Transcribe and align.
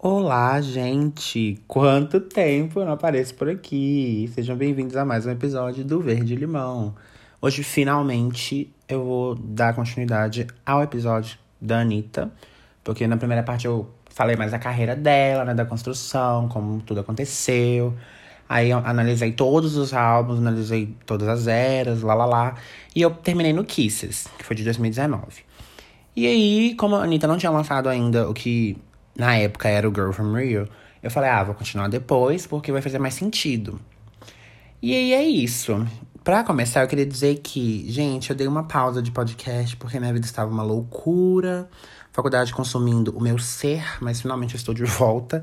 Olá, 0.00 0.60
gente! 0.60 1.60
Quanto 1.66 2.20
tempo 2.20 2.78
eu 2.78 2.84
não 2.84 2.92
apareço 2.92 3.34
por 3.34 3.48
aqui! 3.48 4.30
Sejam 4.32 4.56
bem-vindos 4.56 4.96
a 4.96 5.04
mais 5.04 5.26
um 5.26 5.30
episódio 5.32 5.84
do 5.84 6.00
Verde 6.00 6.36
Limão. 6.36 6.94
Hoje, 7.42 7.64
finalmente, 7.64 8.72
eu 8.88 9.04
vou 9.04 9.34
dar 9.34 9.74
continuidade 9.74 10.46
ao 10.64 10.84
episódio 10.84 11.36
da 11.60 11.80
Anitta, 11.80 12.30
porque 12.84 13.08
na 13.08 13.16
primeira 13.16 13.42
parte 13.42 13.66
eu 13.66 13.90
falei 14.08 14.36
mais 14.36 14.52
da 14.52 14.58
carreira 14.60 14.94
dela, 14.94 15.44
né, 15.44 15.52
da 15.52 15.64
construção, 15.64 16.48
como 16.48 16.80
tudo 16.82 17.00
aconteceu. 17.00 17.92
Aí 18.48 18.70
analisei 18.70 19.32
todos 19.32 19.76
os 19.76 19.92
álbuns, 19.92 20.38
analisei 20.38 20.94
todas 21.06 21.26
as 21.26 21.48
eras, 21.48 22.02
lá 22.02 22.14
lá 22.14 22.24
lá. 22.24 22.54
E 22.94 23.02
eu 23.02 23.10
terminei 23.10 23.52
no 23.52 23.64
Kisses, 23.64 24.28
que 24.38 24.44
foi 24.44 24.54
de 24.54 24.62
2019. 24.62 25.42
E 26.14 26.24
aí, 26.24 26.74
como 26.76 26.94
a 26.94 27.02
Anitta 27.02 27.26
não 27.26 27.36
tinha 27.36 27.50
lançado 27.50 27.88
ainda 27.88 28.30
o 28.30 28.32
que 28.32 28.76
na 29.18 29.36
época 29.36 29.68
era 29.68 29.88
o 29.88 29.92
Girl 29.92 30.12
From 30.12 30.32
Rio, 30.32 30.68
eu 31.02 31.10
falei, 31.10 31.28
ah, 31.28 31.42
vou 31.42 31.54
continuar 31.54 31.88
depois, 31.88 32.46
porque 32.46 32.70
vai 32.70 32.80
fazer 32.80 32.98
mais 32.98 33.14
sentido. 33.14 33.80
E 34.80 34.94
aí 34.94 35.12
é 35.12 35.24
isso. 35.24 35.86
Pra 36.22 36.44
começar, 36.44 36.82
eu 36.82 36.88
queria 36.88 37.06
dizer 37.06 37.40
que, 37.40 37.84
gente, 37.90 38.30
eu 38.30 38.36
dei 38.36 38.46
uma 38.46 38.64
pausa 38.64 39.02
de 39.02 39.10
podcast 39.10 39.76
porque 39.76 39.98
minha 39.98 40.12
vida 40.12 40.24
estava 40.24 40.50
uma 40.50 40.62
loucura. 40.62 41.68
Faculdade 42.12 42.52
consumindo 42.52 43.16
o 43.16 43.20
meu 43.20 43.38
ser, 43.38 43.84
mas 44.00 44.20
finalmente 44.20 44.54
eu 44.54 44.58
estou 44.58 44.74
de 44.74 44.84
volta. 44.84 45.42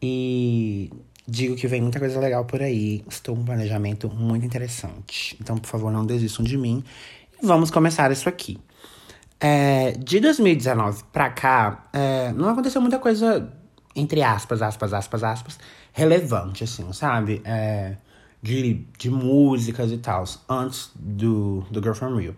E 0.00 0.90
digo 1.26 1.56
que 1.56 1.66
vem 1.66 1.80
muita 1.80 1.98
coisa 1.98 2.20
legal 2.20 2.44
por 2.44 2.62
aí. 2.62 3.04
Estou 3.08 3.34
com 3.34 3.42
um 3.42 3.44
planejamento 3.44 4.08
muito 4.08 4.44
interessante. 4.46 5.36
Então, 5.40 5.56
por 5.56 5.68
favor, 5.68 5.90
não 5.90 6.04
desistam 6.04 6.44
de 6.44 6.56
mim. 6.56 6.84
E 7.40 7.46
vamos 7.46 7.70
começar 7.70 8.10
isso 8.12 8.28
aqui. 8.28 8.58
É, 9.44 9.90
de 9.98 10.20
2019 10.20 11.02
pra 11.12 11.28
cá, 11.28 11.86
é, 11.92 12.30
não 12.30 12.48
aconteceu 12.48 12.80
muita 12.80 13.00
coisa, 13.00 13.52
entre 13.96 14.22
aspas, 14.22 14.62
aspas, 14.62 14.92
aspas, 14.94 15.24
aspas, 15.24 15.58
relevante, 15.92 16.62
assim, 16.62 16.92
sabe? 16.92 17.42
É, 17.44 17.96
de, 18.40 18.86
de 18.96 19.10
músicas 19.10 19.90
e 19.90 19.98
tal, 19.98 20.22
antes 20.48 20.92
do, 20.94 21.66
do 21.72 21.82
Girl 21.82 21.94
From 21.94 22.14
Rio. 22.14 22.36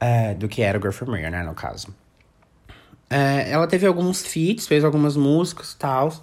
É, 0.00 0.32
do 0.32 0.48
que 0.48 0.62
era 0.62 0.78
o 0.78 0.80
Girl 0.80 0.94
From 0.94 1.12
Rio, 1.12 1.30
né, 1.30 1.42
no 1.42 1.52
caso. 1.52 1.94
É, 3.10 3.50
ela 3.50 3.66
teve 3.66 3.86
alguns 3.86 4.22
feats, 4.26 4.66
fez 4.66 4.82
algumas 4.84 5.18
músicas 5.18 5.72
e 5.72 5.76
tal. 5.76 6.14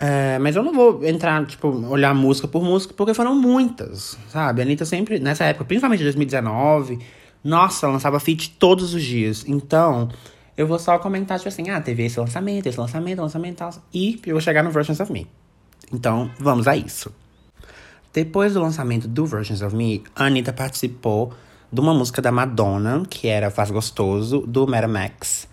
É, 0.00 0.38
mas 0.38 0.56
eu 0.56 0.62
não 0.62 0.72
vou 0.72 1.04
entrar, 1.04 1.44
tipo, 1.44 1.68
olhar 1.68 2.14
música 2.14 2.48
por 2.48 2.64
música, 2.64 2.94
porque 2.94 3.12
foram 3.12 3.34
muitas, 3.34 4.18
sabe? 4.30 4.62
A 4.62 4.64
Anitta 4.64 4.86
sempre, 4.86 5.18
nessa 5.18 5.44
época, 5.44 5.66
principalmente 5.66 6.02
2019 6.02 6.98
nossa, 7.46 7.88
lançava 7.88 8.18
feat 8.20 8.50
todos 8.58 8.92
os 8.92 9.02
dias. 9.02 9.44
Então, 9.46 10.08
eu 10.56 10.66
vou 10.66 10.78
só 10.78 10.98
comentar, 10.98 11.38
tipo 11.38 11.48
assim, 11.48 11.70
ah, 11.70 11.80
teve 11.80 12.04
esse 12.04 12.18
lançamento, 12.18 12.66
esse 12.66 12.78
lançamento, 12.78 13.20
lançamento 13.20 13.56
tal. 13.56 13.70
E 13.92 14.20
eu 14.26 14.34
vou 14.34 14.40
chegar 14.40 14.62
no 14.62 14.70
Versions 14.70 15.00
of 15.00 15.12
Me. 15.12 15.26
Então, 15.92 16.30
vamos 16.38 16.66
a 16.66 16.76
isso. 16.76 17.12
Depois 18.12 18.54
do 18.54 18.60
lançamento 18.60 19.06
do 19.06 19.26
Versions 19.26 19.62
of 19.62 19.76
Me, 19.76 20.02
a 20.14 20.24
Anitta 20.24 20.52
participou 20.52 21.32
de 21.70 21.80
uma 21.80 21.92
música 21.92 22.22
da 22.22 22.32
Madonna, 22.32 23.02
que 23.08 23.28
era 23.28 23.50
Faz 23.50 23.70
Gostoso, 23.70 24.40
do 24.40 24.66
Meta 24.66 24.88
Max. 24.88 25.46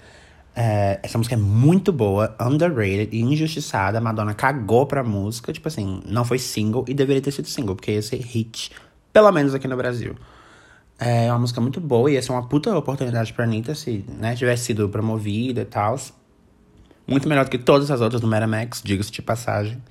É, 0.56 1.00
essa 1.04 1.18
música 1.18 1.36
é 1.36 1.38
muito 1.38 1.92
boa, 1.92 2.36
underrated 2.40 3.10
e 3.12 3.22
injustiçada. 3.22 3.98
A 3.98 4.02
Madonna 4.02 4.34
cagou 4.34 4.86
pra 4.86 5.04
música, 5.04 5.52
tipo 5.52 5.68
assim, 5.68 6.02
não 6.08 6.24
foi 6.24 6.40
single 6.40 6.86
e 6.88 6.94
deveria 6.94 7.22
ter 7.22 7.32
sido 7.32 7.48
single, 7.48 7.76
porque 7.76 7.92
ia 7.92 8.02
ser 8.02 8.22
hit, 8.22 8.72
pelo 9.12 9.32
menos 9.32 9.54
aqui 9.54 9.68
no 9.68 9.76
Brasil. 9.76 10.16
É 11.00 11.30
uma 11.32 11.40
música 11.40 11.60
muito 11.60 11.82
boa 11.82 12.10
e 12.10 12.16
essa 12.16 12.32
é 12.32 12.36
uma 12.36 12.48
puta 12.48 12.76
oportunidade 12.78 13.34
pra 13.34 13.46
Anitta 13.46 13.76
se 13.76 14.06
né, 14.08 14.36
tivesse 14.36 14.66
sido 14.66 14.88
promovida 14.90 15.62
e 15.62 15.66
tal. 15.66 16.00
Muito 17.06 17.28
melhor 17.28 17.46
do 17.46 17.52
que 17.52 17.58
todas 17.58 17.92
as 17.92 18.00
outras 18.00 18.22
do 18.22 18.28
Metamax, 18.28 18.82
diga-se 18.84 19.12
de 19.12 19.22
passagem. 19.22 19.82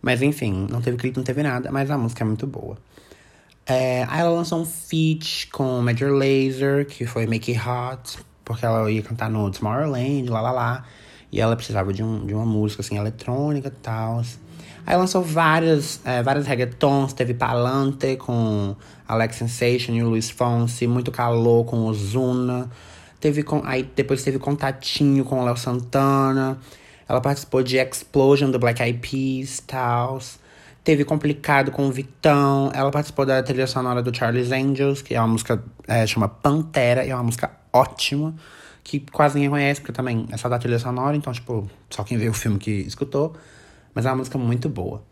Mas 0.00 0.22
enfim, 0.22 0.66
não 0.70 0.80
teve 0.80 0.96
clipe, 0.96 1.16
não 1.16 1.24
teve 1.24 1.42
nada, 1.42 1.70
mas 1.72 1.90
a 1.90 1.98
música 1.98 2.24
é 2.24 2.26
muito 2.26 2.46
boa. 2.46 2.78
É, 3.66 4.04
aí 4.08 4.20
ela 4.20 4.30
lançou 4.30 4.60
um 4.60 4.66
feat 4.66 5.48
com 5.48 5.80
Major 5.80 6.12
Lazer, 6.12 6.86
que 6.86 7.06
foi 7.06 7.26
Make 7.26 7.56
It 7.56 7.68
Hot, 7.68 8.18
porque 8.44 8.64
ela 8.66 8.90
ia 8.90 9.02
cantar 9.02 9.30
no 9.30 9.50
Tomorrowland, 9.50 10.28
lá 10.28 10.40
lá 10.40 10.52
lá. 10.52 10.84
E 11.32 11.40
ela 11.40 11.56
precisava 11.56 11.92
de, 11.92 12.02
um, 12.02 12.24
de 12.26 12.34
uma 12.34 12.44
música 12.46 12.82
assim, 12.82 12.96
eletrônica 12.96 13.68
e 13.68 13.70
tal. 13.70 14.22
Aí 14.86 14.96
lançou 14.96 15.22
várias, 15.22 16.00
é, 16.04 16.22
várias 16.22 16.46
reggaetons, 16.46 17.14
teve 17.14 17.32
Palante 17.32 18.16
com 18.16 18.76
Alex 19.08 19.36
Sensation 19.36 19.92
e 19.92 20.02
o 20.02 20.10
Luiz 20.10 20.28
Fonsi, 20.28 20.86
Muito 20.86 21.10
Calor 21.10 21.64
com 21.64 21.84
Ozuna. 21.86 22.70
Teve 23.18 23.42
com, 23.42 23.62
aí 23.64 23.82
depois 23.96 24.22
teve 24.22 24.38
Contatinho 24.38 25.24
com 25.24 25.40
o 25.40 25.44
Léo 25.44 25.56
Santana. 25.56 26.58
Ela 27.08 27.20
participou 27.20 27.62
de 27.62 27.78
Explosion 27.78 28.50
do 28.50 28.58
Black 28.58 28.82
Eyed 28.82 28.98
Peas, 28.98 29.62
tal. 29.66 30.18
Teve 30.82 31.02
Complicado 31.02 31.70
com 31.70 31.86
o 31.86 31.90
Vitão. 31.90 32.70
Ela 32.74 32.90
participou 32.90 33.24
da 33.24 33.42
trilha 33.42 33.66
sonora 33.66 34.02
do 34.02 34.14
Charlie's 34.14 34.52
Angels, 34.52 35.00
que 35.00 35.14
é 35.14 35.20
uma 35.20 35.28
música, 35.28 35.62
é, 35.88 36.06
chama 36.06 36.28
Pantera, 36.28 37.06
e 37.06 37.10
é 37.10 37.14
uma 37.14 37.22
música 37.22 37.50
ótima. 37.72 38.34
Que 38.82 39.00
quase 39.00 39.36
ninguém 39.36 39.48
conhece, 39.48 39.80
porque 39.80 39.92
também 39.94 40.26
é 40.30 40.36
só 40.36 40.46
da 40.46 40.58
trilha 40.58 40.78
sonora, 40.78 41.16
então, 41.16 41.32
tipo, 41.32 41.66
só 41.88 42.04
quem 42.04 42.18
vê 42.18 42.28
o 42.28 42.34
filme 42.34 42.58
que 42.58 42.70
escutou. 42.70 43.34
Mas 43.94 44.06
é 44.06 44.10
uma 44.10 44.16
música 44.16 44.36
muito 44.38 44.68
boa. 44.68 45.02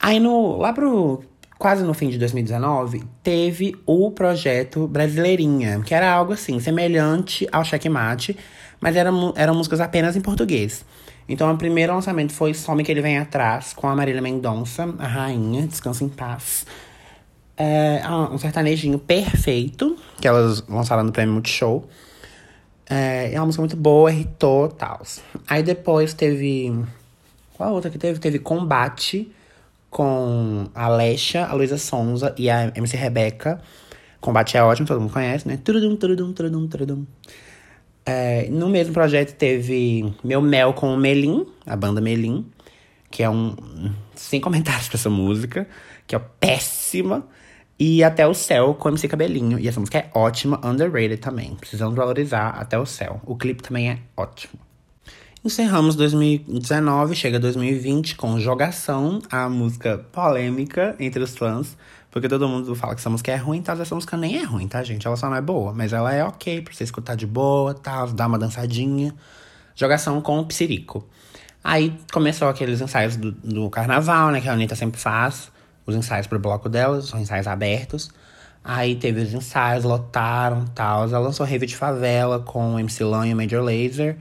Aí 0.00 0.18
no, 0.18 0.56
lá 0.56 0.72
pro 0.72 1.22
quase 1.62 1.84
no 1.84 1.94
fim 1.94 2.08
de 2.08 2.18
2019, 2.18 3.04
teve 3.22 3.76
o 3.86 4.10
projeto 4.10 4.88
Brasileirinha, 4.88 5.80
que 5.86 5.94
era 5.94 6.12
algo 6.12 6.32
assim, 6.32 6.58
semelhante 6.58 7.46
ao 7.52 7.64
Checkmate, 7.64 8.36
mas 8.80 8.96
era, 8.96 9.10
eram 9.36 9.54
músicas 9.54 9.80
apenas 9.80 10.16
em 10.16 10.20
português. 10.20 10.84
Então, 11.28 11.52
o 11.52 11.56
primeiro 11.56 11.94
lançamento 11.94 12.32
foi 12.32 12.52
Some 12.52 12.82
Que 12.82 12.90
Ele 12.90 13.00
Vem 13.00 13.16
Atrás, 13.16 13.72
com 13.72 13.88
a 13.88 13.94
Marília 13.94 14.20
Mendonça, 14.20 14.92
a 14.98 15.06
rainha, 15.06 15.64
Descansa 15.68 16.02
em 16.02 16.08
Paz. 16.08 16.66
É 17.56 18.02
um 18.08 18.36
sertanejinho 18.38 18.98
perfeito, 18.98 19.96
que 20.20 20.26
elas 20.26 20.66
lançaram 20.66 21.04
no 21.04 21.12
Prêmio 21.12 21.34
Multishow. 21.34 21.88
É, 22.90 23.32
é 23.34 23.38
uma 23.38 23.46
música 23.46 23.62
muito 23.62 23.76
boa, 23.76 24.10
irritou 24.10 24.66
tal. 24.66 25.00
Aí 25.46 25.62
depois 25.62 26.12
teve 26.12 26.74
qual 27.62 27.70
a 27.70 27.74
outra 27.74 27.90
que 27.92 27.98
teve? 27.98 28.18
Teve 28.18 28.40
Combate 28.40 29.30
com 29.88 30.66
a 30.74 30.86
Alexa, 30.86 31.46
a 31.46 31.52
Luísa 31.54 31.78
Sonza 31.78 32.34
e 32.36 32.50
a 32.50 32.72
MC 32.74 32.96
Rebeca. 32.96 33.60
Combate 34.20 34.56
é 34.56 34.62
ótimo, 34.64 34.88
todo 34.88 35.00
mundo 35.00 35.12
conhece, 35.12 35.46
né? 35.46 35.56
Turudum, 35.62 35.94
turudum, 35.94 36.32
turudum, 36.32 36.66
turudum. 36.66 37.06
É, 38.04 38.48
no 38.50 38.68
mesmo 38.68 38.92
projeto 38.92 39.36
teve 39.36 40.12
Meu 40.24 40.42
Mel 40.42 40.72
com 40.72 40.92
o 40.92 40.96
Melim, 40.96 41.46
a 41.64 41.76
banda 41.76 42.00
Melim, 42.00 42.44
que 43.08 43.22
é 43.22 43.30
um. 43.30 43.54
Sem 44.16 44.40
comentários 44.40 44.88
pra 44.88 44.98
essa 44.98 45.10
música, 45.10 45.68
que 46.04 46.16
é 46.16 46.18
péssima. 46.18 47.24
E 47.78 48.02
Até 48.02 48.26
o 48.26 48.34
Céu 48.34 48.74
com 48.74 48.88
MC 48.88 49.06
Cabelinho. 49.06 49.58
E 49.58 49.68
essa 49.68 49.78
música 49.78 49.98
é 49.98 50.10
ótima, 50.14 50.60
underrated 50.64 51.18
também. 51.18 51.54
Precisamos 51.54 51.94
valorizar 51.94 52.48
Até 52.50 52.76
o 52.76 52.86
Céu. 52.86 53.20
O 53.24 53.36
clipe 53.36 53.62
também 53.62 53.88
é 53.88 53.98
ótimo. 54.16 54.71
Encerramos 55.44 55.96
2019, 55.96 57.16
chega 57.16 57.40
2020 57.40 58.14
com 58.14 58.38
Jogação, 58.38 59.20
a 59.28 59.48
música 59.48 59.98
polêmica 60.12 60.94
entre 61.00 61.20
os 61.20 61.36
fãs. 61.36 61.76
Porque 62.12 62.28
todo 62.28 62.46
mundo 62.48 62.72
fala 62.76 62.94
que 62.94 63.00
essa 63.00 63.10
música 63.10 63.32
é 63.32 63.36
ruim, 63.36 63.60
tá? 63.60 63.72
Essa 63.72 63.92
música 63.92 64.16
nem 64.16 64.38
é 64.38 64.44
ruim, 64.44 64.68
tá, 64.68 64.84
gente? 64.84 65.04
Ela 65.04 65.16
só 65.16 65.28
não 65.28 65.36
é 65.36 65.40
boa, 65.40 65.72
mas 65.72 65.92
ela 65.92 66.14
é 66.14 66.22
ok 66.22 66.62
pra 66.62 66.72
você 66.72 66.84
escutar 66.84 67.16
de 67.16 67.26
boa, 67.26 67.74
tal, 67.74 68.06
tá? 68.06 68.12
dar 68.12 68.28
uma 68.28 68.38
dançadinha. 68.38 69.12
Jogação 69.74 70.20
com 70.20 70.38
o 70.38 70.46
Psirico. 70.46 71.04
Aí 71.64 71.92
começou 72.12 72.48
aqueles 72.48 72.80
ensaios 72.80 73.16
do, 73.16 73.32
do 73.32 73.68
carnaval, 73.68 74.30
né? 74.30 74.40
Que 74.40 74.48
a 74.48 74.52
Anitta 74.52 74.76
sempre 74.76 75.00
faz. 75.00 75.50
Os 75.84 75.96
ensaios 75.96 76.28
pro 76.28 76.38
bloco 76.38 76.68
dela, 76.68 77.02
são 77.02 77.18
ensaios 77.18 77.48
abertos. 77.48 78.12
Aí 78.62 78.94
teve 78.94 79.22
os 79.22 79.34
ensaios, 79.34 79.82
lotaram, 79.82 80.66
tal. 80.66 81.02
Ela 81.02 81.18
lançou 81.18 81.44
Rave 81.44 81.66
de 81.66 81.76
Favela 81.76 82.38
com 82.38 82.78
MC 82.78 83.02
Lan 83.02 83.26
e 83.26 83.34
o 83.34 83.36
Major 83.36 83.60
Lazer. 83.60 84.16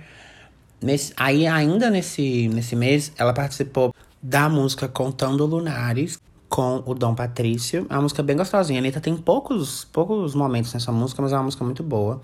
Nesse, 0.81 1.13
aí, 1.15 1.45
ainda 1.45 1.89
nesse, 1.89 2.47
nesse 2.47 2.75
mês, 2.75 3.11
ela 3.17 3.33
participou 3.33 3.93
da 4.21 4.49
música 4.49 4.87
Contando 4.87 5.45
Lunares 5.45 6.19
com 6.49 6.83
o 6.85 6.93
Dom 6.93 7.15
Patrício. 7.15 7.85
É 7.89 7.93
uma 7.93 8.01
música 8.01 8.23
bem 8.23 8.35
gostosinha. 8.35 8.79
A 8.79 8.81
Anitta 8.81 8.99
tem 8.99 9.15
poucos, 9.15 9.85
poucos 9.85 10.35
momentos 10.35 10.73
nessa 10.73 10.91
música, 10.91 11.21
mas 11.21 11.31
é 11.31 11.35
uma 11.35 11.43
música 11.43 11.63
muito 11.63 11.83
boa. 11.83 12.21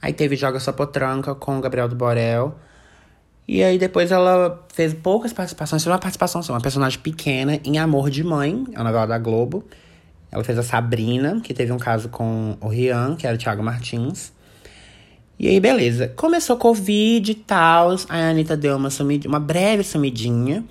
Aí 0.00 0.12
teve 0.12 0.36
Joga 0.36 0.58
Sua 0.58 0.72
Potranca 0.72 1.34
com 1.34 1.58
o 1.58 1.60
Gabriel 1.60 1.88
do 1.88 1.94
Borel. 1.94 2.54
E 3.46 3.62
aí 3.62 3.78
depois 3.78 4.10
ela 4.10 4.66
fez 4.72 4.92
poucas 4.92 5.32
participações, 5.32 5.82
fez 5.82 5.92
uma 5.92 5.98
participação, 5.98 6.42
uma 6.48 6.60
personagem 6.60 6.98
pequena 6.98 7.58
em 7.64 7.78
Amor 7.78 8.10
de 8.10 8.22
Mãe, 8.22 8.64
é 8.72 8.78
a 8.78 8.84
novela 8.84 9.06
da 9.06 9.18
Globo. 9.18 9.64
Ela 10.30 10.44
fez 10.44 10.58
a 10.58 10.62
Sabrina, 10.62 11.40
que 11.40 11.54
teve 11.54 11.72
um 11.72 11.78
caso 11.78 12.08
com 12.10 12.56
o 12.60 12.68
Rian, 12.68 13.16
que 13.16 13.26
era 13.26 13.34
o 13.34 13.38
Thiago 13.38 13.62
Martins. 13.62 14.32
E 15.38 15.46
aí, 15.46 15.60
beleza. 15.60 16.08
Começou 16.16 16.56
Covid 16.56 17.30
e 17.30 17.34
tal. 17.34 17.94
A 18.08 18.30
Anitta 18.30 18.56
deu 18.56 18.76
uma, 18.76 18.90
sumidinha, 18.90 19.30
uma 19.30 19.38
breve 19.38 19.84
sumidinha. 19.84 20.64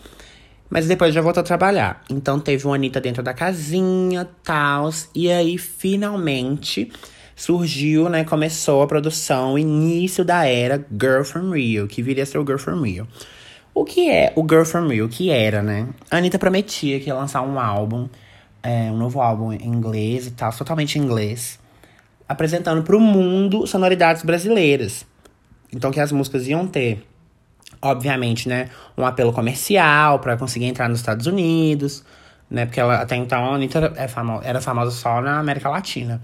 Mas 0.70 0.88
depois 0.88 1.14
já 1.14 1.22
voltou 1.22 1.42
a 1.42 1.44
trabalhar. 1.44 2.04
Então 2.10 2.40
teve 2.40 2.66
uma 2.66 2.76
Anitta 2.76 3.00
dentro 3.00 3.24
da 3.24 3.34
casinha, 3.34 4.28
tal. 4.44 4.90
E 5.16 5.32
aí, 5.32 5.58
finalmente, 5.58 6.92
surgiu, 7.34 8.10
né? 8.10 8.26
Começou 8.26 8.82
a 8.82 8.88
produção, 8.88 9.54
o 9.54 9.60
início 9.60 10.26
da 10.26 10.46
era 10.46 10.86
Girl 10.92 11.24
From 11.24 11.52
Rio, 11.52 11.88
que 11.88 12.02
viria 12.02 12.24
a 12.24 12.26
ser 12.26 12.40
o 12.40 12.46
Girl 12.46 12.58
From 12.58 12.82
Rio. 12.82 13.08
O 13.74 13.86
que 13.86 14.10
é 14.10 14.34
o 14.36 14.42
Girl 14.42 14.64
From 14.64 14.88
Real? 14.88 15.06
O 15.06 15.10
que 15.10 15.30
era, 15.30 15.62
né? 15.62 15.88
A 16.10 16.18
Anitta 16.18 16.40
prometia 16.40 17.00
que 17.00 17.08
ia 17.08 17.16
lançar 17.16 17.44
um 17.44 17.60
álbum, 17.60 18.10
é, 18.64 18.92
um 18.92 18.98
novo 18.98 19.22
álbum 19.22 19.54
em 19.54 19.68
inglês 19.68 20.26
e 20.28 20.32
tal, 20.32 20.52
totalmente 20.52 20.98
em 20.98 21.04
inglês, 21.04 21.60
apresentando 22.28 22.84
pro 22.84 23.00
mundo 23.00 23.66
sonoridades 23.66 24.24
brasileiras. 24.24 25.06
Então 25.74 25.92
que 25.92 26.00
as 26.00 26.12
músicas 26.12 26.48
iam 26.48 26.68
ter, 26.68 27.06
obviamente, 27.82 28.48
né, 28.48 28.70
um 28.98 29.06
apelo 29.06 29.34
comercial 29.34 30.20
para 30.20 30.38
conseguir 30.38 30.66
entrar 30.66 30.88
nos 30.90 31.00
Estados 31.00 31.28
Unidos, 31.28 32.04
né? 32.50 32.66
Porque 32.66 32.80
ela 32.80 33.02
até 33.02 33.16
então 33.16 33.46
a 33.46 33.56
Anitta 33.56 33.94
é 33.96 34.08
famo 34.08 34.40
era 34.44 34.62
famosa 34.62 34.92
só 34.92 35.22
na 35.22 35.40
América 35.40 35.70
Latina. 35.70 36.22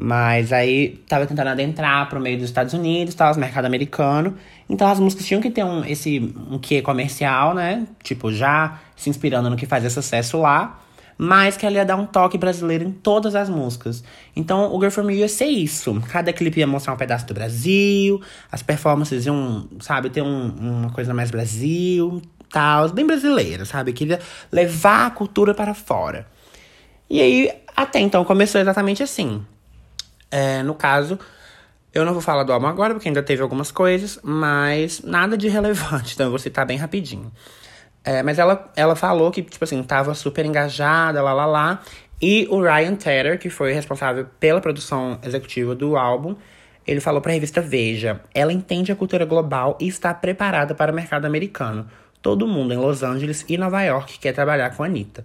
Mas 0.00 0.52
aí 0.52 1.02
tava 1.08 1.26
tentando 1.26 1.48
adentrar 1.48 2.08
pro 2.08 2.20
meio 2.20 2.36
dos 2.38 2.46
Estados 2.46 2.72
Unidos, 2.72 3.16
tal, 3.16 3.32
os 3.32 3.36
mercado 3.36 3.64
americano. 3.64 4.36
Então 4.68 4.88
as 4.88 5.00
músicas 5.00 5.26
tinham 5.26 5.40
que 5.40 5.50
ter 5.50 5.64
um, 5.64 5.84
esse 5.84 6.20
um 6.48 6.56
quê 6.56 6.80
comercial, 6.80 7.52
né? 7.52 7.84
Tipo, 8.02 8.32
já 8.32 8.78
se 8.94 9.10
inspirando 9.10 9.50
no 9.50 9.56
que 9.56 9.66
fazia 9.66 9.90
sucesso 9.90 10.38
lá. 10.38 10.80
Mas 11.20 11.56
que 11.56 11.66
ela 11.66 11.76
ia 11.76 11.84
dar 11.84 11.96
um 11.96 12.06
toque 12.06 12.38
brasileiro 12.38 12.84
em 12.84 12.92
todas 12.92 13.34
as 13.34 13.48
músicas. 13.48 14.04
Então 14.36 14.72
o 14.72 14.78
Girl 14.78 14.90
From 14.90 15.10
You 15.10 15.18
ia 15.18 15.28
ser 15.28 15.46
isso. 15.46 16.00
Cada 16.08 16.32
clipe 16.32 16.60
ia 16.60 16.66
mostrar 16.66 16.94
um 16.94 16.96
pedaço 16.96 17.26
do 17.26 17.34
Brasil. 17.34 18.22
As 18.52 18.62
performances 18.62 19.26
iam, 19.26 19.68
sabe, 19.80 20.10
ter 20.10 20.22
um, 20.22 20.48
uma 20.48 20.90
coisa 20.90 21.12
mais 21.12 21.30
Brasil, 21.30 22.22
tal. 22.48 22.88
Bem 22.90 23.04
brasileira, 23.04 23.64
sabe? 23.64 23.92
Queria 23.92 24.20
levar 24.52 25.06
a 25.06 25.10
cultura 25.10 25.52
para 25.52 25.74
fora. 25.74 26.26
E 27.10 27.20
aí, 27.20 27.52
até 27.74 27.98
então, 27.98 28.24
começou 28.24 28.60
exatamente 28.60 29.02
assim. 29.02 29.44
É, 30.30 30.62
no 30.62 30.74
caso, 30.74 31.18
eu 31.92 32.04
não 32.04 32.12
vou 32.12 32.20
falar 32.20 32.44
do 32.44 32.52
álbum 32.52 32.66
agora, 32.66 32.94
porque 32.94 33.08
ainda 33.08 33.22
teve 33.22 33.42
algumas 33.42 33.70
coisas, 33.70 34.18
mas 34.22 35.00
nada 35.02 35.36
de 35.36 35.48
relevante, 35.48 36.14
então 36.14 36.26
eu 36.26 36.30
vou 36.30 36.38
citar 36.38 36.66
bem 36.66 36.76
rapidinho. 36.76 37.32
É, 38.08 38.22
mas 38.22 38.38
ela, 38.38 38.72
ela 38.74 38.96
falou 38.96 39.30
que, 39.30 39.42
tipo 39.42 39.62
assim, 39.62 39.82
tava 39.82 40.14
super 40.14 40.46
engajada, 40.46 41.20
lá, 41.20 41.34
lá, 41.34 41.44
lá. 41.44 41.82
E 42.22 42.48
o 42.50 42.58
Ryan 42.58 42.94
Tedder, 42.94 43.38
que 43.38 43.50
foi 43.50 43.74
responsável 43.74 44.26
pela 44.40 44.62
produção 44.62 45.18
executiva 45.22 45.74
do 45.74 45.94
álbum, 45.94 46.34
ele 46.86 47.00
falou 47.00 47.20
para 47.20 47.32
a 47.32 47.34
revista 47.34 47.60
Veja: 47.60 48.22
ela 48.34 48.50
entende 48.50 48.90
a 48.90 48.96
cultura 48.96 49.26
global 49.26 49.76
e 49.78 49.86
está 49.86 50.14
preparada 50.14 50.74
para 50.74 50.90
o 50.90 50.94
mercado 50.94 51.26
americano. 51.26 51.86
Todo 52.22 52.48
mundo 52.48 52.72
em 52.72 52.78
Los 52.78 53.02
Angeles 53.02 53.44
e 53.46 53.58
Nova 53.58 53.82
York 53.82 54.18
quer 54.18 54.32
trabalhar 54.32 54.74
com 54.74 54.82
a 54.82 54.86
Anitta. 54.86 55.22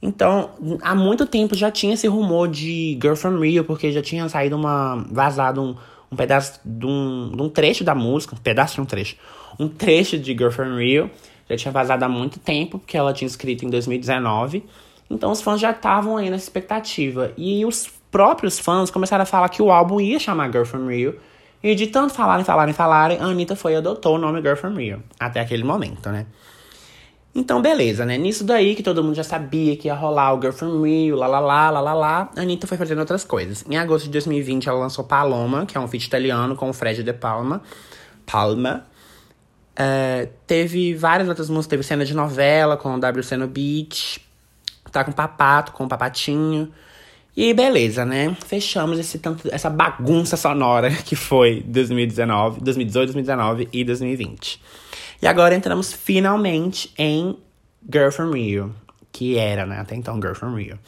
Então, 0.00 0.52
há 0.80 0.94
muito 0.94 1.26
tempo 1.26 1.54
já 1.54 1.70
tinha 1.70 1.92
esse 1.92 2.06
rumor 2.06 2.48
de 2.48 2.98
Girl 2.98 3.14
From 3.14 3.38
Rio, 3.40 3.62
porque 3.62 3.92
já 3.92 4.00
tinha 4.00 4.26
saído 4.30 4.56
uma. 4.56 5.04
vazado 5.10 5.60
um, 5.62 5.76
um 6.10 6.16
pedaço 6.16 6.60
de 6.64 6.86
um, 6.86 7.30
de 7.36 7.42
um 7.42 7.50
trecho 7.50 7.84
da 7.84 7.94
música, 7.94 8.34
um 8.34 8.38
pedaço 8.38 8.76
de 8.76 8.80
um 8.80 8.86
trecho, 8.86 9.16
um 9.58 9.68
trecho 9.68 10.18
de 10.18 10.32
Girl 10.32 10.50
From 10.50 10.76
Rio, 10.78 11.10
já 11.48 11.56
tinha 11.56 11.72
vazado 11.72 12.04
há 12.04 12.08
muito 12.08 12.38
tempo, 12.38 12.78
porque 12.78 12.96
ela 12.96 13.12
tinha 13.12 13.26
escrito 13.26 13.64
em 13.64 13.70
2019. 13.70 14.64
Então 15.10 15.30
os 15.30 15.40
fãs 15.40 15.60
já 15.60 15.70
estavam 15.70 16.16
aí 16.16 16.30
nessa 16.30 16.44
expectativa. 16.44 17.32
E 17.36 17.64
os 17.64 17.88
próprios 18.10 18.58
fãs 18.58 18.90
começaram 18.90 19.22
a 19.22 19.26
falar 19.26 19.48
que 19.48 19.62
o 19.62 19.70
álbum 19.70 20.00
ia 20.00 20.18
chamar 20.18 20.50
Girl 20.50 20.64
From 20.64 20.88
Rio. 20.88 21.18
E 21.62 21.74
de 21.74 21.86
tanto 21.86 22.12
falarem, 22.12 22.44
falarem, 22.44 22.74
falarem, 22.74 23.18
a 23.18 23.24
Anitta 23.24 23.56
foi 23.56 23.72
e 23.72 23.76
adotou 23.76 24.16
o 24.16 24.18
nome 24.18 24.40
Girl 24.40 24.56
From 24.56 24.74
Rio. 24.74 25.02
Até 25.18 25.40
aquele 25.40 25.64
momento, 25.64 26.10
né? 26.10 26.26
Então, 27.34 27.60
beleza, 27.60 28.06
né? 28.06 28.16
Nisso 28.16 28.44
daí 28.44 28.74
que 28.74 28.82
todo 28.82 29.04
mundo 29.04 29.14
já 29.14 29.22
sabia 29.22 29.76
que 29.76 29.88
ia 29.88 29.94
rolar 29.94 30.32
o 30.32 30.40
Girl 30.40 30.54
From 30.54 30.80
Rio, 30.82 31.16
lá, 31.16 31.26
lá, 31.26 31.38
lá, 31.38 31.68
lá, 31.68 31.80
lá, 31.80 31.92
lá. 31.92 32.30
A 32.34 32.40
Anitta 32.40 32.66
foi 32.66 32.78
fazendo 32.78 33.00
outras 33.00 33.24
coisas. 33.24 33.62
Em 33.68 33.76
agosto 33.76 34.06
de 34.06 34.10
2020, 34.12 34.68
ela 34.68 34.78
lançou 34.78 35.04
Paloma, 35.04 35.66
que 35.66 35.76
é 35.76 35.80
um 35.80 35.86
feat 35.86 36.06
italiano 36.06 36.56
com 36.56 36.70
o 36.70 36.72
Fred 36.72 37.02
De 37.02 37.12
Palma. 37.12 37.60
Palma. 38.24 38.86
É, 39.76 40.28
teve 40.46 40.94
várias 40.94 41.28
outras 41.28 41.50
músicas. 41.50 41.66
Teve 41.68 41.82
cena 41.82 42.04
de 42.04 42.14
novela 42.14 42.76
com 42.76 42.94
o 42.94 42.98
WC 42.98 43.36
no 43.36 43.46
Beach. 43.46 44.20
Tá 44.90 45.04
com 45.04 45.12
Papato, 45.12 45.72
com 45.72 45.86
Papatinho. 45.86 46.72
E 47.36 47.52
beleza, 47.52 48.04
né? 48.04 48.34
Fechamos 48.46 48.98
esse 48.98 49.18
tanto, 49.18 49.46
essa 49.52 49.68
bagunça 49.68 50.38
sonora 50.38 50.90
que 51.04 51.14
foi 51.14 51.62
2019, 51.66 52.62
2018, 52.62 53.12
2019 53.12 53.68
e 53.70 53.84
2020. 53.84 54.62
E 55.20 55.26
agora 55.26 55.54
entramos 55.54 55.92
finalmente 55.92 56.92
em 56.96 57.36
Girl 57.92 58.10
From 58.10 58.32
Rio, 58.32 58.74
que 59.12 59.36
era, 59.36 59.66
né, 59.66 59.78
até 59.78 59.94
então 59.94 60.16
Girl 60.16 60.34
From 60.34 60.54
Rio. 60.54 60.78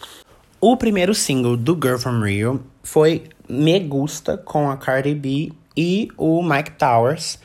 O 0.60 0.76
primeiro 0.76 1.14
single 1.14 1.56
do 1.56 1.74
Girl 1.74 1.98
From 1.98 2.20
Rio 2.22 2.62
foi 2.82 3.24
Me 3.48 3.78
Gusta, 3.80 4.38
com 4.38 4.70
a 4.70 4.76
Cardi 4.76 5.14
B 5.14 5.52
e 5.76 6.08
o 6.16 6.42
Mike 6.42 6.72
Towers. 6.72 7.38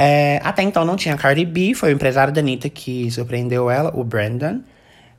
É, 0.00 0.40
até 0.44 0.62
então 0.62 0.84
não 0.84 0.94
tinha 0.94 1.16
Cardi 1.16 1.44
B, 1.44 1.74
foi 1.74 1.92
o 1.92 1.94
empresário 1.94 2.32
da 2.32 2.40
Anitta 2.40 2.68
que 2.68 3.10
surpreendeu 3.10 3.68
ela, 3.68 3.90
o 3.92 4.04
Brandon. 4.04 4.60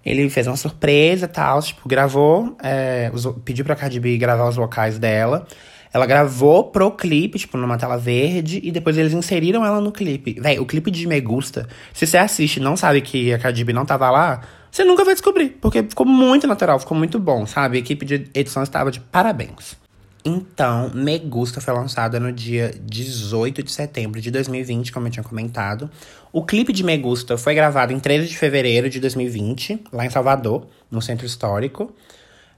Ele 0.06 0.30
fez 0.30 0.48
uma 0.48 0.56
surpresa 0.56 1.26
e 1.26 1.28
tal, 1.28 1.62
tipo, 1.62 1.88
gravou, 1.88 2.56
é, 2.64 3.12
pediu 3.44 3.66
pra 3.66 3.76
Cardi 3.76 4.00
B 4.00 4.18
gravar 4.18 4.48
os 4.48 4.56
vocais 4.56 4.98
dela. 4.98 5.46
Ela 5.92 6.06
gravou 6.06 6.66
pro 6.66 6.92
clipe, 6.92 7.38
tipo, 7.38 7.58
numa 7.58 7.78
tela 7.78 7.98
verde, 7.98 8.62
e 8.64 8.72
depois 8.72 8.98
eles 8.98 9.12
inseriram 9.12 9.66
ela 9.66 9.82
no 9.82 9.92
clipe. 9.92 10.40
Véi, 10.40 10.60
o 10.60 10.66
clipe 10.66 10.90
de 10.90 11.06
Me 11.08 11.20
Gusta, 11.20 11.68
se 11.94 12.08
você 12.08 12.18
assiste 12.18 12.58
e 12.58 12.60
não 12.62 12.78
sabe 12.78 13.02
que 13.02 13.34
a 13.34 13.40
Cardi 13.40 13.66
B 13.66 13.74
não 13.74 13.86
tava 13.86 14.10
lá, 14.10 14.42
você 14.72 14.84
nunca 14.84 15.04
vai 15.04 15.14
descobrir, 15.14 15.58
porque 15.60 15.84
ficou 15.84 16.06
muito 16.06 16.48
natural, 16.48 16.80
ficou 16.80 16.98
muito 16.98 17.20
bom, 17.20 17.46
sabe? 17.46 17.78
A 17.78 17.80
equipe 17.80 18.06
de 18.06 18.30
edição 18.34 18.64
estava 18.64 18.92
de 18.92 19.00
parabéns. 19.00 19.78
Então, 20.24 20.92
Me 20.94 21.18
Gusta 21.18 21.62
foi 21.62 21.74
lançada 21.74 22.20
no 22.20 22.32
dia 22.32 22.74
18 22.82 23.64
de 23.64 23.72
setembro 23.72 24.20
de 24.20 24.30
2020, 24.30 24.92
como 24.92 25.08
eu 25.08 25.12
tinha 25.12 25.24
comentado. 25.24 25.90
O 26.32 26.44
clipe 26.44 26.74
de 26.74 26.84
Me 26.84 26.98
Gusta 26.98 27.38
foi 27.38 27.56
gravado 27.56 27.94
em 27.94 28.00
13 28.00 28.28
de 28.28 28.38
fevereiro 28.38 28.90
de 28.90 29.00
2020, 29.00 29.86
lá 29.94 30.06
em 30.06 30.10
Salvador, 30.10 30.68
no 30.92 31.02
Centro 31.02 31.26
Histórico. 31.26 31.94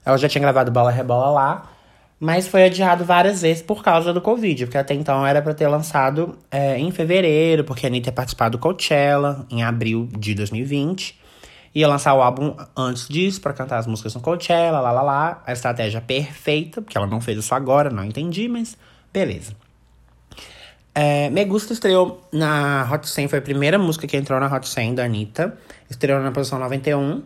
Ela 0.04 0.16
já 0.18 0.28
tinha 0.28 0.42
gravado 0.42 0.72
Bola 0.72 0.90
Rebola 0.90 1.30
lá, 1.30 1.72
mas 2.18 2.48
foi 2.48 2.64
adiado 2.64 3.04
várias 3.04 3.42
vezes 3.42 3.62
por 3.62 3.82
causa 3.82 4.12
do 4.12 4.20
Covid, 4.20 4.66
porque 4.66 4.78
até 4.78 4.94
então 4.94 5.24
era 5.24 5.40
para 5.40 5.54
ter 5.54 5.68
lançado 5.68 6.36
é, 6.50 6.76
em 6.78 6.90
fevereiro, 6.90 7.62
porque 7.62 7.86
a 7.86 7.88
Anitta 7.88 8.08
ia 8.08 8.12
participar 8.12 8.48
do 8.48 8.58
Coachella 8.58 9.46
em 9.48 9.62
abril 9.62 10.08
de 10.18 10.34
2020. 10.34 11.21
Ia 11.74 11.88
lançar 11.88 12.14
o 12.14 12.20
álbum 12.20 12.54
antes 12.76 13.08
disso, 13.08 13.40
para 13.40 13.52
cantar 13.52 13.78
as 13.78 13.86
músicas 13.86 14.14
no 14.14 14.20
Coachella, 14.20 14.80
lá 14.80 14.92
lá 14.92 15.02
lá. 15.02 15.42
A 15.46 15.52
estratégia 15.52 16.00
perfeita, 16.00 16.82
porque 16.82 16.96
ela 16.98 17.06
não 17.06 17.20
fez 17.20 17.38
isso 17.38 17.54
agora, 17.54 17.88
não 17.88 18.04
entendi, 18.04 18.46
mas 18.48 18.76
beleza. 19.12 19.54
É, 20.94 21.30
Me 21.30 21.44
Gusta 21.46 21.72
estreou 21.72 22.20
na 22.30 22.86
Hot 22.92 23.08
100, 23.08 23.28
foi 23.28 23.38
a 23.38 23.42
primeira 23.42 23.78
música 23.78 24.06
que 24.06 24.16
entrou 24.16 24.38
na 24.38 24.54
Hot 24.54 24.68
100 24.68 24.96
da 24.96 25.04
Anitta. 25.04 25.56
Estreou 25.88 26.20
na 26.20 26.30
posição 26.30 26.58
91. 26.58 27.22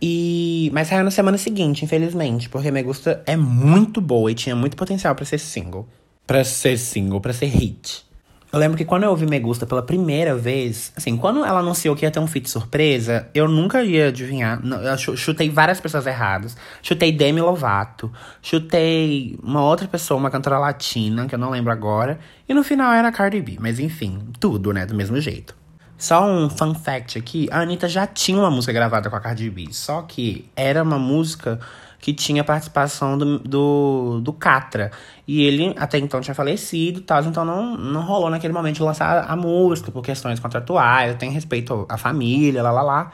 E... 0.00 0.70
Mas 0.74 0.88
saiu 0.88 1.04
na 1.04 1.10
semana 1.10 1.38
seguinte, 1.38 1.84
infelizmente, 1.84 2.48
porque 2.48 2.70
Me 2.70 2.82
Gusta 2.82 3.22
é 3.24 3.36
muito 3.36 4.00
boa 4.00 4.30
e 4.30 4.34
tinha 4.34 4.54
muito 4.54 4.76
potencial 4.76 5.14
para 5.14 5.24
ser 5.24 5.38
single. 5.38 5.88
para 6.26 6.44
ser 6.44 6.76
single, 6.78 7.20
para 7.20 7.32
ser 7.32 7.46
hit. 7.46 8.04
Eu 8.52 8.58
lembro 8.58 8.76
que 8.76 8.84
quando 8.84 9.04
eu 9.04 9.10
ouvi 9.10 9.24
Me 9.24 9.40
Gusta 9.40 9.64
pela 9.64 9.82
primeira 9.82 10.36
vez, 10.36 10.92
assim, 10.94 11.16
quando 11.16 11.42
ela 11.42 11.60
anunciou 11.60 11.96
que 11.96 12.04
ia 12.04 12.10
ter 12.10 12.20
um 12.20 12.26
feat 12.26 12.50
surpresa, 12.50 13.26
eu 13.32 13.48
nunca 13.48 13.82
ia 13.82 14.08
adivinhar. 14.08 14.60
Eu 14.62 15.16
chutei 15.16 15.48
várias 15.48 15.80
pessoas 15.80 16.06
erradas. 16.06 16.54
Chutei 16.82 17.10
Demi 17.10 17.40
Lovato. 17.40 18.12
Chutei 18.42 19.38
uma 19.42 19.64
outra 19.64 19.88
pessoa, 19.88 20.20
uma 20.20 20.30
cantora 20.30 20.58
latina, 20.58 21.26
que 21.26 21.34
eu 21.34 21.38
não 21.38 21.48
lembro 21.48 21.72
agora. 21.72 22.20
E 22.46 22.52
no 22.52 22.62
final 22.62 22.92
era 22.92 23.10
Cardi 23.10 23.40
B. 23.40 23.56
Mas 23.58 23.78
enfim, 23.78 24.20
tudo, 24.38 24.70
né? 24.70 24.84
Do 24.84 24.94
mesmo 24.94 25.18
jeito. 25.18 25.56
Só 25.96 26.22
um 26.28 26.50
fun 26.50 26.74
fact 26.74 27.16
aqui, 27.16 27.48
a 27.50 27.60
Anitta 27.60 27.88
já 27.88 28.06
tinha 28.06 28.36
uma 28.36 28.50
música 28.50 28.72
gravada 28.72 29.08
com 29.08 29.14
a 29.14 29.20
Cardi 29.20 29.48
B, 29.48 29.68
só 29.70 30.02
que 30.02 30.50
era 30.56 30.82
uma 30.82 30.98
música 30.98 31.60
que 32.02 32.12
tinha 32.12 32.42
participação 32.42 33.16
do, 33.16 33.38
do, 33.38 34.20
do 34.20 34.32
Catra. 34.32 34.90
E 35.26 35.44
ele 35.44 35.72
até 35.78 35.98
então 35.98 36.20
tinha 36.20 36.34
falecido 36.34 36.98
e 36.98 37.02
tal, 37.02 37.22
então 37.22 37.44
não, 37.44 37.76
não 37.76 38.02
rolou 38.02 38.28
naquele 38.28 38.52
momento 38.52 38.74
de 38.74 38.82
lançar 38.82 39.24
a 39.30 39.36
música 39.36 39.92
por 39.92 40.02
questões 40.02 40.40
contratuais, 40.40 41.14
tem 41.14 41.30
respeito 41.30 41.86
à 41.88 41.96
família, 41.96 42.60
lá 42.60 42.72
lá 42.72 42.82
lá. 42.82 43.12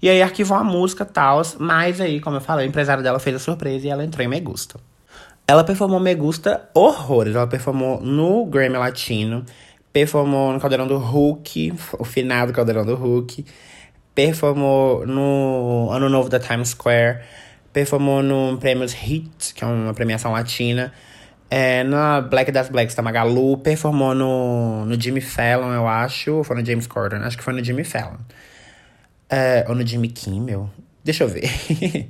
E 0.00 0.08
aí 0.08 0.22
arquivou 0.22 0.56
a 0.56 0.64
música 0.64 1.04
tal, 1.04 1.42
mas 1.58 2.00
aí, 2.00 2.18
como 2.18 2.38
eu 2.38 2.40
falei, 2.40 2.66
o 2.66 2.68
empresário 2.70 3.02
dela 3.02 3.20
fez 3.20 3.36
a 3.36 3.38
surpresa 3.38 3.86
e 3.86 3.90
ela 3.90 4.02
entrou 4.02 4.24
em 4.24 4.28
Me 4.28 4.40
Gusta. 4.40 4.80
Ela 5.46 5.62
performou 5.62 6.00
Me 6.00 6.14
Gusta 6.14 6.66
horrores, 6.72 7.36
ela 7.36 7.46
performou 7.46 8.00
no 8.00 8.46
Grammy 8.46 8.78
Latino, 8.78 9.44
performou 9.92 10.50
no 10.54 10.58
Caldeirão 10.58 10.88
do 10.88 10.96
Hulk, 10.96 11.74
o 11.98 12.04
finado 12.06 12.54
Caldeirão 12.54 12.86
do 12.86 12.94
Hulk, 12.94 13.44
performou 14.14 15.06
no 15.06 15.90
Ano 15.90 16.08
Novo 16.08 16.30
da 16.30 16.40
Times 16.40 16.70
Square, 16.70 17.20
performou 17.72 18.22
no 18.22 18.58
Prêmios 18.58 18.92
Hit, 18.92 19.54
que 19.54 19.64
é 19.64 19.66
uma 19.66 19.94
premiação 19.94 20.32
latina, 20.32 20.92
é, 21.50 21.82
na 21.82 22.20
Black 22.20 22.52
das 22.52 22.68
Blacks 22.68 22.94
da 22.94 23.02
Magalu, 23.02 23.58
performou 23.58 24.14
no, 24.14 24.84
no 24.86 25.00
Jimmy 25.00 25.20
Fallon, 25.20 25.72
eu 25.72 25.88
acho, 25.88 26.32
ou 26.32 26.44
foi 26.44 26.56
no 26.56 26.64
James 26.64 26.86
Corden? 26.86 27.20
Acho 27.22 27.36
que 27.36 27.42
foi 27.42 27.52
no 27.52 27.62
Jimmy 27.62 27.82
Fallon. 27.82 28.18
É, 29.28 29.64
ou 29.68 29.74
no 29.74 29.84
Jimmy 29.84 30.08
Kimmel. 30.08 30.70
Deixa 31.02 31.24
eu 31.24 31.28
ver. 31.28 31.50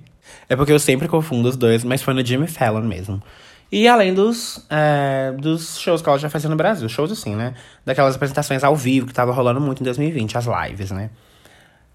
é 0.48 0.56
porque 0.56 0.72
eu 0.72 0.78
sempre 0.78 1.08
confundo 1.08 1.48
os 1.48 1.56
dois, 1.56 1.84
mas 1.84 2.02
foi 2.02 2.12
no 2.12 2.24
Jimmy 2.24 2.46
Fallon 2.46 2.82
mesmo. 2.82 3.22
E 3.72 3.86
além 3.86 4.12
dos, 4.12 4.66
é, 4.68 5.32
dos 5.38 5.78
shows 5.78 6.02
que 6.02 6.08
ela 6.08 6.18
já 6.18 6.28
fazia 6.28 6.50
no 6.50 6.56
Brasil, 6.56 6.88
shows 6.88 7.12
assim, 7.12 7.36
né? 7.36 7.54
Daquelas 7.84 8.16
apresentações 8.16 8.64
ao 8.64 8.74
vivo 8.74 9.06
que 9.06 9.14
tava 9.14 9.32
rolando 9.32 9.60
muito 9.60 9.80
em 9.80 9.84
2020, 9.84 10.36
as 10.36 10.46
lives, 10.46 10.90
né? 10.90 11.08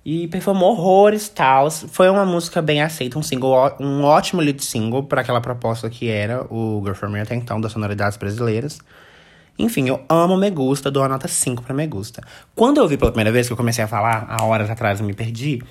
E 0.06 0.28
performou 0.28 0.74
horrores 0.74 1.28
tal. 1.28 1.72
Foi 1.72 2.08
uma 2.10 2.24
música 2.24 2.62
bem 2.62 2.82
aceita, 2.82 3.18
um 3.18 3.24
single, 3.24 3.76
um 3.80 4.04
ótimo 4.04 4.40
lead 4.40 4.64
single 4.64 5.04
para 5.04 5.22
aquela 5.22 5.42
proposta 5.42 5.90
que 5.90 6.08
era 6.08 6.46
o 6.54 6.80
Girl 6.84 6.94
From 6.94 7.10
Me 7.10 7.20
até 7.20 7.34
então, 7.34 7.60
das 7.60 7.72
sonoridades 7.72 8.16
brasileiras. 8.16 8.80
Enfim, 9.58 9.88
eu 9.88 10.04
amo 10.08 10.38
Me 10.38 10.52
Gusta, 10.52 10.92
dou 10.92 11.02
a 11.02 11.10
nota 11.10 11.28
5 11.28 11.64
pra 11.64 11.74
Me 11.74 11.88
Gusta. 11.88 12.22
Quando 12.54 12.78
eu 12.78 12.88
vi 12.88 12.98
pela 12.98 13.12
primeira 13.12 13.32
vez, 13.32 13.48
que 13.48 13.54
eu 13.54 13.58
comecei 13.58 13.84
a 13.84 13.88
falar, 13.88 14.28
há 14.30 14.44
horas 14.44 14.70
atrás 14.70 15.00
eu 15.00 15.06
me 15.08 15.14
perdi, 15.14 15.64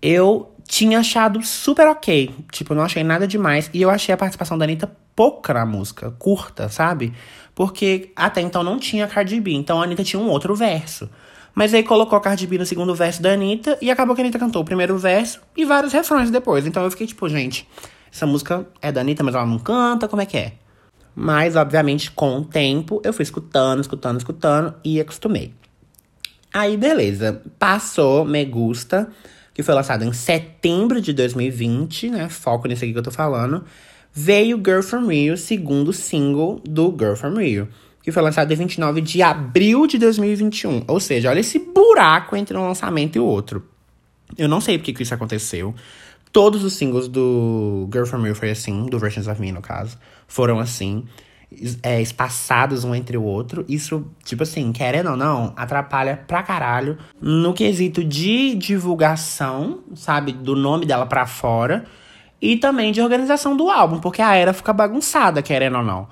eu 0.00 0.54
tinha 0.64 1.00
achado 1.00 1.42
super 1.42 1.88
ok. 1.88 2.32
Tipo, 2.52 2.74
não 2.74 2.82
achei 2.82 3.02
nada 3.02 3.26
demais. 3.26 3.68
E 3.72 3.82
eu 3.82 3.90
achei 3.90 4.14
a 4.14 4.18
participação 4.18 4.56
da 4.56 4.64
Anitta 4.64 4.90
pouca 5.16 5.54
na 5.54 5.64
música, 5.64 6.10
curta, 6.18 6.68
sabe? 6.68 7.12
Porque 7.54 8.12
até 8.14 8.42
então 8.42 8.62
não 8.62 8.78
tinha 8.78 9.06
Cardi 9.06 9.40
B, 9.40 9.52
então 9.54 9.80
a 9.80 9.84
Anitta 9.84 10.04
tinha 10.04 10.20
um 10.20 10.28
outro 10.28 10.54
verso. 10.54 11.08
Mas 11.56 11.72
aí 11.72 11.82
colocou 11.82 12.20
Cardi 12.20 12.46
B 12.46 12.58
no 12.58 12.66
segundo 12.66 12.94
verso 12.94 13.22
da 13.22 13.32
Anitta 13.32 13.78
e 13.80 13.90
acabou 13.90 14.14
que 14.14 14.20
a 14.20 14.24
Anitta 14.24 14.38
cantou 14.38 14.60
o 14.60 14.64
primeiro 14.64 14.98
verso 14.98 15.40
e 15.56 15.64
vários 15.64 15.90
refrões 15.90 16.30
depois. 16.30 16.66
Então 16.66 16.84
eu 16.84 16.90
fiquei 16.90 17.06
tipo, 17.06 17.26
gente, 17.30 17.66
essa 18.12 18.26
música 18.26 18.66
é 18.82 18.92
da 18.92 19.00
Anitta, 19.00 19.24
mas 19.24 19.34
ela 19.34 19.46
não 19.46 19.58
canta, 19.58 20.06
como 20.06 20.20
é 20.20 20.26
que 20.26 20.36
é? 20.36 20.52
Mas, 21.14 21.56
obviamente, 21.56 22.10
com 22.10 22.36
o 22.36 22.44
tempo, 22.44 23.00
eu 23.02 23.10
fui 23.10 23.22
escutando, 23.22 23.80
escutando, 23.80 24.18
escutando 24.18 24.74
e 24.84 25.00
acostumei. 25.00 25.54
Aí, 26.52 26.76
beleza. 26.76 27.40
Passou 27.58 28.26
Me 28.26 28.44
Gusta, 28.44 29.08
que 29.54 29.62
foi 29.62 29.74
lançado 29.74 30.04
em 30.04 30.12
setembro 30.12 31.00
de 31.00 31.14
2020, 31.14 32.10
né? 32.10 32.28
Foco 32.28 32.68
nesse 32.68 32.84
aqui 32.84 32.92
que 32.92 32.98
eu 32.98 33.02
tô 33.02 33.10
falando. 33.10 33.64
Veio 34.12 34.58
Girl 34.58 34.82
From 34.82 35.06
Rio, 35.06 35.38
segundo 35.38 35.90
single 35.90 36.60
do 36.68 36.94
Girl 36.98 37.14
From 37.14 37.34
Rio, 37.38 37.66
que 38.06 38.12
foi 38.12 38.22
lançado 38.22 38.52
em 38.52 38.56
29 38.56 39.00
de 39.00 39.20
abril 39.20 39.84
de 39.84 39.98
2021. 39.98 40.84
Ou 40.86 41.00
seja, 41.00 41.28
olha 41.28 41.40
esse 41.40 41.58
buraco 41.58 42.36
entre 42.36 42.56
um 42.56 42.64
lançamento 42.64 43.16
e 43.16 43.18
o 43.18 43.24
outro. 43.24 43.68
Eu 44.38 44.48
não 44.48 44.60
sei 44.60 44.78
porque 44.78 44.92
que 44.92 45.02
isso 45.02 45.12
aconteceu. 45.12 45.74
Todos 46.30 46.62
os 46.62 46.74
singles 46.74 47.08
do 47.08 47.88
Girl 47.92 48.06
From 48.06 48.22
Rio 48.22 48.36
foi 48.36 48.50
assim, 48.50 48.86
do 48.86 48.96
Versions 48.96 49.26
of 49.26 49.40
Me, 49.40 49.50
no 49.50 49.60
caso 49.60 49.98
foram 50.28 50.60
assim, 50.60 51.04
é, 51.82 52.00
espaçados 52.00 52.84
um 52.84 52.94
entre 52.94 53.16
o 53.16 53.24
outro. 53.24 53.64
Isso, 53.68 54.06
tipo 54.24 54.44
assim, 54.44 54.72
querendo 54.72 55.10
ou 55.10 55.16
não, 55.16 55.52
atrapalha 55.56 56.16
pra 56.28 56.44
caralho 56.44 56.96
no 57.20 57.52
quesito 57.52 58.04
de 58.04 58.54
divulgação, 58.54 59.80
sabe, 59.96 60.30
do 60.30 60.54
nome 60.54 60.86
dela 60.86 61.06
pra 61.06 61.26
fora. 61.26 61.84
E 62.40 62.56
também 62.56 62.92
de 62.92 63.00
organização 63.00 63.56
do 63.56 63.68
álbum, 63.68 63.98
porque 63.98 64.22
a 64.22 64.36
era 64.36 64.52
fica 64.52 64.72
bagunçada, 64.72 65.42
querendo 65.42 65.78
ou 65.78 65.82
não. 65.82 66.06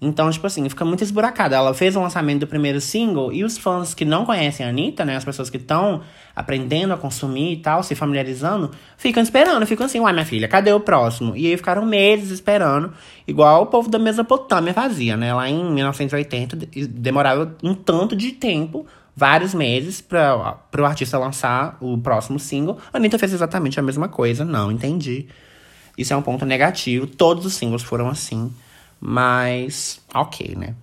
Então, 0.00 0.30
tipo 0.30 0.46
assim, 0.46 0.68
fica 0.68 0.84
muito 0.84 1.02
esburacada. 1.02 1.56
Ela 1.56 1.74
fez 1.74 1.96
o 1.96 2.00
lançamento 2.00 2.40
do 2.40 2.46
primeiro 2.46 2.80
single 2.80 3.32
e 3.32 3.42
os 3.42 3.58
fãs 3.58 3.94
que 3.94 4.04
não 4.04 4.24
conhecem 4.24 4.64
a 4.64 4.68
Anitta, 4.68 5.04
né? 5.04 5.16
As 5.16 5.24
pessoas 5.24 5.50
que 5.50 5.56
estão 5.56 6.02
aprendendo 6.36 6.94
a 6.94 6.96
consumir 6.96 7.54
e 7.54 7.56
tal, 7.56 7.82
se 7.82 7.96
familiarizando, 7.96 8.70
ficam 8.96 9.20
esperando, 9.20 9.66
ficam 9.66 9.86
assim, 9.86 9.98
uai, 9.98 10.12
minha 10.12 10.24
filha, 10.24 10.46
cadê 10.46 10.72
o 10.72 10.78
próximo? 10.78 11.36
E 11.36 11.48
aí 11.48 11.56
ficaram 11.56 11.84
meses 11.84 12.30
esperando, 12.30 12.92
igual 13.26 13.64
o 13.64 13.66
povo 13.66 13.90
da 13.90 13.98
Mesopotâmia 13.98 14.72
fazia, 14.72 15.16
né? 15.16 15.34
Lá 15.34 15.50
em 15.50 15.64
1980, 15.72 16.56
demorava 16.90 17.56
um 17.60 17.74
tanto 17.74 18.14
de 18.14 18.30
tempo, 18.30 18.86
vários 19.16 19.52
meses, 19.52 20.00
para 20.00 20.60
o 20.78 20.84
artista 20.84 21.18
lançar 21.18 21.76
o 21.80 21.98
próximo 21.98 22.38
single. 22.38 22.78
A 22.92 22.98
Anitta 22.98 23.18
fez 23.18 23.32
exatamente 23.32 23.80
a 23.80 23.82
mesma 23.82 24.06
coisa, 24.06 24.44
não 24.44 24.70
entendi. 24.70 25.26
Isso 25.96 26.12
é 26.12 26.16
um 26.16 26.22
ponto 26.22 26.46
negativo, 26.46 27.04
todos 27.04 27.44
os 27.44 27.54
singles 27.54 27.82
foram 27.82 28.08
assim. 28.08 28.52
Mas, 29.00 30.00
ok, 30.14 30.56
né? 30.56 30.74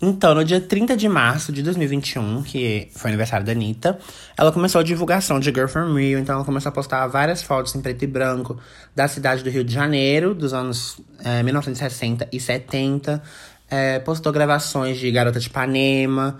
Então, 0.00 0.34
no 0.34 0.44
dia 0.44 0.60
30 0.60 0.94
de 0.94 1.08
março 1.08 1.50
de 1.50 1.62
2021, 1.62 2.42
que 2.42 2.88
foi 2.94 3.10
aniversário 3.10 3.46
da 3.46 3.52
Anitta, 3.52 3.98
ela 4.36 4.52
começou 4.52 4.82
a 4.82 4.84
divulgação 4.84 5.40
de 5.40 5.50
Girl 5.50 5.66
From 5.66 5.94
Rio. 5.94 6.18
Então, 6.18 6.34
ela 6.34 6.44
começou 6.44 6.68
a 6.68 6.72
postar 6.72 7.06
várias 7.06 7.42
fotos 7.42 7.74
em 7.74 7.80
preto 7.80 8.02
e 8.02 8.06
branco 8.06 8.58
da 8.94 9.08
cidade 9.08 9.42
do 9.42 9.48
Rio 9.48 9.64
de 9.64 9.72
Janeiro, 9.72 10.34
dos 10.34 10.52
anos 10.52 11.00
é, 11.24 11.42
1960 11.42 12.28
e 12.30 12.38
70. 12.38 13.22
É, 13.70 13.98
postou 14.00 14.30
gravações 14.32 14.98
de 14.98 15.10
Garota 15.10 15.40
de 15.40 15.46
Ipanema. 15.46 16.38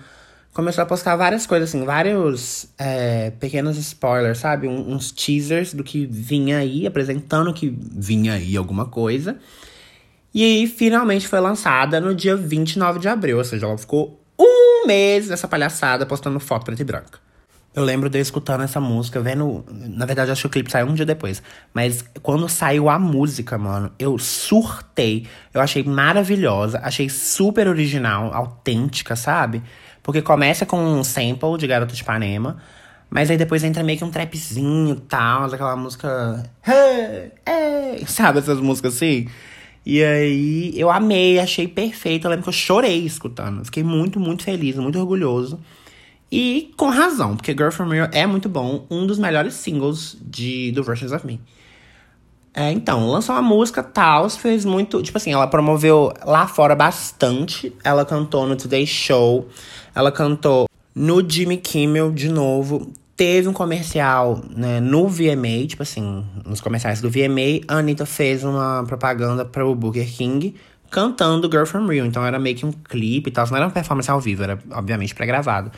Começou 0.53 0.83
a 0.83 0.85
postar 0.85 1.15
várias 1.15 1.47
coisas, 1.47 1.69
assim, 1.69 1.83
vários 1.83 2.67
é, 2.77 3.31
pequenos 3.31 3.75
spoilers, 3.77 4.37
sabe? 4.37 4.67
Um, 4.67 4.93
uns 4.93 5.11
teasers 5.11 5.73
do 5.73 5.83
que 5.83 6.05
vinha 6.05 6.59
aí, 6.59 6.85
apresentando 6.85 7.51
que 7.51 7.75
vinha 7.75 8.33
aí 8.33 8.55
alguma 8.55 8.85
coisa. 8.85 9.37
E 10.37 10.43
aí, 10.43 10.67
finalmente 10.67 11.27
foi 11.27 11.39
lançada 11.39 11.99
no 11.99 12.13
dia 12.13 12.35
29 12.35 12.99
de 12.99 13.07
abril, 13.07 13.39
ou 13.39 13.43
seja, 13.43 13.65
ela 13.65 13.75
ficou 13.75 14.21
um 14.37 14.85
mês 14.85 15.29
nessa 15.29 15.47
palhaçada 15.47 16.05
postando 16.05 16.39
foto 16.39 16.63
preta 16.63 16.83
e 16.83 16.85
branca. 16.85 17.17
Eu 17.73 17.83
lembro 17.83 18.07
de 18.07 18.19
eu 18.19 18.21
escutando 18.21 18.61
essa 18.61 18.79
música, 18.79 19.19
vendo. 19.19 19.65
Na 19.67 20.05
verdade, 20.05 20.29
acho 20.29 20.41
que 20.41 20.47
o 20.47 20.49
clipe 20.51 20.71
saiu 20.71 20.85
um 20.85 20.93
dia 20.93 21.07
depois. 21.07 21.41
Mas 21.73 22.05
quando 22.21 22.47
saiu 22.47 22.87
a 22.87 22.99
música, 22.99 23.57
mano, 23.57 23.91
eu 23.97 24.19
surtei. 24.19 25.25
Eu 25.51 25.59
achei 25.59 25.83
maravilhosa, 25.83 26.81
achei 26.83 27.09
super 27.09 27.67
original, 27.67 28.31
autêntica, 28.31 29.15
sabe? 29.15 29.63
Porque 30.03 30.21
começa 30.21 30.67
com 30.67 30.77
um 30.79 31.03
sample 31.03 31.57
de 31.57 31.65
Garota 31.65 31.95
de 31.95 32.03
Ipanema. 32.03 32.57
Mas 33.09 33.31
aí 33.31 33.37
depois 33.37 33.63
entra 33.63 33.81
meio 33.81 33.97
que 33.97 34.03
um 34.03 34.11
trapzinho 34.11 34.97
e 34.97 35.01
tal, 35.01 35.45
aquela 35.45 35.75
música. 35.75 36.43
Hey, 36.63 37.31
hey, 37.43 38.05
sabe 38.05 38.37
essas 38.37 38.59
músicas 38.59 38.97
assim? 38.97 39.27
E 39.89 40.03
aí 40.03 40.73
eu 40.77 40.91
amei, 40.91 41.39
achei 41.39 41.65
perfeito. 41.65 42.25
Eu 42.25 42.31
lembro 42.31 42.43
que 42.43 42.49
eu 42.49 42.53
chorei 42.53 43.05
escutando. 43.05 43.63
Fiquei 43.63 43.83
muito, 43.83 44.19
muito 44.19 44.43
feliz, 44.43 44.75
muito 44.75 44.99
orgulhoso. 44.99 45.57
E 46.29 46.73
com 46.75 46.89
razão, 46.89 47.37
porque 47.37 47.53
Girl 47.53 47.69
From 47.69 47.87
Rio 47.87 48.09
é 48.11 48.27
muito 48.27 48.49
bom, 48.49 48.85
um 48.91 49.07
dos 49.07 49.17
melhores 49.17 49.53
singles 49.53 50.17
de, 50.21 50.73
do 50.73 50.83
Versions 50.83 51.13
of 51.13 51.25
Me. 51.25 51.39
É, 52.53 52.69
então, 52.69 53.07
lançou 53.07 53.33
uma 53.33 53.41
música, 53.41 53.81
tal, 53.81 54.29
fez 54.29 54.65
muito. 54.65 55.01
Tipo 55.01 55.19
assim, 55.19 55.31
ela 55.31 55.47
promoveu 55.47 56.11
lá 56.25 56.47
fora 56.47 56.75
bastante. 56.75 57.73
Ela 57.81 58.03
cantou 58.03 58.45
no 58.45 58.57
Today 58.57 58.85
Show, 58.85 59.47
ela 59.95 60.11
cantou 60.11 60.67
no 60.93 61.23
Jimmy 61.25 61.55
Kimmel 61.55 62.11
de 62.11 62.27
novo. 62.27 62.91
Teve 63.17 63.47
um 63.47 63.53
comercial 63.53 64.39
né, 64.55 64.79
no 64.79 65.07
VMA, 65.07 65.65
tipo 65.67 65.81
assim, 65.81 66.23
nos 66.45 66.61
comerciais 66.61 67.01
do 67.01 67.09
VMA, 67.09 67.65
a 67.67 67.79
Anitta 67.79 68.05
fez 68.05 68.43
uma 68.43 68.83
propaganda 68.85 69.43
para 69.43 69.65
o 69.65 69.73
Burger 69.73 70.07
King 70.07 70.55
cantando 70.91 71.49
Girl 71.51 71.65
From 71.65 71.87
Rio. 71.87 72.05
Então 72.05 72.23
era 72.23 72.37
meio 72.37 72.55
que 72.55 72.65
um 72.65 72.71
clipe 72.71 73.29
e 73.29 73.33
tal. 73.33 73.47
Não 73.47 73.57
era 73.57 73.65
uma 73.65 73.71
performance 73.71 74.09
ao 74.09 74.21
vivo, 74.21 74.43
era 74.43 74.59
obviamente 74.71 75.15
pré-gravado. 75.15 75.71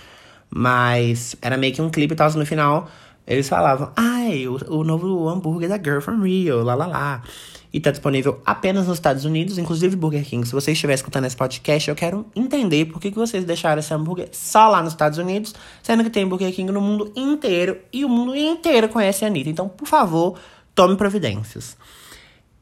Mas 0.50 1.36
era 1.42 1.56
meio 1.56 1.74
que 1.74 1.82
um 1.82 1.90
clipe 1.90 2.14
e 2.14 2.18
tal. 2.18 2.30
No 2.34 2.46
final, 2.46 2.90
eles 3.26 3.48
falavam: 3.48 3.92
Ai, 3.96 4.46
o, 4.46 4.60
o 4.68 4.84
novo 4.84 5.30
hambúrguer 5.30 5.70
da 5.70 5.78
Girl 5.78 6.02
From 6.02 6.22
Rio, 6.22 6.62
lá 6.62 6.76
lá 6.76 6.88
lá 6.88 7.24
e 7.72 7.80
tá 7.80 7.92
disponível 7.92 8.42
apenas 8.46 8.88
nos 8.88 8.98
Estados 8.98 9.26
Unidos, 9.26 9.58
inclusive 9.58 9.96
Burger 9.96 10.26
King. 10.26 10.46
Se 10.46 10.54
você 10.54 10.72
estiver 10.72 10.94
escutando 10.94 11.26
esse 11.26 11.38
podcast, 11.38 11.90
eu 11.90 11.96
quero 11.96 12.26
entender 12.36 12.86
por 12.86 13.00
que, 13.00 13.12
que 13.12 13.18
vocês 13.18 13.46
deixaram 13.46 13.80
esse 13.80 13.94
hambúrguer 13.94 14.30
só 14.32 14.68
lá 14.70 14.82
nos 14.82 14.94
Estados 14.94 15.20
Unidos, 15.20 15.54
sendo 15.84 16.04
que 16.04 16.10
tem 16.10 16.28
Burger 16.28 16.54
King 16.54 16.72
no 16.72 16.82
mundo 16.82 17.12
inteiro 17.16 17.78
e 17.94 18.04
o 18.04 18.10
mundo 18.10 18.36
inteiro 18.36 18.90
conhece 18.90 19.24
a 19.24 19.28
Anitta. 19.28 19.50
Então, 19.50 19.70
por 19.70 19.88
favor, 19.88 20.38
tome 20.74 20.96
providências. 20.96 21.78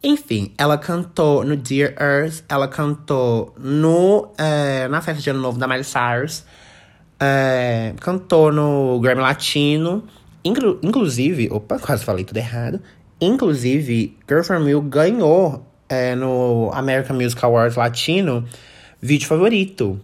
Enfim, 0.04 0.54
ela 0.58 0.78
cantou 0.78 1.44
no 1.44 1.56
Dear 1.56 1.96
Earth, 2.00 2.44
ela 2.48 2.68
cantou 2.68 3.54
no, 3.58 4.32
é, 4.38 4.88
na 4.88 5.02
festa 5.02 5.22
de 5.22 5.30
Ano 5.30 5.40
Novo 5.40 5.58
da 5.58 5.68
Miley 5.68 5.84
Cyrus, 5.84 6.46
é, 7.20 7.94
cantou 8.00 8.52
no 8.52 9.00
Grammy 9.00 9.22
Latino, 9.22 10.04
inclu 10.44 10.80
inclusive, 10.84 11.50
opa, 11.52 11.80
quase 11.80 12.06
falei 12.06 12.24
tudo 12.24 12.38
errado, 12.38 12.80
Inclusive, 13.19 14.15
Girl 14.27 14.43
From 14.43 14.67
You 14.67 14.81
ganhou 14.81 15.65
é, 15.89 16.15
no 16.15 16.69
American 16.74 17.15
Music 17.15 17.43
Awards 17.43 17.75
Latino 17.75 18.45
vídeo 19.01 19.27
favorito. 19.27 20.00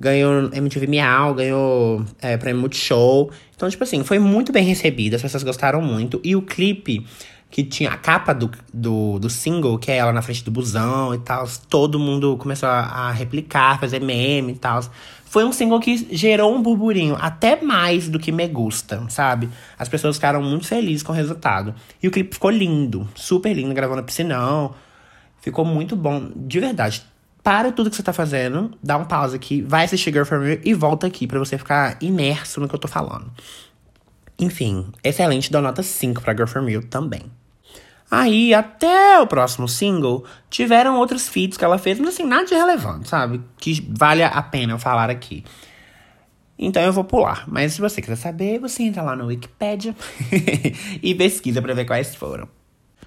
Ganhou 0.00 0.50
MTV 0.52 0.86
Miau, 0.86 1.34
ganhou 1.34 2.04
é, 2.20 2.36
prêmio 2.36 2.60
Multishow. 2.60 3.30
Então, 3.54 3.68
tipo 3.68 3.82
assim, 3.82 4.04
foi 4.04 4.18
muito 4.18 4.52
bem 4.52 4.64
recebida, 4.64 5.16
as 5.16 5.22
pessoas 5.22 5.42
gostaram 5.42 5.82
muito. 5.82 6.20
E 6.22 6.36
o 6.36 6.42
clipe, 6.42 7.04
que 7.50 7.64
tinha 7.64 7.90
a 7.90 7.96
capa 7.96 8.32
do, 8.32 8.50
do, 8.72 9.18
do 9.18 9.28
single, 9.28 9.78
que 9.78 9.90
é 9.90 9.96
ela 9.96 10.12
na 10.12 10.22
frente 10.22 10.44
do 10.44 10.50
busão 10.50 11.12
e 11.14 11.18
tal, 11.18 11.48
todo 11.68 11.98
mundo 11.98 12.36
começou 12.36 12.68
a, 12.68 12.78
a 12.78 13.10
replicar, 13.10 13.80
fazer 13.80 14.00
meme 14.00 14.52
e 14.52 14.56
tal. 14.56 14.80
Foi 15.28 15.44
um 15.44 15.52
single 15.52 15.78
que 15.78 16.08
gerou 16.10 16.54
um 16.54 16.62
burburinho, 16.62 17.14
até 17.20 17.60
mais 17.60 18.08
do 18.08 18.18
que 18.18 18.32
Me 18.32 18.48
Gusta, 18.48 19.04
sabe? 19.10 19.50
As 19.78 19.86
pessoas 19.86 20.16
ficaram 20.16 20.42
muito 20.42 20.66
felizes 20.66 21.02
com 21.02 21.12
o 21.12 21.14
resultado. 21.14 21.74
E 22.02 22.08
o 22.08 22.10
clipe 22.10 22.32
ficou 22.34 22.50
lindo, 22.50 23.06
super 23.14 23.52
lindo, 23.52 23.74
gravando 23.74 24.02
piscinão. 24.02 24.74
Ficou 25.42 25.66
muito 25.66 25.94
bom, 25.94 26.30
de 26.34 26.58
verdade. 26.60 27.04
Para 27.42 27.70
tudo 27.70 27.90
que 27.90 27.96
você 27.96 28.02
tá 28.02 28.12
fazendo, 28.12 28.70
dá 28.82 28.96
um 28.96 29.04
pause 29.04 29.36
aqui, 29.36 29.60
vai 29.60 29.84
assistir 29.84 30.12
Girl 30.12 30.24
From 30.24 30.40
Me 30.40 30.60
e 30.64 30.72
volta 30.72 31.06
aqui 31.06 31.26
para 31.26 31.38
você 31.38 31.58
ficar 31.58 31.98
imerso 32.00 32.58
no 32.58 32.66
que 32.66 32.74
eu 32.74 32.78
tô 32.78 32.88
falando. 32.88 33.30
Enfim, 34.38 34.86
excelente, 35.04 35.52
dou 35.52 35.60
nota 35.60 35.82
5 35.82 36.22
pra 36.22 36.32
Girl 36.32 36.46
From 36.46 36.68
You 36.70 36.82
também. 36.82 37.22
Aí, 38.10 38.54
até 38.54 39.20
o 39.20 39.26
próximo 39.26 39.68
single, 39.68 40.24
tiveram 40.48 40.96
outros 40.96 41.28
feats 41.28 41.58
que 41.58 41.64
ela 41.64 41.76
fez, 41.76 41.98
mas 41.98 42.10
assim, 42.10 42.24
nada 42.24 42.46
de 42.46 42.54
relevante, 42.54 43.08
sabe? 43.08 43.40
Que 43.58 43.86
vale 43.90 44.22
a 44.22 44.42
pena 44.42 44.72
eu 44.72 44.78
falar 44.78 45.10
aqui. 45.10 45.44
Então 46.58 46.82
eu 46.82 46.92
vou 46.92 47.04
pular. 47.04 47.44
Mas 47.46 47.74
se 47.74 47.80
você 47.80 48.00
quiser 48.00 48.16
saber, 48.16 48.58
você 48.58 48.82
entra 48.82 49.02
lá 49.02 49.14
no 49.14 49.26
Wikipedia 49.26 49.94
e 51.02 51.14
pesquisa 51.14 51.62
pra 51.62 51.74
ver 51.74 51.84
quais 51.84 52.14
foram. 52.14 52.48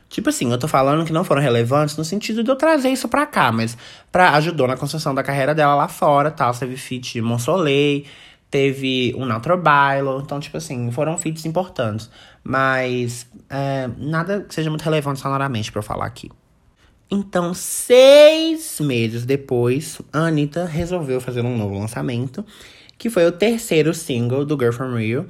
Tipo 0.07 0.29
assim, 0.29 0.51
eu 0.51 0.57
tô 0.57 0.67
falando 0.67 1.05
que 1.05 1.13
não 1.13 1.23
foram 1.23 1.41
relevantes 1.41 1.95
no 1.95 2.03
sentido 2.03 2.43
de 2.43 2.51
eu 2.51 2.55
trazer 2.55 2.89
isso 2.89 3.07
pra 3.07 3.25
cá, 3.25 3.49
mas 3.51 3.77
pra, 4.11 4.31
ajudou 4.31 4.67
na 4.67 4.75
construção 4.75 5.15
da 5.15 5.23
carreira 5.23 5.55
dela 5.55 5.73
lá 5.73 5.87
fora, 5.87 6.29
tal. 6.29 6.53
Teve 6.53 6.75
feat 6.77 7.21
Monsoleil, 7.21 8.03
teve 8.51 9.13
o 9.17 9.25
Natural 9.25 9.57
Bailo. 9.57 10.21
Então, 10.23 10.39
tipo 10.39 10.57
assim, 10.57 10.91
foram 10.91 11.17
feats 11.17 11.45
importantes. 11.45 12.09
Mas 12.43 13.25
é, 13.49 13.89
nada 13.97 14.41
que 14.41 14.53
seja 14.53 14.69
muito 14.69 14.83
relevante 14.83 15.21
sonoramente 15.21 15.71
para 15.71 15.79
eu 15.79 15.83
falar 15.83 16.05
aqui. 16.05 16.29
Então, 17.09 17.53
seis 17.53 18.79
meses 18.79 19.25
depois, 19.25 20.01
a 20.13 20.19
Anitta 20.27 20.65
resolveu 20.65 21.19
fazer 21.19 21.41
um 21.41 21.57
novo 21.57 21.77
lançamento, 21.77 22.45
que 22.97 23.09
foi 23.09 23.25
o 23.25 23.31
terceiro 23.31 23.93
single 23.93 24.45
do 24.45 24.57
Girl 24.57 24.71
From 24.71 24.95
Rio, 24.95 25.27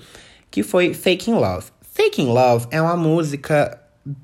que 0.50 0.62
foi 0.62 0.94
Faking 0.94 1.34
Love. 1.34 1.68
Faking 1.82 2.28
Love 2.28 2.68
é 2.70 2.82
uma 2.82 2.96
música 2.96 3.80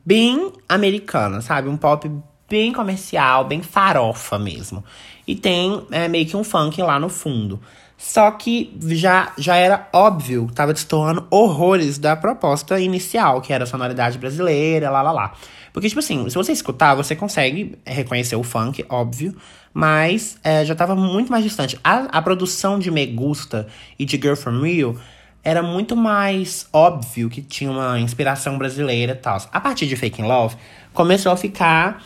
bem 0.05 0.51
americana, 0.67 1.41
sabe? 1.41 1.67
Um 1.67 1.77
pop 1.77 2.09
bem 2.49 2.71
comercial, 2.71 3.45
bem 3.45 3.61
farofa 3.61 4.37
mesmo. 4.37 4.83
E 5.25 5.35
tem 5.35 5.85
é, 5.91 6.07
meio 6.07 6.25
que 6.25 6.37
um 6.37 6.43
funk 6.43 6.81
lá 6.81 6.99
no 6.99 7.09
fundo. 7.09 7.59
Só 7.97 8.29
que 8.29 8.77
já, 8.89 9.33
já 9.37 9.55
era 9.55 9.89
óbvio, 9.91 10.47
tava 10.53 10.71
destoando 10.71 11.25
horrores 11.31 11.97
da 11.97 12.15
proposta 12.15 12.79
inicial, 12.79 13.41
que 13.41 13.51
era 13.51 13.63
a 13.63 13.67
sonoridade 13.67 14.19
brasileira, 14.19 14.91
lá 14.91 15.01
lá 15.01 15.11
lá. 15.11 15.33
Porque, 15.73 15.89
tipo 15.89 15.99
assim, 15.99 16.29
se 16.29 16.35
você 16.35 16.51
escutar, 16.51 16.93
você 16.93 17.15
consegue 17.15 17.77
reconhecer 17.83 18.35
o 18.35 18.43
funk, 18.43 18.85
óbvio, 18.87 19.35
mas 19.73 20.37
é, 20.43 20.63
já 20.63 20.75
tava 20.75 20.95
muito 20.95 21.31
mais 21.31 21.43
distante. 21.43 21.79
A, 21.83 22.05
a 22.17 22.21
produção 22.21 22.77
de 22.77 22.91
Me 22.91 23.05
Gusta 23.07 23.67
e 23.97 24.05
de 24.05 24.15
Girl 24.17 24.35
From 24.35 24.61
Rio 24.61 24.99
era 25.43 25.63
muito 25.63 25.95
mais 25.95 26.67
óbvio 26.71 27.29
que 27.29 27.41
tinha 27.41 27.71
uma 27.71 27.99
inspiração 27.99 28.57
brasileira 28.57 29.13
e 29.13 29.15
tal. 29.15 29.37
A 29.51 29.59
partir 29.59 29.87
de 29.87 29.95
Faking 29.95 30.23
Love, 30.23 30.55
começou 30.93 31.31
a 31.31 31.37
ficar 31.37 32.03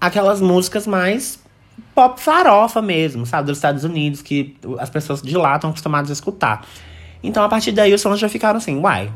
aquelas 0.00 0.40
músicas 0.40 0.86
mais 0.86 1.43
pop 1.94 2.20
farofa 2.20 2.82
mesmo, 2.82 3.24
sabe? 3.24 3.46
Dos 3.46 3.58
Estados 3.58 3.84
Unidos, 3.84 4.22
que 4.22 4.56
as 4.78 4.90
pessoas 4.90 5.22
de 5.22 5.36
lá 5.36 5.54
estão 5.56 5.70
acostumadas 5.70 6.10
a 6.10 6.12
escutar. 6.12 6.66
Então, 7.22 7.42
a 7.42 7.48
partir 7.48 7.72
daí, 7.72 7.92
os 7.94 8.00
sons 8.00 8.18
já 8.18 8.28
ficaram 8.28 8.58
assim, 8.58 8.78
uai, 8.78 9.10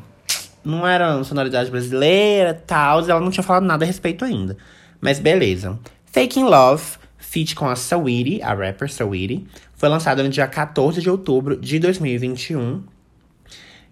não 0.65 0.87
era 0.87 1.23
sonoridade 1.25 1.71
brasileira, 1.71 2.55
tal, 2.55 3.01
ela 3.01 3.21
não 3.21 3.31
tinha 3.31 3.45
falado 3.45 3.65
nada 3.65 3.85
a 3.85 3.87
respeito 3.87 4.25
ainda. 4.25 4.57
Mas 5.01 5.19
beleza. 5.19 5.79
Faking 6.07 6.45
Love, 6.45 6.83
feat 7.19 7.55
com 7.55 7.67
a 7.67 7.77
Saweetie, 7.77 8.43
a 8.43 8.55
rapper 8.55 8.91
Saweetie, 8.91 9.47
foi 9.77 9.89
lançado 9.89 10.23
no 10.23 10.29
dia 10.29 10.47
14 10.47 11.01
de 11.01 11.09
outubro 11.11 11.57
de 11.57 11.79
2021. 11.79 12.83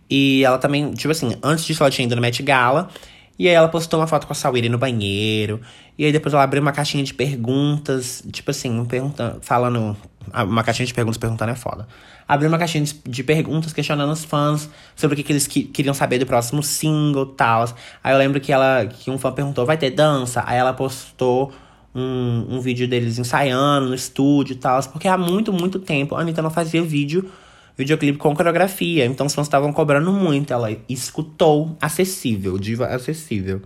E 0.09 0.43
ela 0.45 0.59
também, 0.59 0.93
tipo 0.95 1.11
assim, 1.11 1.37
antes 1.43 1.65
disso 1.65 1.83
ela 1.83 1.91
tinha 1.91 2.07
ido 2.07 2.17
no 2.17 2.23
Met 2.23 2.43
Gala. 2.43 2.89
E 3.39 3.49
aí 3.49 3.55
ela 3.55 3.69
postou 3.69 4.01
uma 4.01 4.07
foto 4.07 4.27
com 4.27 4.33
a 4.33 4.37
Saweetie 4.37 4.69
no 4.69 4.79
banheiro. 4.79 5.61
E 5.99 6.05
aí 6.05 6.13
depois 6.13 6.33
ela 6.33 6.43
abriu 6.43 6.63
uma 6.63 6.73
caixinha 6.73 7.05
de 7.05 7.13
perguntas, 7.13 8.23
tipo 8.33 8.51
assim, 8.51 8.85
perguntando, 8.85 9.39
falando. 9.43 9.97
Ah, 10.33 10.45
uma 10.45 10.65
caixinha 10.65 10.87
de 10.87 10.95
perguntas 10.95 11.19
perguntando 11.19 11.53
é 11.53 11.55
foda. 11.55 11.87
Abriu 12.27 12.49
uma 12.49 12.59
caixinha 12.59 12.85
de, 13.05 13.23
perguntas 13.23 13.73
questionando 13.73 14.11
os 14.11 14.25
fãs 14.25 14.69
sobre 14.97 15.15
o 15.15 15.17
que, 15.17 15.23
que 15.23 15.33
eles 15.33 15.47
que, 15.47 15.63
queriam 15.63 15.95
saber 15.95 16.19
do 16.19 16.27
próximo 16.27 16.63
single 16.63 17.31
e 17.33 17.37
tal. 17.37 17.65
Aí 18.03 18.13
eu 18.13 18.19
lembro 18.19 18.41
que 18.41 18.53
ela 18.53 18.87
que 18.87 19.11
um 19.11 19.19
fã 19.19 19.31
perguntou, 19.33 19.65
vai 19.65 19.77
ter 19.77 19.91
dança? 19.91 20.43
Aí 20.47 20.59
ela 20.59 20.73
postou 20.73 21.53
um, 21.95 22.57
um 22.57 22.61
vídeo 22.61 22.89
deles 22.89 23.19
ensaiando 23.19 23.89
no 23.89 23.95
estúdio 23.95 24.55
e 24.55 24.57
tal. 24.57 24.83
Porque 24.85 25.07
há 25.07 25.17
muito, 25.17 25.53
muito 25.53 25.79
tempo 25.79 26.15
a 26.17 26.21
Anitta 26.21 26.43
não 26.43 26.51
fazia 26.51 26.83
vídeo 26.83 27.31
videoclipe 27.77 28.19
com 28.19 28.35
coreografia. 28.35 29.05
Então 29.05 29.27
os 29.27 29.35
fãs 29.35 29.47
estavam 29.47 29.73
cobrando 29.73 30.13
muito. 30.13 30.53
Ela 30.53 30.77
escutou 30.89 31.77
acessível, 31.81 32.59
diva 32.59 32.87
acessível. 32.87 33.63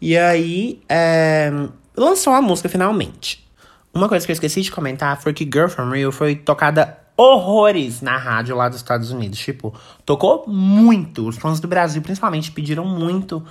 E 0.00 0.16
aí, 0.16 0.80
é, 0.88 1.50
lançou 1.96 2.32
a 2.32 2.42
música 2.42 2.68
finalmente. 2.68 3.46
Uma 3.92 4.08
coisa 4.08 4.26
que 4.26 4.30
eu 4.30 4.34
esqueci 4.34 4.60
de 4.60 4.70
comentar 4.70 5.20
foi 5.20 5.32
que 5.32 5.44
Girl 5.44 5.68
From 5.68 5.88
Real 5.88 6.12
foi 6.12 6.36
tocada 6.36 6.98
horrores 7.16 8.02
na 8.02 8.18
rádio 8.18 8.54
lá 8.54 8.68
dos 8.68 8.76
Estados 8.76 9.10
Unidos. 9.10 9.38
Tipo, 9.38 9.74
tocou 10.04 10.44
muito. 10.46 11.26
Os 11.26 11.38
fãs 11.38 11.60
do 11.60 11.66
Brasil, 11.66 12.02
principalmente, 12.02 12.52
pediram 12.52 12.84
muito 12.84 13.42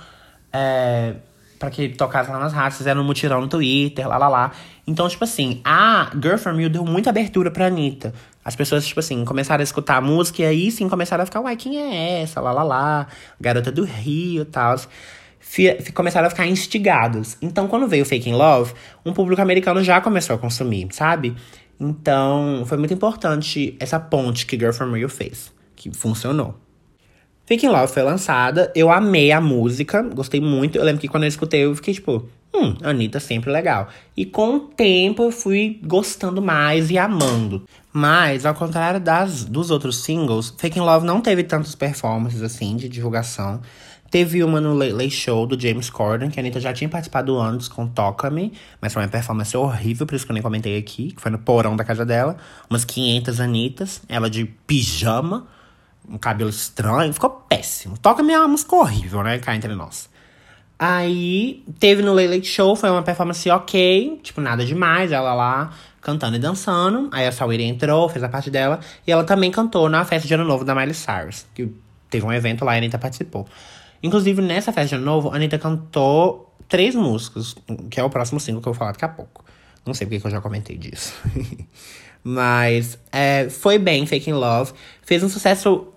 é, 0.52 1.16
para 1.58 1.68
que 1.68 1.88
tocasse 1.88 2.30
lá 2.30 2.38
nas 2.38 2.52
rádios. 2.52 2.78
Fizeram 2.78 3.00
um 3.00 3.04
mutirão 3.04 3.40
no 3.40 3.48
Twitter, 3.48 4.06
lá, 4.06 4.16
lá, 4.16 4.28
lá. 4.28 4.52
Então, 4.86 5.08
tipo 5.08 5.24
assim, 5.24 5.60
a 5.64 6.12
Girl 6.14 6.36
From 6.36 6.60
You 6.60 6.70
deu 6.70 6.84
muita 6.84 7.10
abertura 7.10 7.50
pra 7.50 7.66
Anitta. 7.66 8.14
As 8.46 8.54
pessoas, 8.54 8.86
tipo 8.86 9.00
assim, 9.00 9.24
começaram 9.24 9.60
a 9.60 9.64
escutar 9.64 9.96
a 9.96 10.00
música 10.00 10.40
e 10.42 10.44
aí 10.44 10.70
sim 10.70 10.88
começaram 10.88 11.24
a 11.24 11.26
ficar, 11.26 11.40
uai, 11.40 11.56
quem 11.56 11.80
é 11.80 12.22
essa? 12.22 12.40
Lá, 12.40 12.52
lá, 12.52 12.62
lá. 12.62 13.08
Garota 13.40 13.72
do 13.72 13.82
Rio 13.82 14.42
e 14.42 14.44
tal. 14.44 14.76
Começaram 15.92 16.28
a 16.28 16.30
ficar 16.30 16.46
instigados. 16.46 17.36
Então, 17.42 17.66
quando 17.66 17.88
veio 17.88 18.04
Fake 18.04 18.30
in 18.30 18.34
Love, 18.34 18.72
um 19.04 19.12
público 19.12 19.42
americano 19.42 19.82
já 19.82 20.00
começou 20.00 20.36
a 20.36 20.38
consumir, 20.38 20.86
sabe? 20.92 21.34
Então, 21.80 22.62
foi 22.66 22.78
muito 22.78 22.94
importante 22.94 23.76
essa 23.80 23.98
ponte 23.98 24.46
que 24.46 24.56
Girl 24.56 24.72
From 24.72 24.92
Rio 24.92 25.08
fez, 25.08 25.52
que 25.74 25.92
funcionou. 25.92 26.54
Fake 27.46 27.66
in 27.66 27.70
Love 27.70 27.92
foi 27.92 28.04
lançada, 28.04 28.72
eu 28.76 28.92
amei 28.92 29.32
a 29.32 29.40
música, 29.40 30.02
gostei 30.02 30.40
muito. 30.40 30.78
Eu 30.78 30.84
lembro 30.84 31.00
que 31.00 31.08
quando 31.08 31.24
eu 31.24 31.28
escutei, 31.28 31.64
eu 31.64 31.74
fiquei 31.74 31.94
tipo, 31.94 32.28
hum, 32.56 32.76
Anitta 32.82 33.20
sempre 33.20 33.50
legal. 33.50 33.88
E 34.16 34.24
com 34.24 34.56
o 34.56 34.60
tempo 34.60 35.22
eu 35.22 35.30
fui 35.30 35.80
gostando 35.84 36.40
mais 36.40 36.90
e 36.90 36.98
amando. 36.98 37.66
Mas, 37.92 38.44
ao 38.44 38.54
contrário 38.54 39.00
das, 39.00 39.44
dos 39.44 39.70
outros 39.70 40.02
singles, 40.02 40.54
Fake 40.58 40.78
in 40.78 40.82
Love 40.82 41.06
não 41.06 41.20
teve 41.20 41.42
tantas 41.42 41.74
performances 41.74 42.42
assim 42.42 42.76
de 42.76 42.88
divulgação. 42.88 43.60
Teve 44.10 44.42
uma 44.44 44.60
no 44.60 44.72
Late 44.74 45.10
Show 45.10 45.46
do 45.46 45.60
James 45.60 45.90
Corden, 45.90 46.30
que 46.30 46.38
a 46.38 46.42
Anitta 46.42 46.60
já 46.60 46.72
tinha 46.72 46.88
participado 46.88 47.38
antes 47.38 47.68
com 47.68 47.86
Toca 47.86 48.30
Me, 48.30 48.52
mas 48.80 48.92
foi 48.92 49.02
uma 49.02 49.08
performance 49.08 49.56
horrível, 49.56 50.06
por 50.06 50.14
isso 50.14 50.24
que 50.24 50.30
eu 50.30 50.34
nem 50.34 50.42
comentei 50.42 50.78
aqui, 50.78 51.12
que 51.12 51.20
foi 51.20 51.30
no 51.30 51.38
porão 51.38 51.74
da 51.74 51.84
casa 51.84 52.04
dela. 52.04 52.36
Umas 52.70 52.84
500 52.84 53.40
Anitas, 53.40 54.02
ela 54.08 54.30
de 54.30 54.44
pijama, 54.44 55.46
um 56.08 56.18
cabelo 56.18 56.50
estranho, 56.50 57.12
ficou 57.12 57.30
péssimo. 57.30 57.98
Toca 57.98 58.22
Me 58.22 58.32
é 58.32 58.38
uma 58.38 58.48
música 58.48 58.76
horrível, 58.76 59.22
né, 59.22 59.38
cá 59.38 59.56
entre 59.56 59.74
nós. 59.74 60.08
Aí, 60.78 61.64
teve 61.78 62.02
no 62.02 62.12
Late 62.12 62.28
Late 62.28 62.46
Show, 62.46 62.76
foi 62.76 62.90
uma 62.90 63.02
performance 63.02 63.48
ok, 63.48 64.20
tipo, 64.22 64.40
nada 64.42 64.64
demais, 64.64 65.10
ela 65.10 65.34
lá 65.34 65.72
cantando 66.02 66.36
e 66.36 66.38
dançando. 66.38 67.08
Aí 67.12 67.26
a 67.26 67.32
Saweetie 67.32 67.64
entrou, 67.64 68.08
fez 68.08 68.22
a 68.22 68.28
parte 68.28 68.50
dela, 68.50 68.78
e 69.06 69.10
ela 69.10 69.24
também 69.24 69.50
cantou 69.50 69.88
na 69.88 70.04
festa 70.04 70.28
de 70.28 70.34
Ano 70.34 70.44
Novo 70.44 70.64
da 70.64 70.74
Miley 70.74 70.94
Cyrus, 70.94 71.46
que 71.54 71.68
teve 72.10 72.24
um 72.24 72.32
evento 72.32 72.64
lá 72.64 72.74
e 72.74 72.74
a 72.76 72.78
Anitta 72.78 72.98
participou. 72.98 73.46
Inclusive, 74.02 74.42
nessa 74.42 74.72
festa 74.72 74.90
de 74.90 74.94
Ano 74.96 75.04
Novo, 75.04 75.30
a 75.30 75.36
Anitta 75.36 75.58
cantou 75.58 76.54
três 76.68 76.94
músicas, 76.94 77.56
que 77.90 77.98
é 77.98 78.04
o 78.04 78.10
próximo 78.10 78.38
single 78.38 78.60
que 78.60 78.68
eu 78.68 78.72
vou 78.72 78.78
falar 78.78 78.92
daqui 78.92 79.04
a 79.04 79.08
pouco. 79.08 79.44
Não 79.84 79.94
sei 79.94 80.06
porque 80.06 80.20
que 80.20 80.26
eu 80.26 80.30
já 80.30 80.40
comentei 80.40 80.76
disso. 80.76 81.14
Mas 82.22 82.98
é, 83.10 83.48
foi 83.48 83.78
bem, 83.78 84.04
Fake 84.04 84.32
Love. 84.32 84.72
Fez 85.02 85.22
um 85.22 85.28
sucesso 85.28 85.88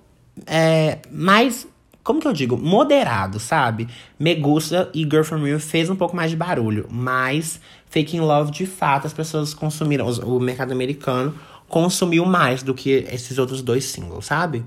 é, 0.45 0.99
mais 1.11 1.67
como 2.09 2.19
que 2.19 2.27
eu 2.27 2.33
digo? 2.33 2.57
Moderado, 2.57 3.39
sabe? 3.39 3.87
Megusta 4.17 4.89
e 4.95 5.01
Girl 5.03 5.21
From 5.21 5.43
Real 5.43 5.59
fez 5.59 5.91
um 5.91 5.95
pouco 5.95 6.15
mais 6.15 6.31
de 6.31 6.35
barulho, 6.35 6.87
mas 6.89 7.61
Fake 7.87 8.17
in 8.17 8.21
Love, 8.21 8.49
de 8.49 8.65
fato, 8.65 9.05
as 9.05 9.13
pessoas 9.13 9.53
consumiram, 9.53 10.07
o 10.07 10.39
mercado 10.39 10.71
americano 10.71 11.35
consumiu 11.67 12.25
mais 12.25 12.63
do 12.63 12.73
que 12.73 13.05
esses 13.11 13.37
outros 13.37 13.61
dois 13.61 13.83
singles, 13.83 14.25
sabe? 14.25 14.65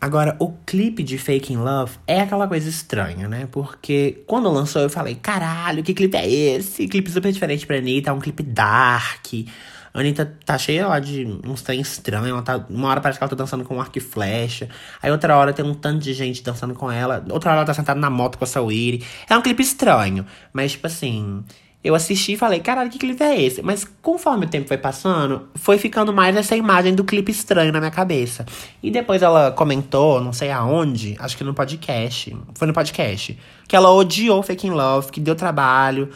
Agora, 0.00 0.34
o 0.40 0.52
clipe 0.66 1.04
de 1.04 1.18
Fake 1.18 1.52
in 1.52 1.58
Love 1.58 1.92
é 2.04 2.22
aquela 2.22 2.48
coisa 2.48 2.68
estranha, 2.68 3.28
né? 3.28 3.46
Porque 3.52 4.24
quando 4.26 4.50
lançou 4.50 4.82
eu 4.82 4.90
falei, 4.90 5.14
caralho, 5.14 5.84
que 5.84 5.94
clipe 5.94 6.16
é 6.16 6.28
esse? 6.28 6.88
Clipe 6.88 7.12
super 7.12 7.30
diferente 7.30 7.64
pra 7.64 7.76
Anitta, 7.76 8.10
é 8.10 8.12
um 8.12 8.18
clipe 8.18 8.42
dark, 8.42 9.24
a 9.92 10.00
Anitta 10.00 10.38
tá 10.44 10.56
cheia 10.56 10.86
lá 10.86 11.00
de 11.00 11.26
uns 11.44 11.62
trem 11.62 11.80
estranhos. 11.80 12.28
Ela 12.28 12.42
tá, 12.42 12.64
uma 12.68 12.88
hora 12.88 13.00
parece 13.00 13.18
que 13.18 13.24
ela 13.24 13.30
tá 13.30 13.36
dançando 13.36 13.64
com 13.64 13.76
um 13.76 13.80
arco 13.80 13.98
e 13.98 14.00
flecha. 14.00 14.68
Aí 15.02 15.10
outra 15.10 15.36
hora 15.36 15.52
tem 15.52 15.64
um 15.64 15.74
tanto 15.74 15.98
de 15.98 16.12
gente 16.12 16.42
dançando 16.42 16.74
com 16.74 16.90
ela. 16.90 17.24
Outra 17.30 17.50
hora 17.50 17.60
ela 17.60 17.66
tá 17.66 17.74
sentada 17.74 17.98
na 17.98 18.10
moto 18.10 18.38
com 18.38 18.44
a 18.44 18.46
Saweetie. 18.46 19.04
É 19.28 19.36
um 19.36 19.42
clipe 19.42 19.62
estranho. 19.62 20.24
Mas, 20.52 20.72
tipo 20.72 20.86
assim... 20.86 21.44
Eu 21.82 21.94
assisti 21.94 22.34
e 22.34 22.36
falei, 22.36 22.60
caralho, 22.60 22.90
que 22.90 22.98
clipe 22.98 23.22
é 23.22 23.40
esse? 23.40 23.62
Mas 23.62 23.90
conforme 24.02 24.44
o 24.44 24.48
tempo 24.48 24.68
foi 24.68 24.76
passando, 24.76 25.48
foi 25.54 25.78
ficando 25.78 26.12
mais 26.12 26.36
essa 26.36 26.54
imagem 26.54 26.94
do 26.94 27.02
clipe 27.02 27.32
estranho 27.32 27.72
na 27.72 27.78
minha 27.78 27.90
cabeça. 27.90 28.44
E 28.82 28.90
depois 28.90 29.22
ela 29.22 29.50
comentou, 29.50 30.20
não 30.20 30.30
sei 30.30 30.50
aonde, 30.50 31.16
acho 31.18 31.38
que 31.38 31.42
no 31.42 31.54
podcast. 31.54 32.36
Foi 32.54 32.68
no 32.68 32.74
podcast. 32.74 33.38
Que 33.66 33.74
ela 33.74 33.90
odiou 33.90 34.42
Fake 34.42 34.66
in 34.66 34.72
Love, 34.72 35.10
que 35.10 35.20
deu 35.20 35.34
trabalho 35.34 36.10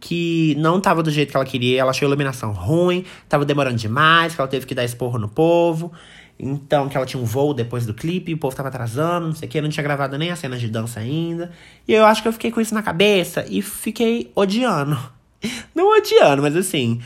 que 0.00 0.56
não 0.58 0.80
tava 0.80 1.02
do 1.02 1.10
jeito 1.10 1.30
que 1.30 1.36
ela 1.36 1.44
queria, 1.44 1.82
ela 1.82 1.90
achou 1.90 2.06
a 2.06 2.08
iluminação 2.08 2.52
ruim, 2.52 3.04
tava 3.28 3.44
demorando 3.44 3.76
demais, 3.76 4.34
que 4.34 4.40
ela 4.40 4.48
teve 4.48 4.64
que 4.64 4.74
dar 4.74 4.84
esporro 4.84 5.18
no 5.18 5.28
povo. 5.28 5.92
Então, 6.38 6.88
que 6.88 6.96
ela 6.96 7.04
tinha 7.04 7.22
um 7.22 7.26
voo 7.26 7.52
depois 7.52 7.84
do 7.84 7.92
clipe, 7.92 8.32
o 8.32 8.38
povo 8.38 8.56
tava 8.56 8.70
atrasando, 8.70 9.26
não 9.26 9.34
sei 9.34 9.46
o 9.46 9.50
que, 9.50 9.60
não 9.60 9.68
tinha 9.68 9.84
gravado 9.84 10.16
nem 10.16 10.30
as 10.30 10.38
cenas 10.38 10.58
de 10.58 10.68
dança 10.68 10.98
ainda. 10.98 11.52
E 11.86 11.92
eu 11.92 12.06
acho 12.06 12.22
que 12.22 12.28
eu 12.28 12.32
fiquei 12.32 12.50
com 12.50 12.62
isso 12.62 12.74
na 12.74 12.82
cabeça 12.82 13.44
e 13.46 13.60
fiquei 13.60 14.32
odiando. 14.34 14.98
Não 15.74 15.96
odiando, 15.96 16.42
mas 16.42 16.54
assim, 16.54 17.00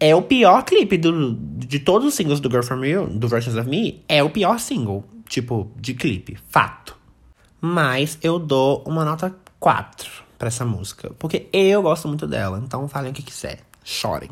é 0.00 0.14
o 0.16 0.22
pior 0.22 0.64
clipe 0.64 0.96
do, 0.96 1.34
de 1.34 1.78
todos 1.78 2.08
os 2.08 2.14
singles 2.14 2.40
do 2.40 2.50
Girl 2.50 2.62
From 2.62 2.82
You, 2.82 3.06
do 3.08 3.28
Versions 3.28 3.58
of 3.58 3.68
Me, 3.68 4.02
é 4.08 4.22
o 4.22 4.30
pior 4.30 4.58
single, 4.58 5.04
tipo, 5.28 5.70
de 5.78 5.92
clipe, 5.92 6.38
fato. 6.48 6.96
Mas 7.60 8.18
eu 8.22 8.38
dou 8.38 8.82
uma 8.86 9.04
nota 9.04 9.34
4 9.60 10.23
pra 10.44 10.48
essa 10.48 10.64
música, 10.64 11.10
porque 11.18 11.46
eu 11.52 11.80
gosto 11.80 12.06
muito 12.06 12.26
dela, 12.26 12.60
então 12.62 12.86
falem 12.86 13.10
o 13.10 13.14
que 13.14 13.22
quiser, 13.22 13.60
chorem. 13.82 14.28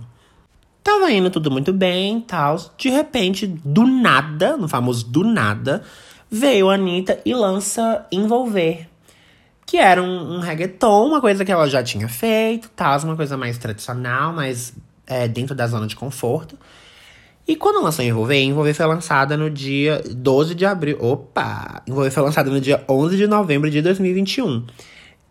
Tava 0.85 1.11
indo 1.11 1.31
tudo 1.31 1.51
muito 1.51 1.73
bem 1.73 2.21
tal. 2.21 2.57
De 2.77 2.91
repente, 2.91 3.47
do 3.47 3.87
nada, 3.87 4.57
no 4.57 4.69
famoso 4.69 5.07
do 5.07 5.25
nada, 5.25 5.83
veio 6.31 6.69
a 6.69 6.75
Anitta 6.75 7.19
e 7.25 7.33
lança 7.33 8.05
Envolver. 8.13 8.89
Que 9.65 9.79
era 9.79 10.03
um, 10.03 10.37
um 10.37 10.41
reggaeton, 10.41 11.07
uma 11.07 11.21
coisa 11.21 11.45
que 11.45 11.53
ela 11.53 11.69
já 11.69 11.83
tinha 11.83 12.09
feito, 12.09 12.69
tal, 12.77 12.99
uma 13.05 13.17
coisa 13.17 13.37
mais 13.39 13.57
tradicional, 13.57 14.35
mais 14.35 14.75
é, 15.07 15.27
dentro 15.27 15.55
da 15.55 15.67
zona 15.67 15.87
de 15.87 15.97
conforto. 15.97 16.59
E 17.47 17.57
quando 17.57 17.83
lançou 17.83 18.05
Envolver, 18.05 18.43
Envolver 18.43 18.75
foi 18.75 18.87
lançada 18.87 19.37
no 19.37 19.49
dia 19.49 20.03
12 20.11 20.55
de 20.55 20.67
abril. 20.67 20.99
Opa! 21.01 21.81
Envolver 21.87 22.11
foi 22.11 22.23
lançada 22.23 22.51
no 22.51 22.61
dia 22.61 22.85
11 22.87 23.17
de 23.17 23.27
novembro 23.27 23.71
de 23.71 23.81
2021. 23.81 24.67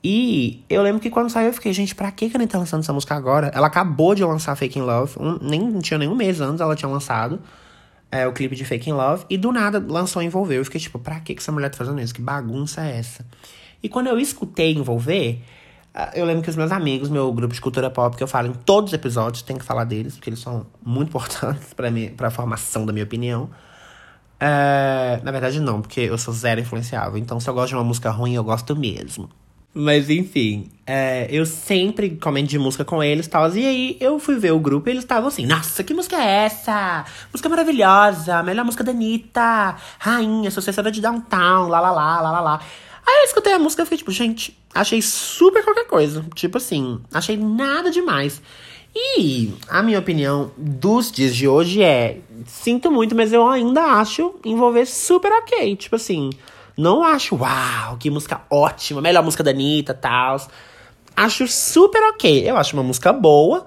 E 0.04 0.64
eu 0.70 0.82
lembro 0.82 1.00
que 1.00 1.10
quando 1.10 1.30
saiu 1.30 1.48
eu 1.48 1.54
fiquei, 1.54 1.72
gente, 1.74 1.94
pra 1.94 2.12
que 2.12 2.26
a 2.26 2.28
Anitta 2.36 2.54
tá 2.54 2.58
lançando 2.58 2.82
essa 2.82 2.94
música 2.94 3.16
agora? 3.16 3.52
Ela 3.54 3.68
acabou 3.68 4.16
de 4.16 4.24
lançar 4.24 4.56
Fake 4.56 4.80
in 4.80 4.82
Love, 4.82 5.14
um, 5.20 5.38
nem 5.42 5.80
tinha 5.80 5.98
nenhum 5.98 6.16
mês 6.16 6.42
antes 6.42 6.60
ela 6.60 6.76
tinha 6.76 6.90
lançado 6.90 7.40
é, 8.12 8.28
o 8.28 8.34
clipe 8.34 8.56
de 8.56 8.66
Fake 8.66 8.90
in 8.90 8.94
Love. 8.94 9.26
E 9.30 9.38
do 9.38 9.52
nada 9.52 9.84
lançou 9.88 10.22
Envolver. 10.22 10.58
Eu 10.58 10.66
fiquei 10.66 10.82
tipo, 10.82 11.00
pra 11.00 11.20
que 11.20 11.34
essa 11.34 11.52
mulher 11.52 11.70
tá 11.70 11.78
fazendo 11.78 12.00
isso? 12.02 12.14
Que 12.14 12.22
bagunça 12.22 12.82
é 12.86 12.98
essa? 12.98 13.26
E 13.82 13.88
quando 13.88 14.08
eu 14.08 14.20
escutei 14.20 14.74
Envolver, 14.74 15.42
ah, 15.94 16.12
eu 16.14 16.26
lembro 16.26 16.44
que 16.44 16.50
os 16.50 16.56
meus 16.56 16.72
amigos, 16.72 17.10
meu 17.10 17.32
grupo 17.32 17.54
de 17.54 17.62
cultura 17.62 17.90
pop, 17.90 18.16
que 18.16 18.24
eu 18.24 18.28
falo 18.28 18.48
em 18.50 18.54
todos 18.54 18.92
os 18.92 18.94
episódios, 18.94 19.42
tem 19.42 19.58
que 19.58 19.64
falar 19.64 19.86
deles, 19.86 20.16
porque 20.16 20.30
eles 20.30 20.40
são 20.40 20.66
muito 20.84 21.10
importantes 21.10 21.74
pra, 21.74 21.90
mim, 21.90 22.10
pra 22.10 22.30
formação 22.30 22.86
da 22.86 22.92
minha 22.92 23.06
opinião. 23.06 23.50
É, 24.40 25.22
na 25.24 25.32
verdade, 25.32 25.60
não, 25.60 25.82
porque 25.82 26.02
eu 26.02 26.18
sou 26.18 26.34
zero 26.34 26.60
influenciável. 26.60 27.18
Então, 27.18 27.40
se 27.40 27.50
eu 27.50 27.54
gosto 27.54 27.70
de 27.70 27.76
uma 27.76 27.84
música 27.84 28.10
ruim, 28.10 28.34
eu 28.34 28.44
gosto 28.44 28.76
mesmo. 28.76 29.30
Mas 29.74 30.10
enfim, 30.10 30.70
é, 30.86 31.28
eu 31.30 31.46
sempre 31.46 32.10
comento 32.18 32.50
de 32.50 32.60
música 32.60 32.84
com 32.84 33.02
eles 33.02 33.26
e 33.26 33.30
tal. 33.30 33.50
E 33.56 33.66
aí 33.66 33.98
eu 34.02 34.20
fui 34.20 34.38
ver 34.38 34.52
o 34.52 34.60
grupo 34.60 34.90
e 34.90 34.92
eles 34.92 35.04
estavam 35.04 35.30
assim: 35.30 35.46
Nossa, 35.46 35.84
que 35.84 35.94
música 35.94 36.18
é 36.18 36.46
essa? 36.46 37.06
Música 37.32 37.48
maravilhosa, 37.48 38.44
melhor 38.44 38.66
música 38.66 38.84
da 38.84 38.92
Anitta, 38.92 39.78
rainha, 39.98 40.52
sucessora 40.52 40.92
de 40.92 41.00
downtown, 41.00 41.70
lá 41.70 41.80
lá 41.80 41.92
lá, 41.92 42.22
lá 42.22 42.32
lá 42.32 42.42
lá. 42.42 42.62
Aí 43.08 43.22
eu 43.22 43.26
escutei 43.26 43.54
a 43.54 43.60
música 43.60 43.84
e 43.84 43.86
fiquei 43.86 43.98
tipo, 44.00 44.12
gente, 44.12 44.58
achei 44.76 45.02
super 45.02 45.64
qualquer 45.64 45.88
coisa. 45.88 46.26
Tipo 46.36 46.58
assim, 46.58 47.00
achei 47.14 47.38
nada 47.38 47.90
demais. 47.90 48.42
E 48.94 49.54
a 49.70 49.82
minha 49.82 50.00
opinião 50.00 50.52
dos 50.58 51.10
dias 51.10 51.34
de 51.34 51.48
hoje 51.48 51.82
é: 51.82 52.20
sinto 52.46 52.92
muito, 52.92 53.16
mas 53.16 53.32
eu 53.32 53.48
ainda 53.48 53.82
acho 53.82 54.36
envolver 54.44 54.86
super 54.86 55.32
ok. 55.32 55.78
Tipo 55.78 55.96
assim, 55.96 56.30
não 56.82 57.04
acho, 57.04 57.36
uau, 57.36 57.98
que 57.98 58.10
música 58.10 58.42
ótima, 58.50 59.02
melhor 59.02 59.24
música 59.24 59.44
da 59.44 59.52
Anitta 59.52 59.94
tal. 59.94 60.38
Acho 61.16 61.48
super 61.48 62.02
ok. 62.10 62.50
Eu 62.50 62.58
acho 62.58 62.76
uma 62.76 62.84
música 62.84 63.14
boa, 63.14 63.66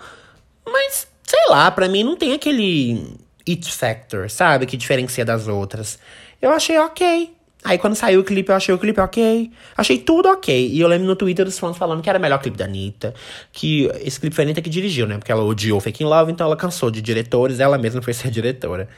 mas 0.66 1.06
sei 1.24 1.40
lá, 1.48 1.70
pra 1.70 1.88
mim 1.88 2.02
não 2.02 2.16
tem 2.16 2.32
aquele 2.32 3.16
it 3.48 3.72
factor, 3.72 4.30
sabe? 4.30 4.66
Que 4.66 4.76
diferencia 4.76 5.24
das 5.24 5.48
outras. 5.48 5.98
Eu 6.40 6.50
achei 6.50 6.78
ok. 6.78 7.32
Aí 7.64 7.78
quando 7.78 7.94
saiu 7.94 8.20
o 8.20 8.24
clipe, 8.24 8.50
eu 8.50 8.56
achei 8.56 8.74
o 8.74 8.78
clipe 8.78 9.00
ok. 9.00 9.50
Achei 9.74 9.98
tudo 9.98 10.28
ok. 10.28 10.68
E 10.68 10.78
eu 10.80 10.86
lembro 10.86 11.06
no 11.06 11.16
Twitter 11.16 11.46
dos 11.46 11.58
fãs 11.58 11.78
falando 11.78 12.02
que 12.02 12.10
era 12.10 12.18
o 12.18 12.22
melhor 12.22 12.38
clipe 12.38 12.58
da 12.58 12.66
Anitta. 12.66 13.14
Que 13.50 13.90
esse 14.02 14.20
clipe 14.20 14.36
foi 14.36 14.44
a 14.44 14.46
Anitta 14.46 14.60
que 14.60 14.68
dirigiu, 14.68 15.06
né? 15.06 15.16
Porque 15.16 15.32
ela 15.32 15.42
odiou 15.42 15.80
Fake 15.80 16.02
in 16.02 16.06
Love, 16.06 16.30
então 16.30 16.46
ela 16.46 16.56
cansou 16.56 16.90
de 16.90 17.00
diretores, 17.00 17.60
ela 17.60 17.78
mesma 17.78 18.02
foi 18.02 18.12
ser 18.14 18.30
diretora. 18.30 18.88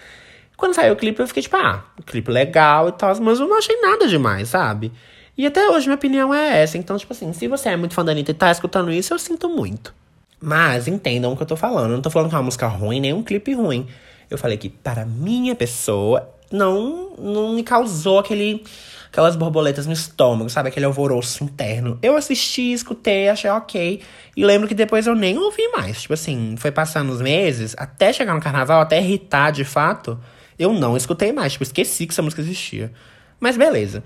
Quando 0.56 0.74
saiu 0.74 0.94
o 0.94 0.96
clipe, 0.96 1.20
eu 1.20 1.28
fiquei 1.28 1.42
tipo, 1.42 1.56
ah, 1.56 1.84
clipe 2.06 2.30
legal 2.30 2.88
e 2.88 2.92
tal, 2.92 3.14
mas 3.20 3.38
eu 3.38 3.46
não 3.46 3.58
achei 3.58 3.78
nada 3.80 4.08
demais, 4.08 4.48
sabe? 4.48 4.90
E 5.36 5.46
até 5.46 5.68
hoje 5.68 5.86
minha 5.86 5.96
opinião 5.96 6.32
é 6.32 6.62
essa. 6.62 6.78
Então, 6.78 6.96
tipo 6.96 7.12
assim, 7.12 7.32
se 7.32 7.46
você 7.46 7.68
é 7.68 7.76
muito 7.76 7.94
fã 7.94 8.04
da 8.04 8.12
Anitta 8.12 8.30
e 8.30 8.34
tá 8.34 8.50
escutando 8.50 8.90
isso, 8.90 9.12
eu 9.12 9.18
sinto 9.18 9.50
muito. 9.50 9.92
Mas 10.40 10.88
entendam 10.88 11.32
o 11.32 11.36
que 11.36 11.42
eu 11.42 11.46
tô 11.46 11.56
falando. 11.56 11.90
Eu 11.90 11.96
não 11.96 12.02
tô 12.02 12.10
falando 12.10 12.30
que 12.30 12.34
é 12.34 12.38
uma 12.38 12.44
música 12.44 12.66
ruim, 12.66 13.00
nem 13.00 13.12
um 13.12 13.22
clipe 13.22 13.52
ruim. 13.52 13.86
Eu 14.30 14.38
falei 14.38 14.56
que, 14.56 14.70
para 14.70 15.04
minha 15.04 15.54
pessoa, 15.54 16.28
não, 16.50 17.10
não 17.18 17.54
me 17.54 17.62
causou 17.62 18.18
aquele, 18.18 18.64
aquelas 19.10 19.36
borboletas 19.36 19.86
no 19.86 19.92
estômago, 19.92 20.48
sabe? 20.48 20.70
Aquele 20.70 20.86
alvoroço 20.86 21.44
interno. 21.44 21.98
Eu 22.02 22.16
assisti, 22.16 22.72
escutei, 22.72 23.28
achei 23.28 23.50
ok. 23.50 24.00
E 24.34 24.44
lembro 24.44 24.66
que 24.66 24.74
depois 24.74 25.06
eu 25.06 25.14
nem 25.14 25.36
ouvi 25.36 25.68
mais. 25.68 26.02
Tipo 26.02 26.14
assim, 26.14 26.54
foi 26.56 26.70
passando 26.70 27.10
os 27.10 27.20
meses, 27.20 27.74
até 27.78 28.10
chegar 28.10 28.34
no 28.34 28.40
carnaval, 28.40 28.80
até 28.80 28.98
irritar 29.00 29.50
de 29.50 29.64
fato. 29.64 30.18
Eu 30.58 30.72
não 30.72 30.96
escutei 30.96 31.32
mais, 31.32 31.52
tipo, 31.52 31.64
esqueci 31.64 32.06
que 32.06 32.12
essa 32.12 32.22
música 32.22 32.42
existia. 32.42 32.92
Mas 33.38 33.56
beleza. 33.56 34.02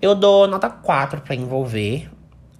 Eu 0.00 0.14
dou 0.14 0.46
nota 0.46 0.70
4 0.70 1.20
pra 1.20 1.34
envolver. 1.34 2.08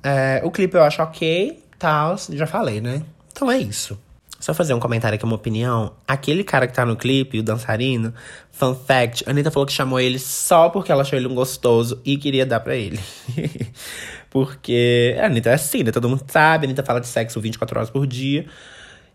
É, 0.02 0.40
o 0.44 0.50
clipe 0.50 0.76
eu 0.76 0.82
acho 0.82 1.02
ok, 1.02 1.62
tal, 1.78 2.16
já 2.30 2.46
falei, 2.46 2.80
né? 2.80 3.02
Então 3.32 3.50
é 3.50 3.58
isso. 3.58 3.98
Só 4.38 4.54
fazer 4.54 4.72
um 4.72 4.80
comentário 4.80 5.16
aqui, 5.16 5.24
uma 5.24 5.36
opinião. 5.36 5.92
Aquele 6.08 6.42
cara 6.42 6.66
que 6.66 6.72
tá 6.72 6.86
no 6.86 6.96
clipe, 6.96 7.38
o 7.38 7.42
dançarino, 7.42 8.14
fun 8.50 8.74
fact, 8.74 9.22
a 9.26 9.30
Anitta 9.30 9.50
falou 9.50 9.66
que 9.66 9.72
chamou 9.72 10.00
ele 10.00 10.18
só 10.18 10.70
porque 10.70 10.90
ela 10.90 11.02
achou 11.02 11.18
ele 11.18 11.28
um 11.28 11.34
gostoso 11.34 12.00
e 12.06 12.16
queria 12.16 12.46
dar 12.46 12.60
pra 12.60 12.74
ele. 12.74 12.98
porque 14.30 15.14
a 15.20 15.26
Anitta 15.26 15.50
é 15.50 15.54
assim, 15.54 15.82
né? 15.82 15.92
Todo 15.92 16.08
mundo 16.08 16.24
sabe, 16.26 16.64
a 16.64 16.68
Anitta 16.68 16.82
fala 16.82 17.02
de 17.02 17.06
sexo 17.06 17.38
24 17.38 17.78
horas 17.78 17.90
por 17.90 18.06
dia. 18.06 18.46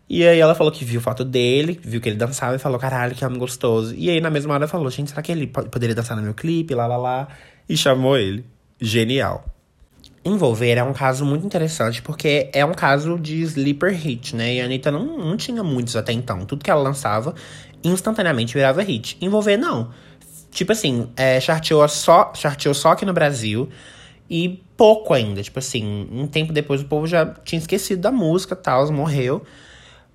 E 0.08 0.24
aí 0.26 0.38
ela 0.38 0.54
falou 0.54 0.72
que 0.72 0.84
viu 0.84 1.00
foto 1.00 1.24
dele, 1.24 1.80
viu 1.82 2.00
que 2.00 2.08
ele 2.08 2.16
dançava 2.16 2.54
e 2.54 2.58
falou, 2.58 2.78
caralho, 2.78 3.14
que 3.14 3.24
homem 3.24 3.38
gostoso. 3.38 3.94
E 3.96 4.08
aí 4.08 4.20
na 4.20 4.30
mesma 4.30 4.54
hora 4.54 4.68
falou, 4.68 4.88
gente, 4.90 5.10
será 5.10 5.20
que 5.20 5.32
ele 5.32 5.48
poderia 5.48 5.94
dançar 5.94 6.16
no 6.16 6.22
meu 6.22 6.34
clipe? 6.34 6.74
Lá, 6.74 6.86
lá, 6.86 6.96
lá. 6.96 7.28
E 7.68 7.76
chamou 7.76 8.16
ele. 8.16 8.44
Genial. 8.80 9.44
Envolver 10.24 10.76
é 10.76 10.82
um 10.82 10.92
caso 10.92 11.24
muito 11.24 11.46
interessante, 11.46 12.02
porque 12.02 12.50
é 12.52 12.64
um 12.64 12.74
caso 12.74 13.18
de 13.18 13.42
sleeper 13.42 13.92
hit, 13.94 14.34
né? 14.34 14.54
E 14.54 14.60
a 14.60 14.64
Anitta 14.64 14.90
não, 14.90 15.18
não 15.18 15.36
tinha 15.36 15.62
muitos 15.62 15.96
até 15.96 16.12
então. 16.12 16.44
Tudo 16.44 16.64
que 16.64 16.70
ela 16.70 16.82
lançava, 16.82 17.34
instantaneamente 17.82 18.54
virava 18.54 18.82
hit. 18.82 19.16
Envolver, 19.20 19.56
não. 19.56 19.90
Tipo 20.50 20.72
assim, 20.72 21.08
é, 21.16 21.40
charteou, 21.40 21.86
só, 21.88 22.32
charteou 22.34 22.74
só 22.74 22.92
aqui 22.92 23.04
no 23.04 23.12
Brasil. 23.12 23.68
E 24.28 24.62
pouco 24.76 25.14
ainda. 25.14 25.42
Tipo 25.42 25.58
assim, 25.58 26.08
um 26.10 26.26
tempo 26.26 26.52
depois 26.52 26.80
o 26.80 26.84
povo 26.86 27.06
já 27.06 27.26
tinha 27.44 27.58
esquecido 27.58 28.02
da 28.02 28.12
música 28.12 28.54
tal, 28.54 28.90
morreu. 28.92 29.42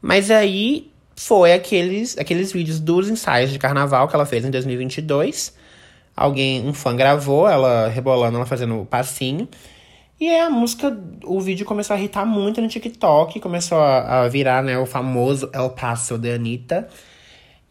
Mas 0.01 0.31
aí 0.31 0.91
foi 1.15 1.53
aqueles, 1.53 2.17
aqueles 2.17 2.51
vídeos 2.51 2.79
dos 2.79 3.09
ensaios 3.09 3.51
de 3.51 3.59
carnaval 3.59 4.07
que 4.07 4.15
ela 4.15 4.25
fez 4.25 4.43
em 4.43 4.49
2022. 4.49 5.53
Alguém, 6.15 6.67
um 6.67 6.73
fã 6.73 6.95
gravou 6.95 7.47
ela 7.47 7.87
rebolando, 7.87 8.37
ela 8.37 8.45
fazendo 8.45 8.81
o 8.81 8.85
passinho. 8.85 9.47
E 10.19 10.27
aí 10.27 10.39
a 10.39 10.49
música, 10.49 10.95
o 11.23 11.39
vídeo 11.39 11.65
começou 11.65 11.95
a 11.95 11.99
irritar 11.99 12.25
muito 12.25 12.61
no 12.61 12.67
TikTok, 12.67 13.39
começou 13.39 13.79
a, 13.79 14.23
a 14.23 14.27
virar, 14.27 14.63
né, 14.63 14.77
o 14.77 14.85
famoso 14.85 15.49
El 15.53 15.69
Paso 15.71 16.17
de 16.17 16.31
Anitta. 16.31 16.87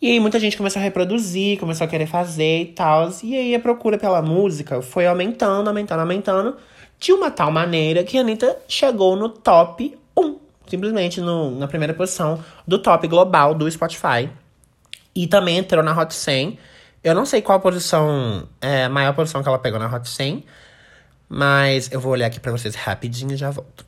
E 0.03 0.11
aí 0.11 0.19
muita 0.19 0.41
gente 0.41 0.57
começou 0.57 0.81
a 0.81 0.83
reproduzir, 0.83 1.59
começou 1.59 1.85
a 1.85 1.89
querer 1.89 2.07
fazer 2.07 2.63
e 2.63 2.67
tal. 2.67 3.11
E 3.23 3.37
aí 3.37 3.55
a 3.55 3.61
procura 3.61 3.99
pela 3.99 4.23
música 4.23 4.81
foi 4.81 5.07
aumentando, 5.07 5.69
aumentando, 5.69 6.01
aumentando. 6.01 6.57
De 6.99 7.13
uma 7.13 7.31
tal 7.31 7.51
maneira 7.51 8.03
que 8.03 8.19
a 8.19 8.21
Anitta 8.21 8.57
chegou 8.67 9.15
no 9.15 9.29
top 9.29 9.95
1 9.95 10.00
simplesmente 10.71 11.21
no, 11.21 11.51
na 11.59 11.67
primeira 11.67 11.93
posição 11.93 12.43
do 12.67 12.79
top 12.79 13.09
global 13.09 13.55
do 13.55 13.69
Spotify. 13.71 14.31
E 15.15 15.27
também 15.27 15.59
entrou 15.59 15.83
na 15.83 15.99
Hot 15.99 16.15
100. 16.15 16.57
Eu 17.03 17.15
não 17.15 17.27
sei 17.27 17.43
qual 17.43 17.59
a 17.59 17.61
posição, 17.61 18.49
é, 18.61 18.85
a 18.85 18.89
maior 18.89 19.13
posição 19.15 19.43
que 19.43 19.49
ela 19.49 19.59
pegou 19.59 19.81
na 19.81 19.93
Hot 19.93 20.09
100, 20.09 20.45
mas 21.29 21.91
eu 21.91 22.01
vou 22.01 22.13
olhar 22.13 22.27
aqui 22.27 22.39
pra 22.39 22.53
vocês 22.53 22.75
rapidinho 22.75 23.33
e 23.33 23.37
já 23.37 23.51
volto. 23.51 23.85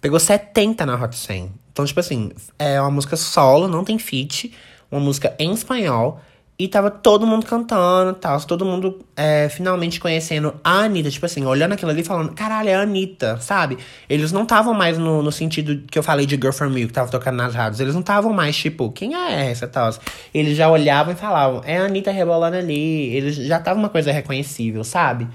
Pegou 0.00 0.20
70 0.20 0.86
na 0.86 0.94
Hot 0.94 1.16
100. 1.16 1.52
Então, 1.72 1.84
tipo 1.84 1.98
assim, 1.98 2.30
é 2.58 2.80
uma 2.80 2.90
música 2.90 3.16
solo, 3.16 3.66
não 3.66 3.82
tem 3.82 3.98
feat, 3.98 4.54
uma 4.90 5.00
música 5.00 5.34
em 5.38 5.52
espanhol. 5.52 6.20
E 6.62 6.68
tava 6.68 6.92
todo 6.92 7.26
mundo 7.26 7.44
cantando 7.44 8.12
tal, 8.12 8.40
todo 8.42 8.64
mundo 8.64 9.04
é, 9.16 9.48
finalmente 9.48 9.98
conhecendo 9.98 10.54
a 10.62 10.82
Anitta, 10.82 11.10
tipo 11.10 11.26
assim, 11.26 11.44
olhando 11.44 11.72
aquilo 11.72 11.90
ali 11.90 12.02
e 12.02 12.04
falando, 12.04 12.32
caralho, 12.34 12.68
é 12.68 12.74
a 12.76 12.82
Anitta, 12.82 13.36
sabe? 13.40 13.78
Eles 14.08 14.30
não 14.30 14.44
estavam 14.44 14.72
mais 14.72 14.96
no, 14.96 15.24
no 15.24 15.32
sentido 15.32 15.82
que 15.90 15.98
eu 15.98 16.04
falei 16.04 16.24
de 16.24 16.36
Girl 16.36 16.52
From 16.52 16.70
Me, 16.70 16.86
que 16.86 16.92
tava 16.92 17.10
tocando 17.10 17.34
nas 17.34 17.52
rádios, 17.52 17.80
eles 17.80 17.94
não 17.94 18.00
estavam 18.00 18.32
mais 18.32 18.54
tipo, 18.54 18.92
quem 18.92 19.12
é 19.12 19.50
essa 19.50 19.66
tal? 19.66 19.90
Eles 20.32 20.56
já 20.56 20.68
olhavam 20.68 21.12
e 21.12 21.16
falavam, 21.16 21.62
é 21.64 21.78
a 21.78 21.86
Anitta 21.86 22.12
rebolando 22.12 22.56
ali, 22.56 23.12
eles 23.12 23.34
já 23.34 23.58
tava 23.58 23.76
uma 23.76 23.88
coisa 23.88 24.12
reconhecível, 24.12 24.84
sabe? 24.84 25.26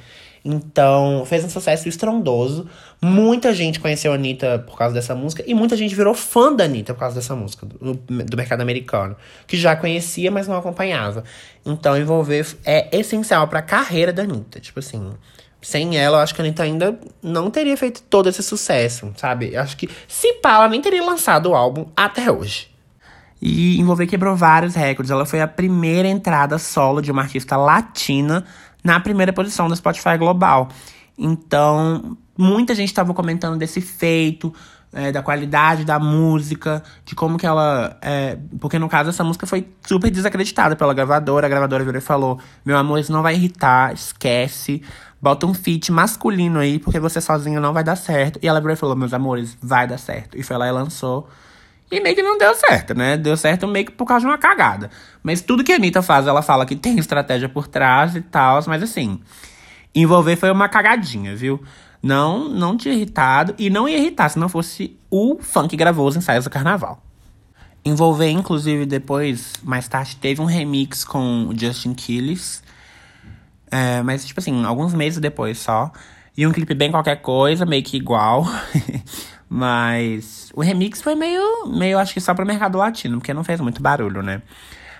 Então, 0.45 1.25
fez 1.25 1.43
um 1.43 1.49
sucesso 1.49 1.89
estrondoso. 1.89 2.69
Muita 2.99 3.53
gente 3.53 3.79
conheceu 3.79 4.11
a 4.11 4.15
Anitta 4.15 4.57
por 4.59 4.75
causa 4.75 4.93
dessa 4.93 5.13
música. 5.13 5.43
E 5.45 5.53
muita 5.53 5.77
gente 5.77 5.93
virou 5.93 6.15
fã 6.15 6.51
da 6.51 6.63
Anitta 6.63 6.93
por 6.93 7.01
causa 7.01 7.15
dessa 7.15 7.35
música, 7.35 7.65
do, 7.65 7.93
do 7.93 8.37
mercado 8.37 8.61
americano. 8.61 9.15
Que 9.45 9.55
já 9.55 9.75
conhecia, 9.75 10.31
mas 10.31 10.47
não 10.47 10.57
acompanhava. 10.57 11.23
Então, 11.65 11.95
envolver 11.95 12.45
é 12.65 12.97
essencial 12.97 13.47
pra 13.47 13.61
carreira 13.61 14.11
da 14.11 14.23
Anitta. 14.23 14.59
Tipo 14.59 14.79
assim, 14.79 15.11
sem 15.61 15.95
ela, 15.97 16.17
eu 16.17 16.21
acho 16.21 16.33
que 16.33 16.41
a 16.41 16.43
Anitta 16.43 16.63
ainda 16.63 16.99
não 17.21 17.51
teria 17.51 17.77
feito 17.77 18.01
todo 18.03 18.29
esse 18.29 18.41
sucesso, 18.41 19.13
sabe? 19.15 19.53
Eu 19.53 19.61
acho 19.61 19.77
que, 19.77 19.87
se 20.07 20.33
pá, 20.35 20.55
ela 20.55 20.67
nem 20.67 20.81
teria 20.81 21.03
lançado 21.03 21.51
o 21.51 21.55
álbum 21.55 21.85
até 21.95 22.31
hoje. 22.31 22.69
E 23.39 23.79
envolver 23.79 24.07
quebrou 24.07 24.35
vários 24.35 24.73
recordes. 24.73 25.11
Ela 25.11 25.25
foi 25.25 25.41
a 25.41 25.47
primeira 25.47 26.07
entrada 26.07 26.57
solo 26.57 27.01
de 27.01 27.11
uma 27.11 27.21
artista 27.21 27.55
latina 27.55 28.43
na 28.83 28.99
primeira 28.99 29.31
posição 29.31 29.67
do 29.67 29.75
Spotify 29.75 30.17
Global. 30.17 30.69
Então, 31.17 32.17
muita 32.37 32.75
gente 32.75 32.89
estava 32.89 33.13
comentando 33.13 33.57
desse 33.57 33.81
feito, 33.81 34.53
é, 34.93 35.11
da 35.11 35.21
qualidade 35.21 35.83
da 35.83 35.99
música, 35.99 36.83
de 37.05 37.15
como 37.15 37.37
que 37.37 37.45
ela. 37.45 37.97
É, 38.01 38.37
porque 38.59 38.79
no 38.79 38.87
caso 38.87 39.09
essa 39.09 39.23
música 39.23 39.45
foi 39.45 39.67
super 39.85 40.09
desacreditada 40.09 40.75
pela 40.75 40.93
gravadora. 40.93 41.45
A 41.45 41.49
gravadora 41.49 41.83
virou 41.83 41.99
e 41.99 42.01
falou: 42.01 42.39
Meu 42.65 42.77
amor, 42.77 42.99
isso 42.99 43.11
não 43.11 43.21
vai 43.21 43.35
irritar, 43.35 43.93
esquece. 43.93 44.81
Bota 45.21 45.45
um 45.45 45.53
feat 45.53 45.91
masculino 45.91 46.59
aí, 46.59 46.79
porque 46.79 46.99
você 46.99 47.19
sozinho 47.19 47.59
não 47.59 47.73
vai 47.73 47.83
dar 47.83 47.95
certo. 47.95 48.39
E 48.41 48.47
ela 48.47 48.59
virou 48.59 48.73
e 48.73 48.77
falou: 48.77 48.95
Meus 48.95 49.13
amores, 49.13 49.57
vai 49.61 49.87
dar 49.87 49.97
certo. 49.97 50.37
E 50.37 50.43
foi 50.43 50.57
lá 50.57 50.67
e 50.67 50.71
lançou. 50.71 51.27
E 51.89 52.01
meio 52.01 52.15
que 52.15 52.21
não 52.21 52.37
deu 52.37 52.53
certo, 52.53 52.93
né? 52.93 53.15
Deu 53.15 53.37
certo 53.37 53.65
meio 53.65 53.85
que 53.85 53.93
por 53.93 54.05
causa 54.05 54.21
de 54.21 54.27
uma 54.27 54.37
cagada. 54.37 54.89
Mas 55.23 55.41
tudo 55.41 55.63
que 55.63 55.71
a 55.71 55.75
Anitta 55.75 56.01
faz, 56.01 56.27
ela 56.27 56.41
fala 56.41 56.65
que 56.65 56.75
tem 56.75 56.99
estratégia 56.99 57.47
por 57.47 57.65
trás 57.67 58.15
e 58.15 58.21
tal, 58.21 58.61
mas 58.67 58.83
assim, 58.83 59.21
envolver 59.95 60.35
foi 60.35 60.51
uma 60.51 60.67
cagadinha, 60.67 61.33
viu? 61.33 61.61
Não, 62.07 62.47
não 62.47 62.77
tinha 62.77 62.93
irritado 62.93 63.53
e 63.57 63.69
não 63.69 63.87
ia 63.87 63.97
irritar 63.97 64.29
se 64.29 64.39
não 64.39 64.47
fosse 64.47 64.97
o 65.11 65.37
funk 65.41 65.69
que 65.69 65.75
gravou 65.75 66.07
os 66.07 66.15
ensaios 66.15 66.45
do 66.45 66.49
carnaval. 66.49 67.03
Envolver, 67.83 68.29
inclusive, 68.29 68.85
depois, 68.85 69.53
mais 69.61 69.87
tarde, 69.89 70.15
teve 70.15 70.41
um 70.41 70.45
remix 70.45 71.03
com 71.03 71.47
o 71.47 71.57
Justin 71.57 71.93
Quiles. 71.93 72.63
É, 73.69 74.01
mas, 74.03 74.25
tipo 74.25 74.39
assim, 74.39 74.63
alguns 74.63 74.93
meses 74.93 75.19
depois 75.19 75.57
só. 75.57 75.91
E 76.37 76.47
um 76.47 76.51
clipe 76.53 76.73
bem 76.73 76.91
qualquer 76.91 77.17
coisa, 77.17 77.65
meio 77.65 77.83
que 77.83 77.97
igual. 77.97 78.45
Mas 79.49 80.51
o 80.53 80.61
remix 80.61 81.01
foi 81.01 81.15
meio, 81.15 81.67
meio 81.67 81.97
acho 81.97 82.13
que 82.13 82.19
só 82.19 82.33
pro 82.33 82.45
mercado 82.45 82.77
latino, 82.77 83.17
porque 83.17 83.33
não 83.33 83.45
fez 83.45 83.61
muito 83.61 83.81
barulho, 83.81 84.21
né? 84.21 84.41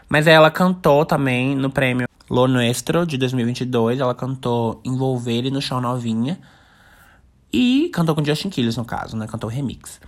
Mas 0.08 0.26
ela 0.26 0.50
cantou 0.50 1.06
também 1.06 1.54
no 1.54 1.70
prêmio 1.70 2.08
Lo 2.30 2.48
Nuestro 2.48 3.06
de 3.06 3.18
2022. 3.18 4.00
Ela 4.00 4.16
cantou 4.16 4.82
Envolver 4.86 5.52
no 5.52 5.62
Chão 5.62 5.82
Novinha. 5.82 6.40
E 7.52 7.90
cantou 7.94 8.14
com 8.14 8.24
Justin 8.24 8.50
Quiles, 8.50 8.78
no 8.78 8.86
caso, 8.86 9.16
né? 9.16 9.28
Cantou 9.28 9.50
o 9.50 9.54
remix. 9.54 10.00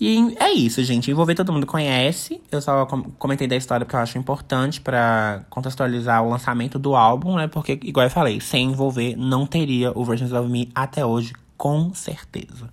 E 0.00 0.36
é 0.40 0.50
isso, 0.50 0.82
gente. 0.82 1.10
Envolver 1.10 1.34
todo 1.34 1.52
mundo 1.52 1.66
conhece. 1.66 2.40
Eu 2.50 2.60
só 2.60 2.84
comentei 3.18 3.46
da 3.46 3.56
história 3.56 3.86
porque 3.86 3.96
eu 3.96 4.00
acho 4.00 4.18
importante 4.18 4.80
para 4.80 5.44
contextualizar 5.48 6.22
o 6.22 6.28
lançamento 6.28 6.78
do 6.78 6.96
álbum, 6.96 7.36
né? 7.36 7.46
Porque, 7.46 7.78
igual 7.82 8.06
eu 8.06 8.10
falei, 8.10 8.40
sem 8.40 8.70
envolver 8.70 9.16
não 9.16 9.46
teria 9.46 9.92
o 9.96 10.04
Versions 10.04 10.32
of 10.32 10.50
Me 10.50 10.70
até 10.74 11.06
hoje, 11.06 11.32
com 11.56 11.94
certeza. 11.94 12.68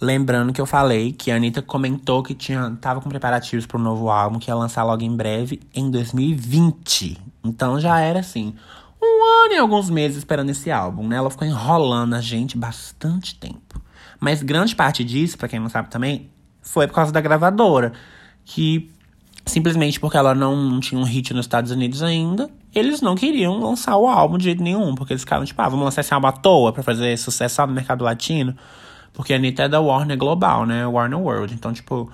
Lembrando 0.00 0.52
que 0.52 0.60
eu 0.60 0.64
falei 0.64 1.12
que 1.12 1.30
a 1.30 1.36
Anitta 1.36 1.60
comentou 1.60 2.22
que 2.22 2.34
tinha, 2.34 2.70
tava 2.80 3.00
com 3.02 3.10
preparativos 3.10 3.66
para 3.66 3.78
um 3.78 3.82
novo 3.82 4.08
álbum 4.08 4.38
que 4.38 4.50
ia 4.50 4.54
lançar 4.54 4.82
logo 4.84 5.02
em 5.02 5.14
breve, 5.14 5.60
em 5.74 5.90
2020. 5.90 7.18
Então 7.44 7.78
já 7.78 8.00
era 8.00 8.20
assim, 8.20 8.54
um 9.40 9.44
ano 9.44 9.54
e 9.54 9.58
alguns 9.58 9.88
meses 9.88 10.18
esperando 10.18 10.50
esse 10.50 10.70
álbum, 10.70 11.06
né? 11.08 11.16
Ela 11.16 11.30
ficou 11.30 11.46
enrolando 11.46 12.14
a 12.14 12.20
gente 12.20 12.56
bastante 12.56 13.34
tempo. 13.34 13.80
Mas 14.18 14.42
grande 14.42 14.76
parte 14.76 15.02
disso, 15.02 15.38
para 15.38 15.48
quem 15.48 15.58
não 15.58 15.68
sabe 15.68 15.88
também, 15.88 16.30
foi 16.60 16.86
por 16.86 16.94
causa 16.94 17.10
da 17.10 17.20
gravadora. 17.20 17.92
Que 18.44 18.90
simplesmente 19.46 19.98
porque 19.98 20.16
ela 20.16 20.34
não 20.34 20.78
tinha 20.80 21.00
um 21.00 21.04
hit 21.04 21.32
nos 21.32 21.46
Estados 21.46 21.70
Unidos 21.70 22.02
ainda, 22.02 22.50
eles 22.74 23.00
não 23.00 23.14
queriam 23.14 23.58
lançar 23.58 23.96
o 23.96 24.06
álbum 24.06 24.36
de 24.36 24.44
jeito 24.44 24.62
nenhum. 24.62 24.94
Porque 24.94 25.12
eles 25.12 25.22
ficaram 25.22 25.44
tipo, 25.44 25.60
ah, 25.60 25.68
vamos 25.68 25.84
lançar 25.84 26.02
esse 26.02 26.12
álbum 26.12 26.26
à 26.26 26.32
toa 26.32 26.72
pra 26.72 26.82
fazer 26.82 27.16
sucesso 27.16 27.56
só 27.56 27.66
no 27.66 27.72
mercado 27.72 28.04
latino. 28.04 28.54
Porque 29.12 29.32
a 29.32 29.36
Anitta 29.36 29.64
é 29.64 29.68
da 29.68 29.80
Warner 29.80 30.16
Global, 30.16 30.66
né? 30.66 30.86
Warner 30.86 31.18
World. 31.18 31.54
Então, 31.54 31.72
tipo, 31.72 32.10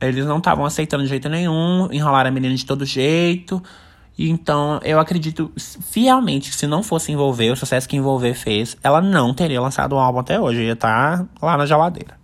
eles 0.00 0.24
não 0.26 0.38
estavam 0.38 0.64
aceitando 0.64 1.02
de 1.02 1.08
jeito 1.08 1.28
nenhum, 1.28 1.88
enrolaram 1.90 2.28
a 2.28 2.32
menina 2.32 2.54
de 2.54 2.64
todo 2.64 2.84
jeito. 2.84 3.62
Então, 4.28 4.78
eu 4.84 5.00
acredito 5.00 5.50
fielmente 5.56 6.50
que 6.50 6.56
se 6.56 6.66
não 6.66 6.82
fosse 6.82 7.10
envolver, 7.10 7.50
o 7.50 7.56
sucesso 7.56 7.88
que 7.88 7.96
envolver 7.96 8.34
fez, 8.34 8.76
ela 8.82 9.00
não 9.00 9.32
teria 9.32 9.60
lançado 9.60 9.94
o 9.94 9.98
álbum 9.98 10.18
até 10.18 10.38
hoje. 10.38 10.62
Ia 10.62 10.74
estar 10.74 11.18
tá 11.18 11.26
lá 11.40 11.56
na 11.56 11.64
geladeira. 11.64 12.20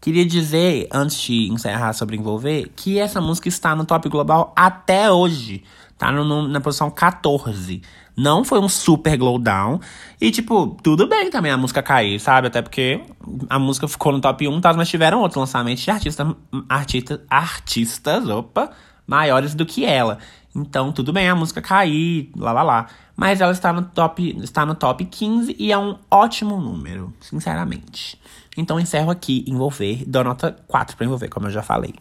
Queria 0.00 0.26
dizer, 0.26 0.88
antes 0.92 1.20
de 1.20 1.48
encerrar 1.48 1.92
sobre 1.92 2.16
envolver, 2.16 2.72
que 2.74 2.98
essa 2.98 3.20
música 3.20 3.48
está 3.48 3.76
no 3.76 3.84
top 3.84 4.08
global 4.08 4.52
até 4.56 5.10
hoje. 5.12 5.62
Tá 5.96 6.10
no, 6.10 6.48
na 6.48 6.60
posição 6.60 6.90
14. 6.90 7.82
Não 8.16 8.42
foi 8.42 8.58
um 8.58 8.68
super 8.68 9.16
glow 9.16 9.38
down. 9.38 9.78
E, 10.20 10.32
tipo, 10.32 10.76
tudo 10.82 11.06
bem 11.06 11.30
também 11.30 11.52
a 11.52 11.56
música 11.56 11.80
cair, 11.82 12.18
sabe? 12.18 12.48
Até 12.48 12.62
porque 12.62 13.00
a 13.48 13.60
música 13.60 13.86
ficou 13.86 14.10
no 14.10 14.20
top 14.20 14.48
1, 14.48 14.60
tá? 14.60 14.72
mas 14.72 14.88
tiveram 14.88 15.20
outros 15.20 15.36
lançamentos 15.36 15.84
de 15.84 15.90
artistas, 15.90 16.26
artista, 16.68 17.22
artistas 17.30 18.28
opa, 18.28 18.70
maiores 19.06 19.54
do 19.54 19.64
que 19.64 19.84
ela. 19.84 20.18
Então, 20.60 20.92
tudo 20.92 21.12
bem 21.12 21.28
a 21.28 21.34
música 21.34 21.62
cair, 21.62 22.30
lá 22.36 22.52
lá 22.52 22.62
lá. 22.62 22.86
Mas 23.16 23.40
ela 23.40 23.52
está 23.52 23.72
no 23.72 23.82
top, 23.82 24.36
está 24.42 24.66
no 24.66 24.74
top 24.74 25.04
15 25.04 25.54
e 25.58 25.72
é 25.72 25.78
um 25.78 25.96
ótimo 26.10 26.60
número, 26.60 27.12
sinceramente. 27.20 28.20
Então, 28.56 28.80
encerro 28.80 29.10
aqui 29.10 29.44
envolver, 29.46 30.04
dou 30.06 30.24
nota 30.24 30.56
4 30.66 30.96
para 30.96 31.06
envolver, 31.06 31.28
como 31.28 31.46
eu 31.46 31.50
já 31.50 31.62
falei. 31.62 31.94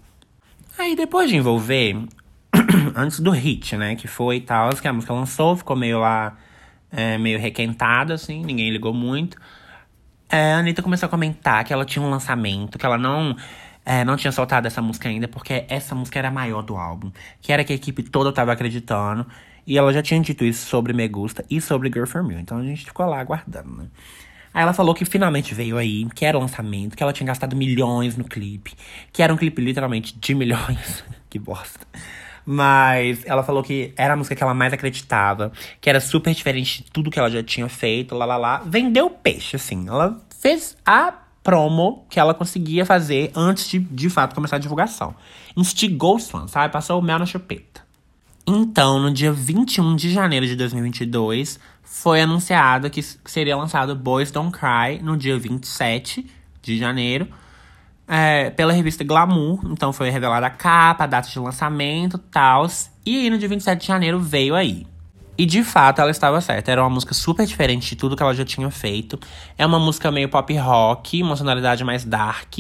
Aí, 0.78 0.96
depois 0.96 1.30
de 1.30 1.36
envolver, 1.36 1.96
antes 2.96 3.20
do 3.20 3.32
hit, 3.32 3.76
né? 3.78 3.96
Que 3.96 4.08
foi 4.08 4.40
tal, 4.40 4.70
que 4.70 4.88
a 4.88 4.94
música 4.94 5.14
lançou, 5.14 5.56
ficou 5.56 5.76
meio 5.76 6.00
lá, 6.00 6.36
é, 6.92 7.18
meio 7.18 7.40
requentada, 7.40 8.14
assim, 8.14 8.44
ninguém 8.44 8.72
ligou 8.72 8.94
muito. 8.94 9.38
É, 10.30 10.54
a 10.54 10.58
Anitta 10.58 10.82
começou 10.82 11.08
a 11.08 11.10
comentar 11.10 11.64
que 11.64 11.72
ela 11.72 11.86
tinha 11.86 12.04
um 12.04 12.10
lançamento, 12.10 12.78
que 12.78 12.86
ela 12.86 12.98
não, 12.98 13.36
é, 13.90 14.04
não 14.04 14.18
tinha 14.18 14.34
soltado 14.34 14.68
essa 14.68 14.82
música 14.82 15.08
ainda, 15.08 15.30
porque 15.30 15.64
essa 15.70 15.96
música 15.96 16.20
era 16.20 16.28
a 16.28 16.32
maior 16.32 16.62
do 16.62 16.76
álbum. 16.76 17.10
Que 17.42 17.54
era 17.54 17.64
que 17.64 17.72
a 17.72 17.76
equipe 17.78 18.04
toda 18.04 18.34
tava 18.34 18.52
acreditando. 18.52 19.26
E 19.66 19.78
ela 19.78 19.94
já 19.94 20.02
tinha 20.02 20.20
dito 20.20 20.44
isso 20.44 20.68
sobre 20.68 20.92
Me 20.92 21.08
Gusta 21.08 21.46
e 21.50 21.62
sobre 21.62 21.88
Girl 21.88 22.06
For 22.06 22.22
Me. 22.22 22.36
Então 22.36 22.58
a 22.58 22.64
gente 22.64 22.84
ficou 22.84 23.06
lá 23.06 23.22
aguardando, 23.22 23.70
né? 23.78 23.86
Aí 24.54 24.62
ela 24.62 24.74
falou 24.74 24.94
que 24.94 25.06
finalmente 25.06 25.54
veio 25.54 25.78
aí, 25.78 26.06
que 26.14 26.26
era 26.26 26.38
o 26.38 26.42
lançamento, 26.42 26.98
que 26.98 27.04
ela 27.04 27.14
tinha 27.14 27.28
gastado 27.28 27.56
milhões 27.56 28.18
no 28.18 28.26
clipe. 28.26 28.74
Que 29.14 29.24
era 29.24 29.34
um 29.34 29.38
clipe 29.38 29.62
literalmente 29.62 30.20
de 30.20 30.36
milhões. 30.36 31.06
que 31.30 31.40
bosta. 31.40 31.88
Mas 32.46 33.26
ela 33.26 33.42
falou 33.42 33.64
que 33.64 33.94
era 33.96 34.16
a 34.16 34.18
música 34.18 34.36
que 34.36 34.44
ela 34.44 34.54
mais 34.54 34.74
acreditava, 34.74 35.50
que 35.80 35.90
era 35.90 36.02
super 36.02 36.34
diferente 36.34 36.84
de 36.84 36.92
tudo 36.92 37.10
que 37.10 37.20
ela 37.20 37.30
já 37.30 37.42
tinha 37.42 37.70
feito, 37.70 38.16
lá 38.16 38.26
lá 38.26 38.36
lá. 38.36 38.58
Vendeu 38.66 39.10
peixe, 39.10 39.56
assim. 39.56 39.88
Ela 39.88 40.20
fez 40.42 40.76
a 40.86 41.27
promo 41.48 42.06
que 42.10 42.20
ela 42.20 42.34
conseguia 42.34 42.86
fazer 42.86 43.32
antes 43.34 43.70
de, 43.70 43.80
de 43.80 44.10
fato, 44.10 44.36
começar 44.36 44.58
a 44.58 44.60
divulgação. 44.60 45.16
Instigou 45.56 46.18
os 46.18 46.30
fãs, 46.30 46.52
sabe? 46.52 46.74
Passou 46.74 47.00
o 47.00 47.02
mel 47.02 47.18
na 47.18 47.26
chupeta. 47.26 47.88
Então, 48.46 49.00
no 49.00 49.14
dia 49.14 49.32
21 49.32 49.96
de 49.96 50.12
janeiro 50.12 50.46
de 50.46 50.58
2022, 50.58 51.58
foi 51.84 52.20
anunciado 52.20 52.90
que 52.90 53.02
seria 53.02 53.56
lançado 53.56 53.96
Boys 53.96 54.30
Don't 54.30 54.52
Cry 54.52 55.02
no 55.02 55.16
dia 55.16 55.40
27 55.40 56.30
de 56.62 56.78
janeiro 56.78 57.30
é, 58.06 58.50
pela 58.50 58.74
revista 58.74 59.06
Glamour. 59.06 59.62
Então 59.72 59.94
foi 59.94 60.10
revelada 60.10 60.48
a 60.48 60.50
capa, 60.50 61.06
a 61.06 61.08
data 61.08 61.30
de 61.30 61.40
lançamento 61.40 62.18
tal. 62.18 62.68
E 63.06 63.20
aí 63.20 63.30
no 63.30 63.38
dia 63.38 63.48
27 63.48 63.80
de 63.80 63.88
janeiro 63.88 64.20
veio 64.20 64.54
aí. 64.54 64.86
E 65.38 65.46
de 65.46 65.64
fato 65.64 66.02
ela 66.02 66.10
estava 66.10 66.42
certa. 66.42 66.72
Era 66.72 66.82
uma 66.82 66.90
música 66.90 67.14
super 67.14 67.46
diferente 67.46 67.90
de 67.90 67.96
tudo 67.96 68.16
que 68.16 68.24
ela 68.24 68.34
já 68.34 68.44
tinha 68.44 68.70
feito. 68.72 69.20
É 69.58 69.66
uma 69.66 69.80
música 69.80 70.12
meio 70.12 70.30
pop 70.30 70.56
rock, 70.58 71.22
uma 71.22 71.36
sonoridade 71.36 71.84
mais 71.84 72.04
dark. 72.04 72.58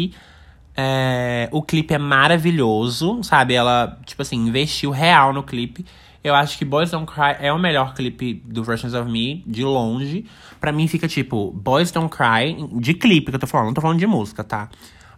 É, 0.75 1.49
o 1.51 1.63
clipe 1.63 1.93
é 1.93 1.97
maravilhoso, 1.97 3.23
sabe? 3.23 3.55
Ela, 3.55 3.99
tipo 4.05 4.21
assim, 4.21 4.35
investiu 4.35 4.91
real 4.91 5.33
no 5.33 5.41
clipe. 5.41 5.83
Eu 6.23 6.35
acho 6.35 6.57
que 6.57 6.65
Boys 6.65 6.91
Don't 6.91 7.11
Cry 7.11 7.37
é 7.39 7.51
o 7.51 7.57
melhor 7.57 7.93
clipe 7.93 8.43
do 8.45 8.63
Versions 8.63 8.93
of 8.93 9.09
Me, 9.09 9.43
de 9.47 9.63
longe. 9.63 10.25
Pra 10.59 10.71
mim 10.71 10.87
fica 10.87 11.07
tipo, 11.07 11.51
Boys 11.51 11.89
Don't 11.89 12.15
Cry, 12.15 12.55
de 12.79 12.93
clipe 12.93 13.31
que 13.31 13.35
eu 13.35 13.39
tô 13.39 13.47
falando, 13.47 13.67
não 13.67 13.73
tô 13.73 13.81
falando 13.81 13.99
de 13.99 14.07
música, 14.07 14.43
tá? 14.43 14.69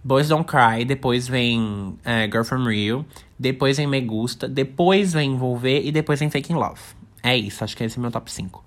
Boys 0.04 0.30
Don't 0.30 0.46
Cry, 0.46 0.86
depois 0.86 1.28
vem 1.28 1.98
é, 2.06 2.26
Girl 2.26 2.44
From 2.44 2.64
Rio, 2.66 3.06
depois 3.38 3.78
vem 3.78 3.88
Me 3.88 4.00
Gusta, 4.02 4.48
depois 4.48 5.14
vem 5.14 5.32
Envolver 5.32 5.86
e 5.86 5.92
depois 5.92 6.20
vem 6.20 6.30
Faking 6.30 6.54
Love. 6.54 6.80
É 7.24 7.36
isso, 7.38 7.64
acho 7.64 7.76
que 7.76 7.84
esse 7.84 7.98
é 7.98 8.02
meu 8.02 8.12
top 8.12 8.32
5. 8.32 8.64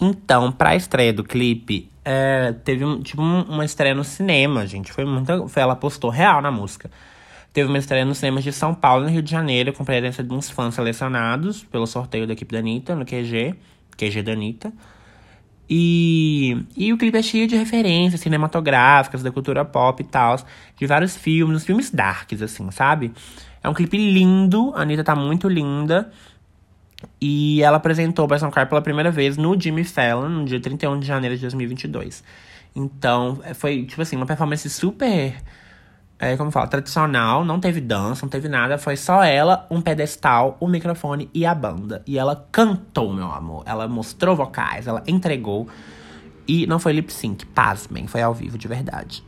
Então, 0.00 0.50
pra 0.50 0.74
estreia 0.74 1.12
do 1.12 1.22
clipe, 1.22 1.90
é, 2.04 2.54
teve 2.64 2.84
um, 2.84 3.02
tipo 3.02 3.20
uma 3.20 3.64
estreia 3.64 3.94
no 3.94 4.02
cinema, 4.02 4.66
gente. 4.66 4.92
Foi 4.92 5.04
muita. 5.04 5.46
Foi, 5.46 5.62
ela 5.62 5.76
postou 5.76 6.10
real 6.10 6.40
na 6.40 6.50
música. 6.50 6.90
Teve 7.52 7.68
uma 7.68 7.78
estreia 7.78 8.04
nos 8.04 8.18
cinemas 8.18 8.44
de 8.44 8.52
São 8.52 8.72
Paulo 8.72 9.04
no 9.04 9.10
Rio 9.10 9.22
de 9.22 9.30
Janeiro, 9.30 9.72
com 9.72 9.84
presença 9.84 10.22
de 10.22 10.32
uns 10.32 10.48
fãs 10.48 10.74
selecionados 10.74 11.64
pelo 11.64 11.86
sorteio 11.86 12.26
da 12.26 12.32
equipe 12.32 12.52
da 12.52 12.60
Anitta, 12.60 12.94
no 12.94 13.04
QG, 13.04 13.54
QG 13.96 14.22
da 14.22 14.32
Anitta. 14.32 14.72
E, 15.68 16.64
e 16.76 16.92
o 16.92 16.98
clipe 16.98 17.18
é 17.18 17.22
cheio 17.22 17.46
de 17.46 17.56
referências 17.56 18.20
cinematográficas, 18.20 19.22
da 19.22 19.30
cultura 19.30 19.64
pop 19.64 20.02
e 20.02 20.06
tal, 20.06 20.36
de 20.76 20.86
vários 20.86 21.16
filmes, 21.16 21.64
filmes 21.64 21.90
darks, 21.90 22.40
assim, 22.42 22.70
sabe? 22.70 23.12
É 23.62 23.68
um 23.68 23.74
clipe 23.74 23.96
lindo, 23.96 24.72
a 24.74 24.82
Anitta 24.82 25.04
tá 25.04 25.14
muito 25.14 25.48
linda. 25.48 26.10
E 27.20 27.62
ela 27.62 27.76
apresentou 27.76 28.26
Boys 28.26 28.40
Don't 28.40 28.54
Cry 28.54 28.66
pela 28.66 28.82
primeira 28.82 29.10
vez 29.10 29.36
no 29.36 29.58
Jimmy 29.60 29.84
Fallon, 29.84 30.28
no 30.28 30.44
dia 30.44 30.60
31 30.60 31.00
de 31.00 31.06
janeiro 31.06 31.34
de 31.34 31.42
2022. 31.42 32.22
Então, 32.74 33.40
é, 33.44 33.54
foi, 33.54 33.84
tipo 33.84 34.00
assim, 34.00 34.16
uma 34.16 34.26
performance 34.26 34.68
super 34.70 35.34
é, 36.20 36.36
como 36.36 36.50
fala, 36.50 36.66
tradicional, 36.66 37.46
não 37.46 37.58
teve 37.58 37.80
dança, 37.80 38.26
não 38.26 38.30
teve 38.30 38.46
nada, 38.46 38.76
foi 38.76 38.94
só 38.94 39.24
ela, 39.24 39.66
um 39.70 39.80
pedestal, 39.80 40.58
o 40.60 40.66
um 40.66 40.68
microfone 40.68 41.30
e 41.32 41.46
a 41.46 41.54
banda. 41.54 42.02
E 42.06 42.18
ela 42.18 42.46
cantou, 42.52 43.10
meu 43.10 43.32
amor. 43.32 43.62
Ela 43.64 43.88
mostrou 43.88 44.36
vocais, 44.36 44.86
ela 44.86 45.02
entregou. 45.06 45.66
E 46.46 46.66
não 46.66 46.78
foi 46.78 46.92
lip 46.92 47.10
sync, 47.10 47.46
pasmem, 47.46 48.06
foi 48.06 48.20
ao 48.20 48.34
vivo 48.34 48.58
de 48.58 48.68
verdade. 48.68 49.24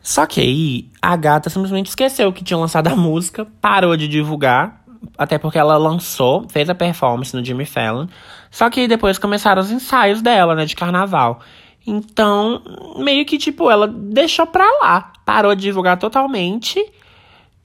Só 0.00 0.24
que 0.24 0.40
aí, 0.40 0.88
a 1.02 1.16
gata 1.16 1.50
simplesmente 1.50 1.88
esqueceu 1.88 2.32
que 2.32 2.44
tinha 2.44 2.56
lançado 2.56 2.86
a 2.86 2.96
música, 2.96 3.44
parou 3.60 3.96
de 3.96 4.06
divulgar, 4.06 4.79
até 5.16 5.38
porque 5.38 5.58
ela 5.58 5.76
lançou, 5.76 6.46
fez 6.48 6.68
a 6.68 6.74
performance 6.74 7.34
no 7.34 7.44
Jimmy 7.44 7.64
Fallon. 7.64 8.06
Só 8.50 8.68
que 8.70 8.88
depois 8.88 9.18
começaram 9.18 9.60
os 9.60 9.70
ensaios 9.70 10.22
dela, 10.22 10.54
né, 10.54 10.64
de 10.64 10.74
carnaval. 10.74 11.40
Então, 11.86 12.62
meio 12.98 13.24
que, 13.24 13.38
tipo, 13.38 13.70
ela 13.70 13.86
deixou 13.86 14.46
pra 14.46 14.66
lá. 14.82 15.12
Parou 15.24 15.54
de 15.54 15.62
divulgar 15.62 15.98
totalmente. 15.98 16.84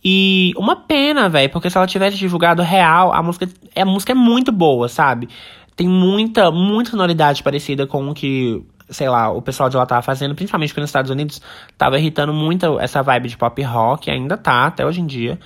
E 0.03 0.53
uma 0.55 0.75
pena, 0.75 1.27
velho, 1.27 1.49
porque 1.49 1.69
se 1.69 1.77
ela 1.77 1.87
tivesse 1.87 2.17
divulgado 2.17 2.61
real, 2.61 3.11
a 3.11 3.21
música, 3.23 3.49
a 3.75 3.85
música 3.85 4.11
é 4.11 4.15
muito 4.15 4.51
boa, 4.51 4.87
sabe? 4.87 5.27
Tem 5.75 5.87
muita, 5.87 6.51
muita 6.51 6.91
sonoridade 6.91 7.41
parecida 7.43 7.87
com 7.87 8.09
o 8.09 8.13
que, 8.13 8.63
sei 8.89 9.09
lá, 9.09 9.31
o 9.31 9.41
pessoal 9.41 9.67
de 9.67 9.75
lá 9.75 9.85
tava 9.85 10.01
fazendo, 10.01 10.35
principalmente 10.35 10.69
porque 10.69 10.81
nos 10.81 10.89
Estados 10.89 11.11
Unidos 11.11 11.41
tava 11.77 11.97
irritando 11.97 12.33
muito 12.33 12.79
essa 12.79 13.01
vibe 13.01 13.29
de 13.29 13.37
pop 13.37 13.61
rock, 13.63 14.09
ainda 14.09 14.37
tá, 14.37 14.67
até 14.67 14.85
hoje 14.85 15.01
em 15.01 15.05
dia. 15.05 15.39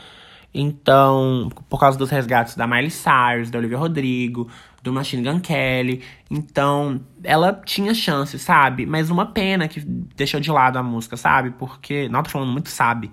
Então, 0.53 1.49
por 1.69 1.79
causa 1.79 1.97
dos 1.97 2.09
resgates 2.09 2.55
da 2.55 2.65
Miley 2.65 2.89
Cyrus, 2.89 3.51
da 3.51 3.59
Olivia 3.59 3.77
Rodrigo, 3.77 4.49
do 4.81 4.91
Machine 4.91 5.23
Gun 5.23 5.39
Kelly. 5.39 6.01
Então, 6.29 7.01
ela 7.23 7.53
tinha 7.65 7.93
chance, 7.93 8.37
sabe? 8.39 8.85
Mas 8.85 9.09
uma 9.09 9.27
pena 9.27 9.67
que 9.67 9.79
deixou 9.81 10.39
de 10.39 10.51
lado 10.51 10.77
a 10.77 10.83
música, 10.83 11.17
sabe? 11.17 11.51
Porque. 11.51 12.09
Não, 12.09 12.23
tô 12.23 12.29
falando 12.29 12.51
muito, 12.51 12.69
sabe? 12.69 13.11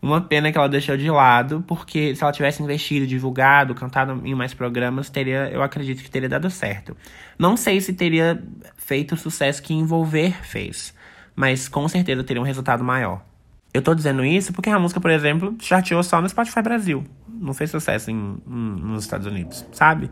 Uma 0.00 0.20
pena 0.20 0.52
que 0.52 0.58
ela 0.58 0.68
deixou 0.68 0.96
de 0.96 1.10
lado, 1.10 1.64
porque 1.66 2.14
se 2.14 2.22
ela 2.22 2.32
tivesse 2.32 2.62
investido, 2.62 3.04
divulgado, 3.04 3.74
cantado 3.74 4.20
em 4.24 4.32
mais 4.32 4.54
programas, 4.54 5.10
teria, 5.10 5.50
eu 5.50 5.60
acredito 5.60 6.04
que 6.04 6.10
teria 6.10 6.28
dado 6.28 6.48
certo. 6.50 6.96
Não 7.36 7.56
sei 7.56 7.80
se 7.80 7.92
teria 7.92 8.40
feito 8.76 9.16
o 9.16 9.18
sucesso 9.18 9.60
que 9.60 9.74
Envolver 9.74 10.36
fez, 10.44 10.94
mas 11.34 11.68
com 11.68 11.88
certeza 11.88 12.22
teria 12.22 12.40
um 12.40 12.44
resultado 12.44 12.84
maior. 12.84 13.24
Eu 13.72 13.82
tô 13.82 13.94
dizendo 13.94 14.24
isso 14.24 14.52
porque 14.52 14.70
a 14.70 14.78
música, 14.78 15.00
por 15.00 15.10
exemplo, 15.10 15.54
charteou 15.60 16.02
só 16.02 16.20
no 16.20 16.28
Spotify 16.28 16.62
Brasil. 16.62 17.04
Não 17.28 17.52
fez 17.52 17.70
sucesso 17.70 18.10
em, 18.10 18.42
em, 18.46 18.50
nos 18.50 19.04
Estados 19.04 19.26
Unidos, 19.26 19.64
sabe? 19.72 20.10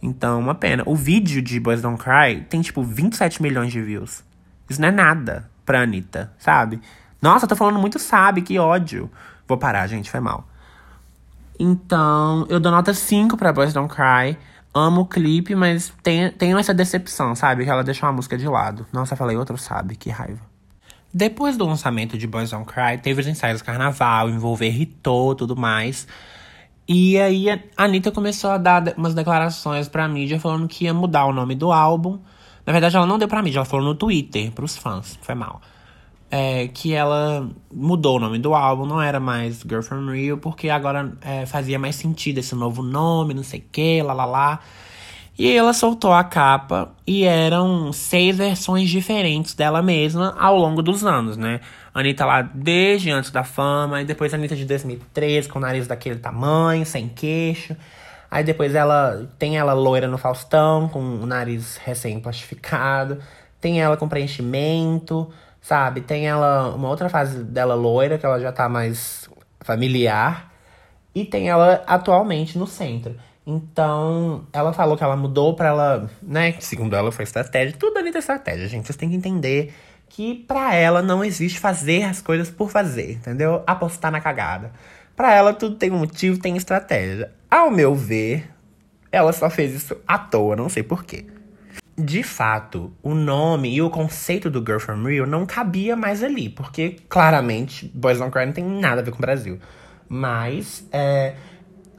Então, 0.00 0.40
uma 0.40 0.54
pena. 0.54 0.82
O 0.86 0.96
vídeo 0.96 1.42
de 1.42 1.60
Boys 1.60 1.82
Don't 1.82 2.02
Cry 2.02 2.42
tem, 2.48 2.60
tipo, 2.60 2.82
27 2.82 3.42
milhões 3.42 3.72
de 3.72 3.80
views. 3.80 4.24
Isso 4.68 4.80
não 4.80 4.88
é 4.88 4.92
nada 4.92 5.50
pra 5.64 5.82
Anitta, 5.82 6.32
sabe? 6.38 6.80
Nossa, 7.20 7.44
eu 7.44 7.48
tô 7.48 7.56
falando 7.56 7.78
muito 7.78 7.98
sabe, 7.98 8.42
que 8.42 8.58
ódio. 8.58 9.10
Vou 9.46 9.58
parar, 9.58 9.86
gente, 9.86 10.10
foi 10.10 10.20
mal. 10.20 10.48
Então, 11.58 12.46
eu 12.48 12.58
dou 12.58 12.72
nota 12.72 12.92
5 12.94 13.36
pra 13.36 13.52
Boys 13.52 13.72
Don't 13.72 13.92
Cry. 13.94 14.36
Amo 14.74 15.02
o 15.02 15.06
clipe, 15.06 15.54
mas 15.54 15.92
tenho, 16.02 16.32
tenho 16.32 16.58
essa 16.58 16.72
decepção, 16.72 17.34
sabe? 17.36 17.64
Que 17.64 17.70
ela 17.70 17.84
deixou 17.84 18.08
a 18.08 18.12
música 18.12 18.38
de 18.38 18.48
lado. 18.48 18.86
Nossa, 18.92 19.14
falei 19.14 19.36
outro 19.36 19.58
sabe, 19.58 19.94
que 19.94 20.08
raiva. 20.08 20.51
Depois 21.14 21.56
do 21.58 21.66
lançamento 21.66 22.16
de 22.16 22.26
Boys 22.26 22.50
Don't 22.50 22.64
Cry, 22.64 22.98
teve 23.02 23.20
os 23.20 23.26
ensaios 23.26 23.60
do 23.60 23.64
carnaval, 23.64 24.30
envolver 24.30 24.70
Ritô, 24.70 25.34
tudo 25.34 25.54
mais. 25.54 26.06
E 26.88 27.18
aí 27.18 27.50
a 27.50 27.58
Anitta 27.76 28.10
começou 28.10 28.50
a 28.50 28.58
dar 28.58 28.94
umas 28.96 29.14
declarações 29.14 29.88
pra 29.88 30.08
mídia 30.08 30.40
falando 30.40 30.66
que 30.66 30.84
ia 30.84 30.94
mudar 30.94 31.26
o 31.26 31.32
nome 31.32 31.54
do 31.54 31.70
álbum. 31.70 32.18
Na 32.64 32.72
verdade, 32.72 32.96
ela 32.96 33.06
não 33.06 33.18
deu 33.18 33.28
pra 33.28 33.42
mídia, 33.42 33.58
ela 33.58 33.64
falou 33.64 33.84
no 33.84 33.94
Twitter, 33.94 34.50
pros 34.52 34.76
fãs. 34.76 35.18
Foi 35.20 35.34
mal. 35.34 35.60
É, 36.30 36.68
que 36.68 36.94
ela 36.94 37.46
mudou 37.70 38.16
o 38.16 38.20
nome 38.20 38.38
do 38.38 38.54
álbum, 38.54 38.86
não 38.86 39.02
era 39.02 39.20
mais 39.20 39.60
Girl 39.60 39.82
From 39.82 40.06
Real, 40.06 40.38
porque 40.38 40.70
agora 40.70 41.12
é, 41.20 41.44
fazia 41.44 41.78
mais 41.78 41.94
sentido 41.96 42.38
esse 42.38 42.54
novo 42.54 42.82
nome, 42.82 43.34
não 43.34 43.42
sei 43.42 43.60
o 43.60 43.64
que, 43.70 44.02
lá 44.02 44.14
lá 44.14 44.24
lá. 44.24 44.60
E 45.38 45.56
ela 45.56 45.72
soltou 45.72 46.12
a 46.12 46.22
capa 46.22 46.92
e 47.06 47.24
eram 47.24 47.90
seis 47.90 48.36
versões 48.36 48.90
diferentes 48.90 49.54
dela 49.54 49.80
mesma 49.80 50.36
ao 50.38 50.56
longo 50.56 50.82
dos 50.82 51.04
anos, 51.04 51.38
né? 51.38 51.60
Anitta 51.94 52.26
lá 52.26 52.42
desde 52.42 53.10
antes 53.10 53.30
da 53.30 53.42
fama, 53.42 54.02
e 54.02 54.04
depois 54.04 54.32
a 54.32 54.36
Anitta 54.36 54.54
de 54.54 54.66
2013 54.66 55.48
com 55.48 55.58
o 55.58 55.62
nariz 55.62 55.86
daquele 55.86 56.16
tamanho, 56.16 56.84
sem 56.84 57.08
queixo. 57.08 57.74
Aí 58.30 58.44
depois 58.44 58.74
ela 58.74 59.26
tem 59.38 59.58
ela 59.58 59.72
loira 59.72 60.06
no 60.06 60.18
Faustão, 60.18 60.88
com 60.88 61.00
o 61.00 61.26
nariz 61.26 61.76
recém-plastificado. 61.76 63.18
Tem 63.60 63.80
ela 63.80 63.96
com 63.96 64.08
preenchimento, 64.08 65.30
sabe? 65.60 66.02
Tem 66.02 66.26
ela 66.26 66.74
uma 66.74 66.88
outra 66.88 67.08
fase 67.08 67.42
dela 67.42 67.74
loira, 67.74 68.18
que 68.18 68.26
ela 68.26 68.38
já 68.38 68.52
tá 68.52 68.68
mais 68.68 69.28
familiar. 69.60 70.52
E 71.14 71.24
tem 71.24 71.48
ela 71.48 71.82
atualmente 71.86 72.58
no 72.58 72.66
centro. 72.66 73.14
Então, 73.46 74.46
ela 74.52 74.72
falou 74.72 74.96
que 74.96 75.02
ela 75.02 75.16
mudou 75.16 75.54
pra 75.54 75.68
ela, 75.68 76.10
né? 76.22 76.54
Segundo 76.60 76.94
ela, 76.94 77.10
foi 77.10 77.24
estratégia. 77.24 77.76
Tudo 77.76 77.98
ali 77.98 78.10
é 78.14 78.18
estratégia, 78.18 78.68
gente. 78.68 78.86
Vocês 78.86 78.96
têm 78.96 79.10
que 79.10 79.16
entender 79.16 79.74
que 80.08 80.34
para 80.46 80.74
ela 80.74 81.02
não 81.02 81.24
existe 81.24 81.58
fazer 81.58 82.04
as 82.04 82.20
coisas 82.20 82.50
por 82.50 82.70
fazer, 82.70 83.12
entendeu? 83.12 83.62
Apostar 83.66 84.12
na 84.12 84.20
cagada. 84.20 84.70
Para 85.16 85.34
ela 85.34 85.52
tudo 85.54 85.76
tem 85.76 85.90
um 85.90 85.98
motivo, 85.98 86.38
tem 86.38 86.56
estratégia. 86.56 87.32
Ao 87.50 87.70
meu 87.70 87.94
ver, 87.94 88.50
ela 89.10 89.32
só 89.32 89.50
fez 89.50 89.74
isso 89.74 89.96
à 90.06 90.18
toa, 90.18 90.54
não 90.54 90.68
sei 90.68 90.82
porquê. 90.82 91.26
De 91.96 92.22
fato, 92.22 92.92
o 93.02 93.14
nome 93.14 93.74
e 93.74 93.82
o 93.82 93.90
conceito 93.90 94.50
do 94.50 94.60
Girl 94.60 94.78
From 94.78 95.04
Rio 95.04 95.26
não 95.26 95.44
cabia 95.44 95.94
mais 95.94 96.22
ali, 96.22 96.48
porque 96.48 96.96
claramente 97.08 97.90
Boys 97.94 98.18
Don't 98.18 98.32
Cry 98.32 98.46
não 98.46 98.52
tem 98.52 98.64
nada 98.64 99.00
a 99.00 99.04
ver 99.04 99.10
com 99.10 99.18
o 99.18 99.20
Brasil. 99.20 99.58
Mas, 100.08 100.86
é, 100.90 101.34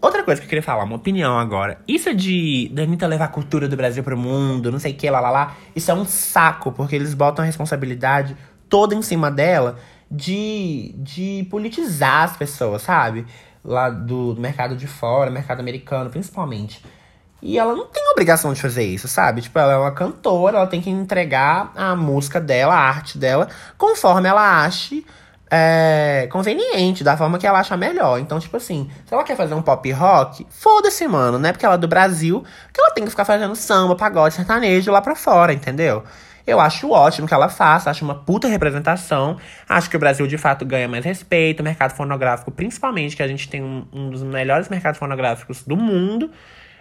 Outra 0.03 0.21
coisa 0.21 0.41
que 0.41 0.47
eu 0.47 0.49
queria 0.49 0.61
falar, 0.61 0.83
uma 0.83 0.97
opinião 0.97 1.39
agora. 1.39 1.79
Isso 1.87 2.13
de 2.13 2.69
da 2.73 2.83
Anitta 2.83 3.07
levar 3.07 3.23
a 3.23 3.29
cultura 3.29 3.69
do 3.69 3.77
Brasil 3.77 4.03
pro 4.03 4.17
mundo, 4.17 4.69
não 4.69 4.77
sei 4.77 4.91
o 4.91 4.95
que, 4.95 5.09
lá, 5.09 5.21
lá, 5.21 5.29
lá. 5.29 5.55
Isso 5.73 5.89
é 5.89 5.93
um 5.93 6.03
saco, 6.03 6.73
porque 6.73 6.93
eles 6.93 7.13
botam 7.13 7.41
a 7.41 7.45
responsabilidade 7.45 8.35
toda 8.67 8.93
em 8.93 9.01
cima 9.01 9.31
dela 9.31 9.79
de, 10.11 10.93
de 10.97 11.47
politizar 11.49 12.23
as 12.23 12.35
pessoas, 12.35 12.81
sabe? 12.81 13.25
Lá 13.63 13.89
do, 13.89 14.33
do 14.33 14.41
mercado 14.41 14.75
de 14.75 14.87
fora, 14.87 15.31
mercado 15.31 15.61
americano, 15.61 16.09
principalmente. 16.09 16.83
E 17.41 17.57
ela 17.57 17.73
não 17.73 17.85
tem 17.85 18.03
obrigação 18.11 18.51
de 18.51 18.61
fazer 18.61 18.83
isso, 18.83 19.07
sabe? 19.07 19.41
Tipo, 19.41 19.57
ela 19.57 19.71
é 19.71 19.77
uma 19.77 19.91
cantora, 19.93 20.57
ela 20.57 20.67
tem 20.67 20.81
que 20.81 20.89
entregar 20.89 21.71
a 21.77 21.95
música 21.95 22.41
dela, 22.41 22.73
a 22.73 22.77
arte 22.77 23.17
dela, 23.17 23.47
conforme 23.77 24.27
ela 24.27 24.65
ache 24.65 25.05
é, 25.55 26.27
conveniente, 26.31 27.03
da 27.03 27.15
forma 27.15 27.37
que 27.37 27.45
ela 27.45 27.59
acha 27.59 27.77
melhor. 27.77 28.19
Então, 28.19 28.39
tipo 28.39 28.57
assim, 28.57 28.89
se 29.05 29.13
ela 29.13 29.23
quer 29.23 29.37
fazer 29.37 29.53
um 29.53 29.61
pop 29.61 29.91
rock, 29.91 30.47
foda-se, 30.49 31.07
mano, 31.07 31.37
né? 31.37 31.51
Porque 31.51 31.63
ela 31.63 31.75
é 31.75 31.77
do 31.77 31.87
Brasil, 31.87 32.43
que 32.73 32.81
ela 32.81 32.89
tem 32.89 33.03
que 33.03 33.11
ficar 33.11 33.23
fazendo 33.23 33.55
samba, 33.55 33.95
pagode, 33.95 34.33
sertanejo 34.33 34.91
lá 34.91 34.99
pra 34.99 35.15
fora, 35.15 35.53
entendeu? 35.53 36.03
Eu 36.47 36.59
acho 36.59 36.89
ótimo 36.89 37.27
que 37.27 37.35
ela 37.35 37.49
faça, 37.49 37.91
acho 37.91 38.03
uma 38.03 38.15
puta 38.15 38.47
representação. 38.47 39.37
Acho 39.69 39.91
que 39.91 39.95
o 39.95 39.99
Brasil 39.99 40.25
de 40.25 40.39
fato 40.39 40.65
ganha 40.65 40.87
mais 40.87 41.05
respeito, 41.05 41.59
o 41.59 41.63
mercado 41.63 41.91
fonográfico, 41.95 42.49
principalmente, 42.49 43.15
que 43.15 43.21
a 43.21 43.27
gente 43.27 43.47
tem 43.47 43.61
um, 43.61 43.85
um 43.93 44.09
dos 44.09 44.23
melhores 44.23 44.69
mercados 44.69 44.97
fonográficos 44.97 45.61
do 45.61 45.77
mundo. 45.77 46.31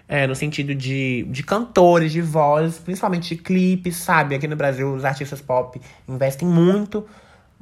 É, 0.09 0.27
no 0.27 0.35
sentido 0.35 0.75
de, 0.75 1.25
de 1.29 1.43
cantores, 1.43 2.11
de 2.11 2.21
vozes, 2.21 2.79
principalmente 2.79 3.35
de 3.35 3.43
clipes, 3.43 3.97
sabe? 3.97 4.35
Aqui 4.35 4.49
no 4.49 4.57
Brasil, 4.57 4.93
os 4.93 5.05
artistas 5.05 5.41
pop 5.41 5.81
investem 6.09 6.47
muito 6.47 7.07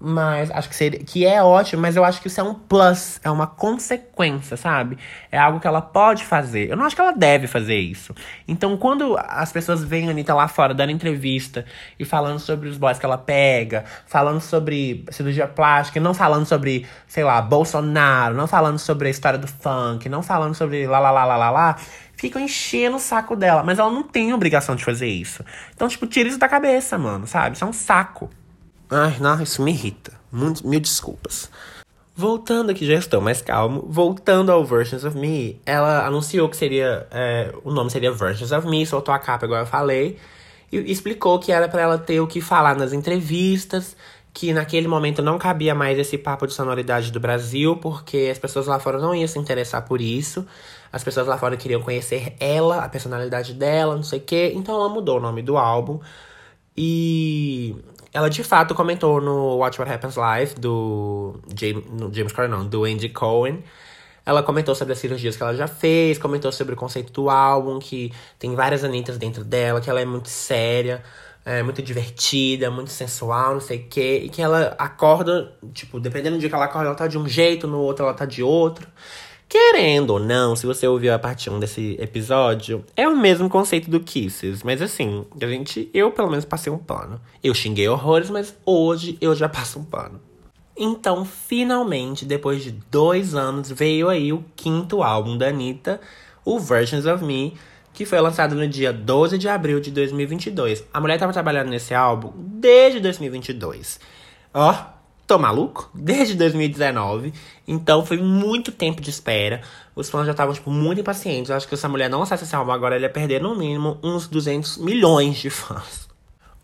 mas 0.02 0.50
acho 0.50 0.68
que 0.68 0.74
seria 0.74 0.98
que 1.00 1.26
é 1.26 1.42
ótimo, 1.42 1.82
mas 1.82 1.94
eu 1.94 2.04
acho 2.04 2.22
que 2.22 2.28
isso 2.28 2.40
é 2.40 2.42
um 2.42 2.54
plus, 2.54 3.20
é 3.22 3.30
uma 3.30 3.46
consequência, 3.46 4.56
sabe? 4.56 4.96
É 5.30 5.38
algo 5.38 5.60
que 5.60 5.66
ela 5.66 5.82
pode 5.82 6.24
fazer. 6.24 6.70
Eu 6.70 6.76
não 6.76 6.86
acho 6.86 6.96
que 6.96 7.02
ela 7.02 7.12
deve 7.12 7.46
fazer 7.46 7.78
isso. 7.78 8.14
Então, 8.48 8.76
quando 8.78 9.16
as 9.18 9.52
pessoas 9.52 9.84
veem 9.84 10.08
a 10.08 10.10
Anitta 10.10 10.34
lá 10.34 10.48
fora 10.48 10.72
dando 10.72 10.90
entrevista 10.90 11.66
e 11.98 12.04
falando 12.04 12.38
sobre 12.38 12.68
os 12.68 12.78
boys 12.78 12.98
que 12.98 13.04
ela 13.04 13.18
pega, 13.18 13.84
falando 14.06 14.40
sobre 14.40 15.04
cirurgia 15.10 15.46
plástica, 15.46 16.00
não 16.00 16.14
falando 16.14 16.46
sobre, 16.46 16.86
sei 17.06 17.22
lá, 17.22 17.42
Bolsonaro, 17.42 18.34
não 18.34 18.46
falando 18.46 18.78
sobre 18.78 19.08
a 19.08 19.10
história 19.10 19.38
do 19.38 19.46
funk, 19.46 20.08
não 20.08 20.22
falando 20.22 20.54
sobre 20.54 20.86
lá 20.86 20.98
lá 20.98 21.10
lá 21.10 21.26
lá 21.26 21.36
lá 21.36 21.50
lá, 21.50 21.76
ficam 22.16 22.40
enchendo 22.40 22.96
o 22.96 23.00
saco 23.00 23.36
dela, 23.36 23.62
mas 23.62 23.78
ela 23.78 23.90
não 23.90 24.02
tem 24.02 24.32
obrigação 24.32 24.74
de 24.74 24.84
fazer 24.84 25.08
isso. 25.08 25.44
Então, 25.74 25.88
tipo, 25.88 26.06
tira 26.06 26.28
isso 26.28 26.38
da 26.38 26.48
cabeça, 26.48 26.96
mano, 26.96 27.26
sabe? 27.26 27.56
Isso 27.56 27.64
é 27.64 27.66
um 27.66 27.72
saco. 27.72 28.30
Ai, 28.90 29.18
não, 29.20 29.40
isso 29.40 29.62
me 29.62 29.70
irrita. 29.70 30.12
Muito, 30.32 30.66
mil 30.66 30.80
desculpas. 30.80 31.48
Voltando 32.16 32.70
aqui, 32.70 32.84
já 32.84 32.94
estou 32.94 33.20
mais 33.20 33.40
calmo. 33.40 33.86
Voltando 33.88 34.50
ao 34.50 34.64
Versions 34.64 35.04
of 35.04 35.16
Me, 35.16 35.60
ela 35.64 36.04
anunciou 36.04 36.48
que 36.48 36.56
seria. 36.56 37.06
É, 37.10 37.54
o 37.64 37.70
nome 37.70 37.90
seria 37.90 38.12
Versions 38.12 38.52
of 38.52 38.68
Me, 38.68 38.84
soltou 38.84 39.14
a 39.14 39.18
capa, 39.18 39.46
igual 39.46 39.60
eu 39.60 39.66
falei. 39.66 40.18
E 40.72 40.78
explicou 40.90 41.38
que 41.38 41.52
era 41.52 41.68
para 41.68 41.82
ela 41.82 41.98
ter 41.98 42.20
o 42.20 42.26
que 42.26 42.40
falar 42.40 42.76
nas 42.76 42.92
entrevistas, 42.92 43.96
que 44.34 44.52
naquele 44.52 44.86
momento 44.86 45.22
não 45.22 45.38
cabia 45.38 45.74
mais 45.74 45.98
esse 45.98 46.18
papo 46.18 46.46
de 46.46 46.52
sonoridade 46.52 47.10
do 47.10 47.18
Brasil, 47.18 47.76
porque 47.76 48.28
as 48.30 48.38
pessoas 48.38 48.66
lá 48.66 48.78
fora 48.78 48.98
não 48.98 49.14
iam 49.14 49.26
se 49.26 49.38
interessar 49.38 49.84
por 49.84 50.00
isso. 50.00 50.46
As 50.92 51.02
pessoas 51.04 51.26
lá 51.26 51.38
fora 51.38 51.56
queriam 51.56 51.80
conhecer 51.80 52.34
ela, 52.40 52.84
a 52.84 52.88
personalidade 52.88 53.54
dela, 53.54 53.96
não 53.96 54.02
sei 54.02 54.18
o 54.18 54.22
quê. 54.22 54.52
Então 54.54 54.74
ela 54.74 54.88
mudou 54.88 55.18
o 55.18 55.20
nome 55.20 55.42
do 55.42 55.56
álbum. 55.56 56.00
E 56.76 57.76
ela 58.12 58.28
de 58.28 58.42
fato 58.42 58.74
comentou 58.74 59.20
no 59.20 59.56
Watch 59.56 59.80
What 59.80 59.92
Happens 59.92 60.16
Live 60.16 60.54
do 60.56 61.40
James, 61.54 61.84
James 62.12 62.32
Corden, 62.32 62.50
não, 62.58 62.66
do 62.66 62.84
Andy 62.84 63.08
Cohen. 63.08 63.62
Ela 64.26 64.42
comentou 64.42 64.74
sobre 64.74 64.92
as 64.92 64.98
cirurgias 64.98 65.36
que 65.36 65.42
ela 65.42 65.54
já 65.54 65.66
fez, 65.66 66.18
comentou 66.18 66.52
sobre 66.52 66.74
o 66.74 66.76
conceito 66.76 67.12
do 67.12 67.30
álbum, 67.30 67.78
que 67.78 68.12
tem 68.38 68.54
várias 68.54 68.84
Anitas 68.84 69.16
dentro 69.16 69.44
dela, 69.44 69.80
que 69.80 69.88
ela 69.88 70.00
é 70.00 70.04
muito 70.04 70.28
séria, 70.28 71.02
é 71.44 71.62
muito 71.62 71.80
divertida, 71.82 72.70
muito 72.70 72.90
sensual, 72.90 73.54
não 73.54 73.60
sei 73.60 73.78
o 73.78 73.88
quê. 73.88 74.22
E 74.24 74.28
que 74.28 74.42
ela 74.42 74.74
acorda, 74.78 75.52
tipo, 75.72 75.98
dependendo 75.98 76.36
do 76.36 76.40
dia 76.40 76.48
que 76.48 76.54
ela 76.54 76.66
acorda, 76.66 76.88
ela 76.88 76.96
tá 76.96 77.06
de 77.06 77.16
um 77.16 77.26
jeito, 77.26 77.66
no 77.66 77.80
outro 77.80 78.04
ela 78.04 78.14
tá 78.14 78.26
de 78.26 78.42
outro. 78.42 78.86
Querendo 79.50 80.10
ou 80.10 80.20
não, 80.20 80.54
se 80.54 80.64
você 80.64 80.86
ouviu 80.86 81.12
a 81.12 81.18
parte 81.18 81.50
1 81.50 81.58
desse 81.58 81.96
episódio, 81.98 82.84
é 82.96 83.08
o 83.08 83.16
mesmo 83.16 83.50
conceito 83.50 83.90
do 83.90 83.98
Kisses. 83.98 84.62
Mas 84.62 84.80
assim, 84.80 85.26
a 85.42 85.46
gente, 85.48 85.90
eu 85.92 86.12
pelo 86.12 86.30
menos 86.30 86.44
passei 86.44 86.72
um 86.72 86.78
pano. 86.78 87.20
Eu 87.42 87.52
xinguei 87.52 87.88
horrores, 87.88 88.30
mas 88.30 88.56
hoje 88.64 89.18
eu 89.20 89.34
já 89.34 89.48
passo 89.50 89.80
um 89.80 89.84
pano. 89.84 90.20
Então, 90.76 91.24
finalmente, 91.24 92.24
depois 92.24 92.62
de 92.62 92.70
dois 92.70 93.34
anos, 93.34 93.72
veio 93.72 94.08
aí 94.08 94.32
o 94.32 94.44
quinto 94.54 95.02
álbum 95.02 95.36
da 95.36 95.48
Anitta, 95.48 96.00
o 96.44 96.60
Versions 96.60 97.04
of 97.04 97.24
Me, 97.24 97.54
que 97.92 98.06
foi 98.06 98.20
lançado 98.20 98.54
no 98.54 98.68
dia 98.68 98.92
12 98.92 99.36
de 99.36 99.48
abril 99.48 99.80
de 99.80 99.90
2022. 99.90 100.84
A 100.94 101.00
mulher 101.00 101.14
estava 101.14 101.32
trabalhando 101.32 101.70
nesse 101.70 101.92
álbum 101.92 102.32
desde 102.36 103.00
2022. 103.00 103.98
Ó, 104.54 104.99
tô 105.30 105.38
maluco? 105.38 105.88
Desde 105.94 106.34
2019. 106.34 107.32
Então 107.68 108.04
foi 108.04 108.16
muito 108.16 108.72
tempo 108.72 109.00
de 109.00 109.10
espera. 109.10 109.60
Os 109.94 110.10
fãs 110.10 110.26
já 110.26 110.32
estavam, 110.32 110.52
tipo, 110.52 110.72
muito 110.72 111.00
impacientes. 111.00 111.50
Eu 111.50 111.56
acho 111.56 111.68
que 111.68 111.76
se 111.76 111.80
essa 111.80 111.88
mulher 111.88 112.10
não 112.10 112.18
lançasse 112.18 112.42
esse 112.42 112.56
álbum 112.56 112.72
agora, 112.72 112.96
ele 112.96 113.04
ia 113.04 113.10
perder 113.10 113.40
no 113.40 113.54
mínimo 113.54 113.96
uns 114.02 114.26
200 114.26 114.78
milhões 114.78 115.36
de 115.36 115.48
fãs. 115.48 116.08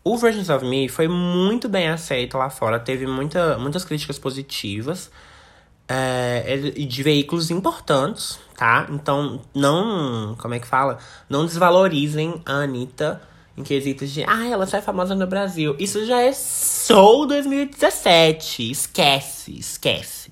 O 0.03 0.17
Versions 0.17 0.49
of 0.49 0.65
Me 0.65 0.89
foi 0.89 1.07
muito 1.07 1.69
bem 1.69 1.87
aceito 1.87 2.37
lá 2.37 2.49
fora. 2.49 2.77
Teve 2.77 3.07
muita, 3.07 3.57
muitas 3.57 3.85
críticas 3.85 4.19
positivas. 4.19 5.09
É, 5.87 6.57
de 6.57 7.03
veículos 7.03 7.49
importantes, 7.49 8.37
tá? 8.57 8.85
Então, 8.89 9.39
não. 9.55 10.35
Como 10.37 10.53
é 10.53 10.59
que 10.59 10.67
fala? 10.67 10.97
Não 11.29 11.45
desvalorizem 11.45 12.41
a 12.45 12.63
Anitta 12.63 13.21
em 13.57 13.63
quesitos 13.63 14.11
de, 14.11 14.23
ah, 14.23 14.47
ela 14.47 14.67
sai 14.67 14.81
famosa 14.81 15.15
no 15.15 15.25
Brasil. 15.25 15.75
Isso 15.79 16.05
já 16.05 16.21
é 16.21 16.31
Soul 16.31 17.25
2017. 17.25 18.71
Esquece, 18.71 19.57
esquece. 19.57 20.31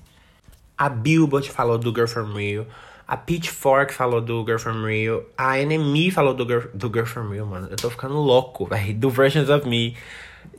A 0.78 0.88
Billboard 0.88 1.50
falou 1.50 1.76
do 1.76 1.90
Girl 1.90 2.06
From 2.06 2.32
Rio. 2.34 2.66
A 3.08 3.16
Pitchfork 3.16 3.92
falou 3.92 4.20
do 4.20 4.44
Girl 4.44 4.58
From 4.58 4.84
Rio. 4.84 5.26
A 5.36 5.56
NME 5.56 6.10
falou 6.10 6.34
do 6.34 6.44
Girl, 6.44 6.68
do 6.72 6.88
Girl 6.88 7.06
From 7.06 7.30
Rio, 7.30 7.46
mano. 7.46 7.68
Eu 7.70 7.76
tô 7.76 7.90
ficando 7.90 8.14
louco, 8.14 8.66
velho. 8.66 8.94
Do 8.94 9.10
Versions 9.10 9.48
of 9.48 9.68
Me. 9.68 9.96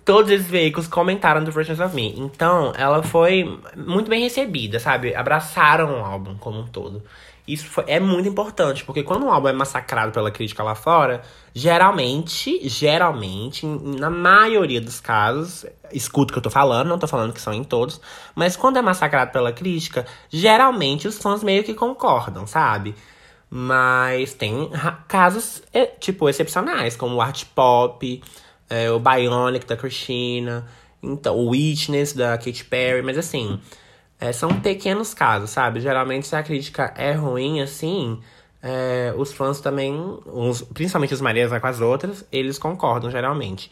Todos 0.03 0.31
esses 0.31 0.47
veículos 0.47 0.87
comentaram 0.87 1.43
do 1.43 1.51
Versions 1.51 1.79
of 1.79 1.95
Me. 1.95 2.13
Então, 2.17 2.73
ela 2.77 3.01
foi 3.03 3.59
muito 3.75 4.09
bem 4.09 4.23
recebida, 4.23 4.79
sabe? 4.79 5.15
Abraçaram 5.15 6.01
o 6.01 6.05
álbum 6.05 6.35
como 6.37 6.59
um 6.59 6.67
todo. 6.67 7.03
Isso 7.47 7.65
foi, 7.67 7.85
é 7.87 7.99
muito 7.99 8.27
importante, 8.27 8.83
porque 8.83 9.03
quando 9.03 9.25
um 9.25 9.31
álbum 9.31 9.47
é 9.47 9.53
massacrado 9.53 10.11
pela 10.11 10.29
crítica 10.29 10.61
lá 10.63 10.75
fora, 10.75 11.21
geralmente, 11.53 12.59
geralmente, 12.67 13.65
na 13.65 14.09
maioria 14.09 14.81
dos 14.81 14.99
casos, 14.99 15.65
escuta 15.93 16.31
o 16.31 16.33
que 16.33 16.39
eu 16.39 16.43
tô 16.43 16.49
falando, 16.49 16.89
não 16.89 16.99
tô 16.99 17.07
falando 17.07 17.31
que 17.31 17.39
são 17.39 17.53
em 17.53 17.63
todos, 17.63 18.01
mas 18.35 18.57
quando 18.57 18.77
é 18.77 18.81
massacrado 18.81 19.31
pela 19.31 19.53
crítica, 19.53 20.05
geralmente 20.29 21.07
os 21.07 21.17
fãs 21.17 21.41
meio 21.41 21.63
que 21.63 21.73
concordam, 21.73 22.45
sabe? 22.45 22.93
Mas 23.49 24.33
tem 24.33 24.69
casos, 25.07 25.63
é, 25.71 25.85
tipo, 25.85 26.27
excepcionais, 26.27 26.97
como 26.97 27.15
o 27.15 27.21
art 27.21 27.45
pop, 27.55 28.21
é, 28.69 28.91
o 28.91 28.99
Bionic 28.99 29.65
da 29.65 29.77
Christina, 29.77 30.67
então, 31.01 31.35
o 31.37 31.49
Witness 31.49 32.13
da 32.13 32.37
Katy 32.37 32.65
Perry, 32.65 33.01
mas 33.01 33.17
assim. 33.17 33.59
É, 34.19 34.31
são 34.31 34.59
pequenos 34.59 35.13
casos, 35.13 35.51
sabe? 35.51 35.79
Geralmente, 35.79 36.27
se 36.27 36.35
a 36.35 36.41
crítica 36.41 36.93
é 36.97 37.11
ruim, 37.13 37.61
assim, 37.61 38.19
é, 38.61 39.13
os 39.15 39.31
fãs 39.31 39.59
também, 39.61 39.95
os, 40.25 40.61
principalmente 40.61 41.13
os 41.13 41.21
Marias 41.21 41.51
com 41.51 41.67
as 41.67 41.79
outras, 41.81 42.25
eles 42.31 42.57
concordam, 42.57 43.11
geralmente. 43.11 43.71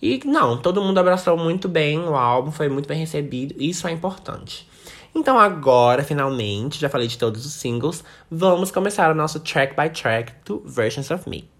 E 0.00 0.20
não, 0.24 0.56
todo 0.56 0.80
mundo 0.80 0.98
abraçou 0.98 1.36
muito 1.36 1.68
bem 1.68 1.98
o 1.98 2.14
álbum, 2.14 2.50
foi 2.50 2.68
muito 2.68 2.88
bem 2.88 2.98
recebido, 2.98 3.54
isso 3.58 3.86
é 3.86 3.90
importante. 3.90 4.68
Então 5.14 5.38
agora, 5.38 6.04
finalmente, 6.04 6.80
já 6.80 6.88
falei 6.88 7.08
de 7.08 7.18
todos 7.18 7.44
os 7.44 7.52
singles, 7.52 8.04
vamos 8.30 8.70
começar 8.70 9.10
o 9.10 9.14
nosso 9.14 9.40
track 9.40 9.74
by 9.74 9.90
track 9.90 10.32
do 10.44 10.62
Versions 10.64 11.10
of 11.10 11.28
Me. 11.28 11.50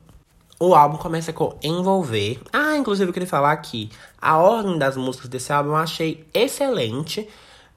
O 0.58 0.74
álbum 0.74 0.96
começa 0.96 1.32
com 1.32 1.58
Envolver. 1.62 2.38
Ah, 2.52 2.76
inclusive 2.76 3.08
eu 3.08 3.12
queria 3.12 3.28
falar 3.28 3.52
aqui, 3.52 3.90
a 4.20 4.38
ordem 4.38 4.78
das 4.78 4.96
músicas 4.96 5.28
desse 5.28 5.52
álbum 5.52 5.70
eu 5.70 5.76
achei 5.76 6.26
excelente. 6.32 7.28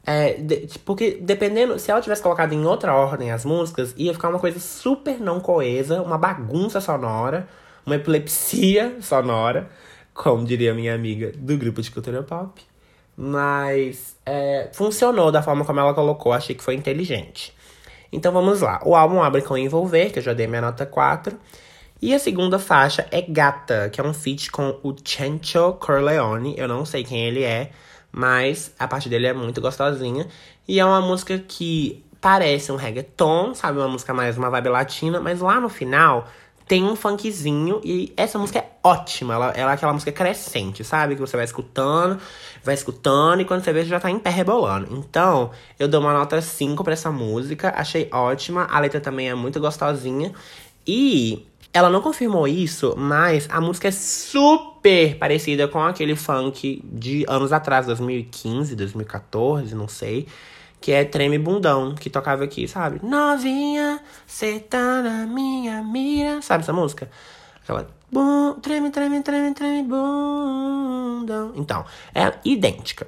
É, 0.06 0.34
de, 0.34 0.68
porque 0.84 1.18
dependendo, 1.22 1.80
se 1.80 1.89
ela 1.89 2.01
tivesse 2.01 2.22
colocado 2.22 2.54
em 2.54 2.66
outra 2.66 2.93
ordem 2.93 3.32
as 3.32 3.45
músicas, 3.45 3.93
ia 3.97 4.14
ficar 4.14 4.30
uma 4.30 4.39
coisa 4.39 4.60
super 4.60 5.20
não 5.20 5.39
coesa, 5.39 6.01
uma 6.01 6.18
bagunça 6.18 6.82
sonora, 6.82 7.47
uma 7.86 7.95
epilepsia 7.95 8.97
sonora, 9.01 9.70
como 10.14 10.45
diria 10.45 10.74
minha 10.74 10.93
amiga 10.93 11.32
do 11.36 11.58
grupo 11.58 11.82
de 11.82 11.89
cultura 11.89 12.22
pop. 12.22 12.62
Mas 13.16 14.18
é, 14.26 14.70
funcionou 14.74 15.32
da 15.32 15.41
forma 15.41 15.64
como 15.64 15.80
ela 15.80 15.93
colocou, 15.93 16.34
achei 16.34 16.56
que 16.56 16.64
foi 16.64 16.76
inteligente. 16.76 17.54
Então 18.12 18.32
vamos 18.32 18.62
lá. 18.62 18.80
O 18.86 18.95
álbum 18.95 19.22
abre 19.22 19.41
com 19.41 19.58
Envolver, 19.58 20.12
que 20.12 20.20
eu 20.20 20.24
já 20.24 20.34
dei 20.34 20.47
minha 20.47 20.62
nota 20.62 20.86
4. 20.86 21.38
E 22.01 22.14
a 22.14 22.20
segunda 22.20 22.60
faixa 22.60 23.08
é 23.12 23.22
Gata, 23.22 23.89
que 23.89 24.01
é 24.01 24.04
um 24.04 24.14
feat 24.14 24.51
com 24.51 24.78
o 24.84 24.93
Chencho 25.04 25.74
Corleone. 25.80 26.54
Eu 26.58 26.68
não 26.68 26.86
sei 26.86 27.04
quem 27.04 27.26
ele 27.26 27.43
é, 27.43 27.72
mas 28.14 28.72
a 28.78 28.88
parte 28.88 29.09
dele 29.09 29.26
é 29.26 29.34
muito 29.34 29.59
gostosinha. 29.59 30.28
E 30.68 30.80
é 30.80 30.86
uma 30.86 31.01
música 31.01 31.38
que 31.39 32.05
parece 32.22 32.72
um 32.72 32.76
reggaeton, 32.76 33.53
sabe? 33.55 33.80
Uma 33.80 33.88
música 33.88 34.14
mais 34.14 34.38
uma 34.38 34.49
vibe 34.49 34.70
latina, 34.70 35.20
mas 35.20 35.41
lá 35.41 35.59
no 35.59 35.68
final 35.68 36.28
tem 36.68 36.84
um 36.84 36.95
funkzinho 36.95 37.82
e 37.84 38.14
essa 38.16 38.39
música 38.39 38.59
é 38.59 38.70
ótima. 38.84 39.34
Ela, 39.34 39.51
ela 39.51 39.72
é 39.72 39.74
aquela 39.74 39.91
música 39.91 40.11
crescente, 40.11 40.84
sabe? 40.84 41.16
Que 41.16 41.22
você 41.22 41.36
vai 41.36 41.43
escutando, 41.43 42.20
vai 42.64 42.76
escutando 42.76 43.41
e 43.41 43.45
quando 43.45 43.64
você 43.64 43.74
vê 43.74 43.84
já 43.84 43.99
tá 43.99 44.09
em 44.09 44.20
pé 44.20 44.30
rebolando. 44.30 44.95
Então, 44.95 45.51
eu 45.78 45.88
dou 45.88 45.99
uma 45.99 46.14
nota 46.14 46.39
5 46.41 46.84
para 46.84 46.93
essa 46.93 47.11
música, 47.11 47.74
achei 47.76 48.07
ótima. 48.11 48.68
A 48.70 48.80
letra 48.80 49.01
também 49.01 49.30
é 49.30 49.36
muito 49.36 49.59
gostosinha. 49.59 50.32
E 50.88 51.45
ela 51.74 51.89
não 51.89 52.01
confirmou 52.01 52.47
isso, 52.47 52.93
mas 52.95 53.47
a 53.49 53.59
música 53.59 53.88
é 53.88 53.91
super 53.91 55.17
parecida 55.17 55.67
com 55.67 55.82
aquele 55.82 56.15
funk 56.15 56.84
de 56.86 57.26
anos 57.28 57.51
atrás, 57.51 57.88
2015, 57.88 58.76
2014, 58.76 59.74
não 59.74 59.88
sei. 59.88 60.28
Que 60.80 60.91
é 60.91 61.03
Treme 61.03 61.39
Bundão, 61.39 61.95
que 61.95 62.09
tocava 62.09 62.43
aqui, 62.43 62.67
sabe? 62.67 62.99
Novinha, 63.01 63.99
cê 64.28 64.59
tá 64.59 65.01
na 65.01 65.26
minha 65.26 65.82
mira. 65.82 66.41
Sabe 66.41 66.61
essa 66.63 66.74
música? 66.74 67.09
Aquela. 67.63 67.89
Bum, 68.11 68.53
treme, 68.61 68.91
treme, 68.91 69.24
treme, 69.24 69.55
treme, 69.55 69.88
bundão. 69.88 71.53
Então, 71.55 71.84
é 72.13 72.34
idêntica. 72.45 73.07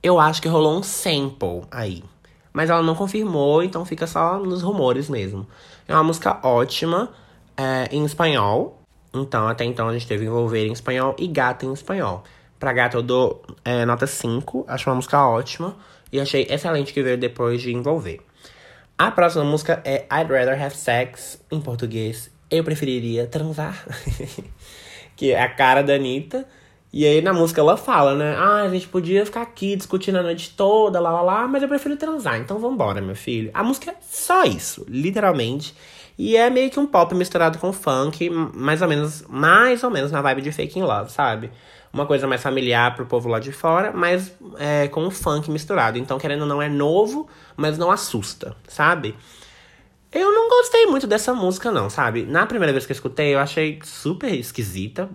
Eu 0.00 0.20
acho 0.20 0.40
que 0.40 0.46
rolou 0.46 0.78
um 0.78 0.82
sample 0.84 1.62
aí. 1.70 2.04
Mas 2.52 2.70
ela 2.70 2.82
não 2.82 2.94
confirmou, 2.94 3.64
então 3.64 3.84
fica 3.84 4.06
só 4.06 4.38
nos 4.38 4.62
rumores 4.62 5.08
mesmo. 5.08 5.46
É 5.88 5.94
uma 5.94 6.04
música 6.04 6.38
ótima 6.46 7.10
é, 7.56 7.88
em 7.90 8.04
espanhol. 8.04 8.82
Então, 9.14 9.48
até 9.48 9.64
então 9.64 9.88
a 9.88 9.92
gente 9.92 10.06
teve 10.06 10.26
Envolver 10.26 10.66
em 10.66 10.72
espanhol 10.72 11.16
e 11.18 11.26
Gata 11.26 11.64
em 11.64 11.72
espanhol. 11.72 12.22
Pra 12.58 12.72
Gata 12.72 12.96
eu 12.96 13.02
dou 13.02 13.42
é, 13.64 13.84
nota 13.84 14.06
5, 14.06 14.64
acho 14.68 14.88
uma 14.88 14.96
música 14.96 15.26
ótima. 15.26 15.76
E 16.12 16.20
achei 16.20 16.46
excelente 16.48 16.92
que 16.92 17.02
veio 17.02 17.18
depois 17.18 17.60
de 17.60 17.72
Envolver. 17.72 18.20
A 18.98 19.10
próxima 19.10 19.44
música 19.44 19.82
é 19.84 20.06
I'd 20.10 20.32
Rather 20.32 20.62
Have 20.62 20.76
Sex, 20.76 21.42
em 21.50 21.60
português. 21.60 22.30
Eu 22.50 22.64
preferiria 22.64 23.26
transar. 23.26 23.84
que 25.16 25.32
é 25.32 25.42
a 25.42 25.48
cara 25.48 25.82
da 25.82 25.94
Anitta. 25.94 26.46
E 26.92 27.04
aí 27.04 27.20
na 27.20 27.32
música 27.32 27.60
ela 27.60 27.76
fala, 27.76 28.14
né? 28.14 28.34
Ah, 28.38 28.62
a 28.62 28.68
gente 28.70 28.88
podia 28.88 29.26
ficar 29.26 29.42
aqui 29.42 29.76
discutindo 29.76 30.16
a 30.16 30.22
noite 30.22 30.54
toda, 30.56 30.98
lá 30.98 31.10
lá 31.10 31.20
lá, 31.20 31.48
mas 31.48 31.62
eu 31.62 31.68
prefiro 31.68 31.96
transar. 31.96 32.38
Então 32.38 32.58
vambora, 32.58 33.02
meu 33.02 33.16
filho. 33.16 33.50
A 33.52 33.62
música 33.62 33.90
é 33.90 33.96
só 34.00 34.44
isso, 34.44 34.86
literalmente. 34.88 35.74
E 36.18 36.36
é 36.36 36.48
meio 36.48 36.70
que 36.70 36.80
um 36.80 36.86
pop 36.86 37.14
misturado 37.14 37.58
com 37.58 37.72
funk, 37.72 38.30
mais 38.30 38.80
ou 38.80 38.88
menos, 38.88 39.24
mais 39.28 39.84
ou 39.84 39.90
menos 39.90 40.10
na 40.10 40.22
vibe 40.22 40.42
de 40.42 40.52
Fake 40.52 40.78
in 40.78 40.82
Love, 40.82 41.12
sabe? 41.12 41.50
Uma 41.92 42.06
coisa 42.06 42.26
mais 42.26 42.42
familiar 42.42 42.94
pro 42.94 43.06
povo 43.06 43.28
lá 43.28 43.38
de 43.38 43.52
fora, 43.52 43.92
mas 43.92 44.32
é, 44.58 44.88
com 44.88 45.04
um 45.04 45.10
funk 45.10 45.50
misturado. 45.50 45.98
Então, 45.98 46.18
querendo 46.18 46.42
ou 46.42 46.46
não, 46.46 46.60
é 46.60 46.68
novo, 46.68 47.28
mas 47.56 47.76
não 47.76 47.90
assusta, 47.90 48.56
sabe? 48.66 49.14
Eu 50.10 50.32
não 50.32 50.48
gostei 50.48 50.86
muito 50.86 51.06
dessa 51.06 51.34
música, 51.34 51.70
não, 51.70 51.90
sabe? 51.90 52.24
Na 52.24 52.46
primeira 52.46 52.72
vez 52.72 52.86
que 52.86 52.92
eu 52.92 52.94
escutei, 52.94 53.34
eu 53.34 53.38
achei 53.38 53.78
super 53.82 54.32
esquisita. 54.32 55.10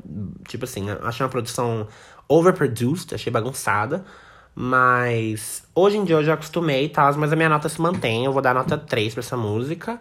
Tipo 0.47 0.65
assim, 0.65 0.85
achei 1.01 1.23
uma 1.23 1.29
produção 1.29 1.87
overproduced, 2.27 3.15
achei 3.15 3.31
bagunçada. 3.31 4.05
Mas 4.53 5.63
hoje 5.73 5.97
em 5.97 6.03
dia 6.03 6.17
eu 6.17 6.23
já 6.23 6.33
acostumei 6.33 6.85
e 6.85 6.89
tal, 6.89 7.11
mas 7.15 7.33
a 7.33 7.35
minha 7.35 7.49
nota 7.49 7.67
se 7.67 7.81
mantém. 7.81 8.25
Eu 8.25 8.33
vou 8.33 8.41
dar 8.41 8.53
nota 8.53 8.77
3 8.77 9.13
pra 9.13 9.21
essa 9.21 9.35
música. 9.35 9.99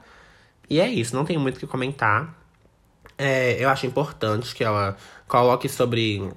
E 0.70 0.78
é 0.78 0.88
isso, 0.88 1.16
não 1.16 1.24
tenho 1.24 1.40
muito 1.40 1.56
o 1.56 1.58
que 1.60 1.66
comentar. 1.66 2.32
É, 3.18 3.62
eu 3.62 3.68
acho 3.68 3.84
importante 3.86 4.54
que 4.54 4.62
ela 4.62 4.96
coloque 5.26 5.68
sobre, 5.68 6.32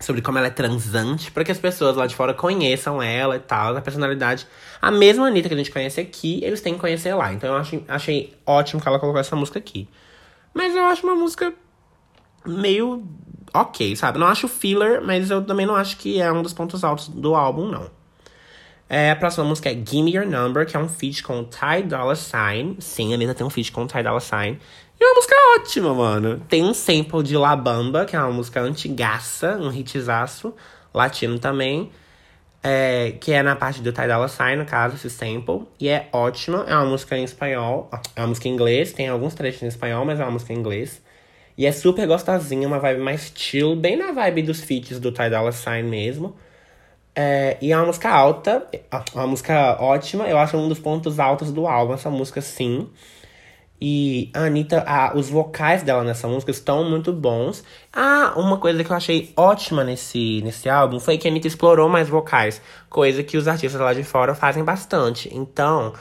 sobre 0.00 0.20
como 0.20 0.36
ela 0.36 0.48
é 0.48 0.50
transante, 0.50 1.30
para 1.30 1.44
que 1.44 1.52
as 1.52 1.58
pessoas 1.58 1.96
lá 1.96 2.04
de 2.04 2.16
fora 2.16 2.34
conheçam 2.34 3.00
ela 3.00 3.36
e 3.36 3.38
tal, 3.38 3.76
a 3.76 3.80
personalidade. 3.80 4.48
A 4.82 4.90
mesma 4.90 5.28
Anitta 5.28 5.48
que 5.48 5.54
a 5.54 5.56
gente 5.56 5.70
conhece 5.70 6.00
aqui, 6.00 6.40
eles 6.42 6.60
têm 6.60 6.74
que 6.74 6.80
conhecer 6.80 7.14
lá. 7.14 7.32
Então 7.32 7.50
eu 7.50 7.56
acho, 7.56 7.80
achei 7.86 8.36
ótimo 8.44 8.82
que 8.82 8.88
ela 8.88 8.98
colocou 8.98 9.20
essa 9.20 9.36
música 9.36 9.60
aqui. 9.60 9.88
Mas 10.52 10.74
eu 10.74 10.84
acho 10.84 11.06
uma 11.06 11.14
música 11.14 11.54
meio 12.44 13.06
ok, 13.54 13.94
sabe? 13.94 14.18
Não 14.18 14.26
acho 14.26 14.48
filler, 14.48 15.00
mas 15.02 15.30
eu 15.30 15.44
também 15.44 15.66
não 15.66 15.76
acho 15.76 15.96
que 15.96 16.20
é 16.20 16.32
um 16.32 16.42
dos 16.42 16.52
pontos 16.52 16.82
altos 16.82 17.08
do 17.08 17.36
álbum, 17.36 17.68
não. 17.68 17.97
É, 18.88 19.10
a 19.10 19.16
próxima 19.16 19.44
música 19.44 19.70
é 19.70 19.74
Gimme 19.74 20.16
Your 20.16 20.26
Number, 20.26 20.64
que 20.66 20.74
é 20.74 20.80
um 20.80 20.88
feat 20.88 21.22
com 21.22 21.44
Ty 21.44 21.82
Dolla 21.84 22.16
Sign. 22.16 22.76
Sim, 22.80 23.12
a 23.12 23.16
Anitta 23.16 23.34
tem 23.34 23.46
um 23.46 23.50
feat 23.50 23.70
com 23.70 23.86
Ty 23.86 24.02
Dolla 24.02 24.20
Sign. 24.20 24.58
E 24.98 25.04
é 25.04 25.06
uma 25.06 25.14
música 25.14 25.34
ótima, 25.56 25.94
mano. 25.94 26.42
Tem 26.48 26.64
um 26.64 26.72
sample 26.72 27.22
de 27.22 27.36
La 27.36 27.54
Bamba, 27.54 28.06
que 28.06 28.16
é 28.16 28.18
uma 28.18 28.32
música 28.32 28.60
antigaça, 28.60 29.58
um 29.60 29.70
hitzaço, 29.70 30.54
latino 30.94 31.38
também. 31.38 31.90
É, 32.62 33.12
que 33.20 33.30
é 33.32 33.42
na 33.42 33.54
parte 33.54 33.82
do 33.82 33.92
Ty 33.92 34.08
Dolla 34.08 34.26
Sign, 34.26 34.56
no 34.56 34.64
caso, 34.64 34.96
esse 34.96 35.10
sample. 35.10 35.68
E 35.78 35.88
é 35.88 36.08
ótima. 36.10 36.64
É 36.66 36.74
uma 36.74 36.86
música 36.86 37.16
em 37.16 37.24
espanhol. 37.24 37.90
É 38.16 38.20
uma 38.22 38.28
música 38.28 38.48
em 38.48 38.52
inglês. 38.52 38.92
Tem 38.92 39.08
alguns 39.08 39.34
trechos 39.34 39.62
em 39.62 39.66
espanhol, 39.66 40.06
mas 40.06 40.18
é 40.18 40.22
uma 40.24 40.32
música 40.32 40.52
em 40.54 40.56
inglês. 40.56 41.02
E 41.58 41.66
é 41.66 41.72
super 41.72 42.06
gostosinha, 42.06 42.66
uma 42.66 42.78
vibe 42.78 43.00
mais 43.00 43.30
chill. 43.34 43.76
Bem 43.76 43.96
na 43.96 44.12
vibe 44.12 44.42
dos 44.42 44.62
feats 44.62 44.98
do 44.98 45.12
Ty 45.12 45.28
Dolla 45.28 45.52
Sign 45.52 45.88
mesmo. 45.88 46.34
É, 47.20 47.56
e 47.60 47.72
é 47.72 47.76
uma 47.76 47.86
música 47.86 48.08
alta. 48.08 48.64
É 48.72 49.00
uma 49.12 49.26
música 49.26 49.76
ótima. 49.80 50.28
Eu 50.28 50.38
acho 50.38 50.56
um 50.56 50.68
dos 50.68 50.78
pontos 50.78 51.18
altos 51.18 51.50
do 51.50 51.66
álbum, 51.66 51.94
essa 51.94 52.08
música, 52.08 52.40
sim. 52.40 52.88
E 53.80 54.30
a 54.32 54.44
Anitta, 54.44 54.84
a, 54.86 55.16
os 55.16 55.28
vocais 55.28 55.82
dela 55.82 56.04
nessa 56.04 56.28
música 56.28 56.52
estão 56.52 56.88
muito 56.88 57.12
bons. 57.12 57.64
Ah, 57.92 58.34
uma 58.36 58.58
coisa 58.58 58.84
que 58.84 58.92
eu 58.92 58.96
achei 58.96 59.32
ótima 59.36 59.82
nesse, 59.82 60.40
nesse 60.44 60.68
álbum 60.68 61.00
foi 61.00 61.18
que 61.18 61.26
a 61.26 61.30
Anitta 61.30 61.48
explorou 61.48 61.88
mais 61.88 62.08
vocais. 62.08 62.62
Coisa 62.88 63.20
que 63.24 63.36
os 63.36 63.48
artistas 63.48 63.80
lá 63.80 63.92
de 63.92 64.04
fora 64.04 64.32
fazem 64.36 64.62
bastante. 64.62 65.28
Então, 65.34 65.92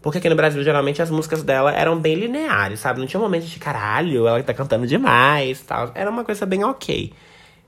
porque 0.00 0.16
aqui 0.16 0.30
no 0.30 0.36
Brasil, 0.36 0.62
geralmente, 0.64 1.02
as 1.02 1.10
músicas 1.10 1.42
dela 1.42 1.72
eram 1.72 1.98
bem 1.98 2.14
lineares, 2.14 2.80
sabe? 2.80 3.00
Não 3.00 3.06
tinha 3.06 3.20
um 3.20 3.24
momento 3.24 3.44
de 3.44 3.58
caralho, 3.58 4.26
ela 4.26 4.42
tá 4.42 4.54
cantando 4.54 4.86
demais 4.86 5.60
tal. 5.60 5.92
Era 5.94 6.10
uma 6.10 6.24
coisa 6.24 6.46
bem 6.46 6.64
ok. 6.64 7.12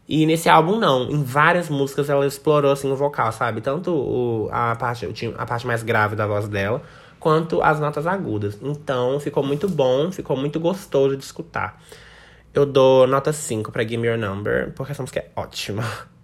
E 0.09 0.25
nesse 0.25 0.49
álbum, 0.49 0.79
não. 0.79 1.11
Em 1.11 1.23
várias 1.23 1.69
músicas 1.69 2.09
ela 2.09 2.27
explorou, 2.27 2.73
assim, 2.73 2.91
o 2.91 2.97
vocal, 2.97 3.33
sabe? 3.33 3.61
Tanto 3.61 3.93
o, 3.93 4.49
a, 4.53 4.77
parte, 4.77 5.07
a 5.37 5.47
parte 5.47 5.67
mais 5.67 5.83
grave 5.83 6.15
da 6.15 6.27
voz 6.27 6.49
dela 6.49 6.83
quanto 7.19 7.61
as 7.61 7.81
notas 7.81 8.07
agudas. 8.07 8.57
Então 8.63 9.19
ficou 9.19 9.43
muito 9.43 9.69
bom, 9.69 10.13
ficou 10.13 10.37
muito 10.37 10.61
gostoso 10.61 11.17
de 11.17 11.25
escutar. 11.25 11.83
Eu 12.55 12.65
dou 12.65 13.07
nota 13.07 13.33
5 13.33 13.73
para 13.73 13.83
Give 13.83 13.99
Me 13.99 14.07
Your 14.07 14.17
Number, 14.17 14.73
porque 14.75 14.93
essa 14.93 15.03
música 15.03 15.21
é 15.21 15.31
ótima. 15.35 15.83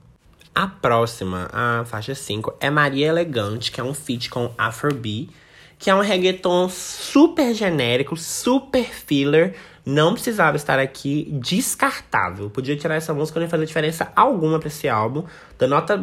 A 0.55 0.66
próxima, 0.66 1.49
a 1.51 1.83
faixa 1.87 2.14
5, 2.14 2.59
é 2.61 2.68
Maria 2.68 3.07
Elegante, 3.07 3.72
que 3.72 3.80
é 3.80 3.85
um 3.85 3.95
feat 3.95 4.28
com 4.28 4.53
Afrobeat, 4.59 5.30
que 5.78 5.89
é 5.89 5.95
um 5.95 6.01
reggaeton 6.01 6.68
super 6.68 7.55
genérico, 7.55 8.18
super 8.18 8.85
filler, 8.85 9.57
não 9.85 10.12
precisava 10.12 10.57
estar 10.57 10.78
aqui, 10.78 11.28
descartável. 11.41 12.49
Podia 12.49 12.76
tirar 12.76 12.95
essa 12.95 13.12
música, 13.12 13.39
não 13.39 13.47
ia 13.47 13.51
fazer 13.51 13.66
diferença 13.66 14.12
alguma 14.14 14.59
pra 14.59 14.68
esse 14.68 14.89
álbum. 14.89 15.24
Dou 15.59 15.68
nota 15.68 16.03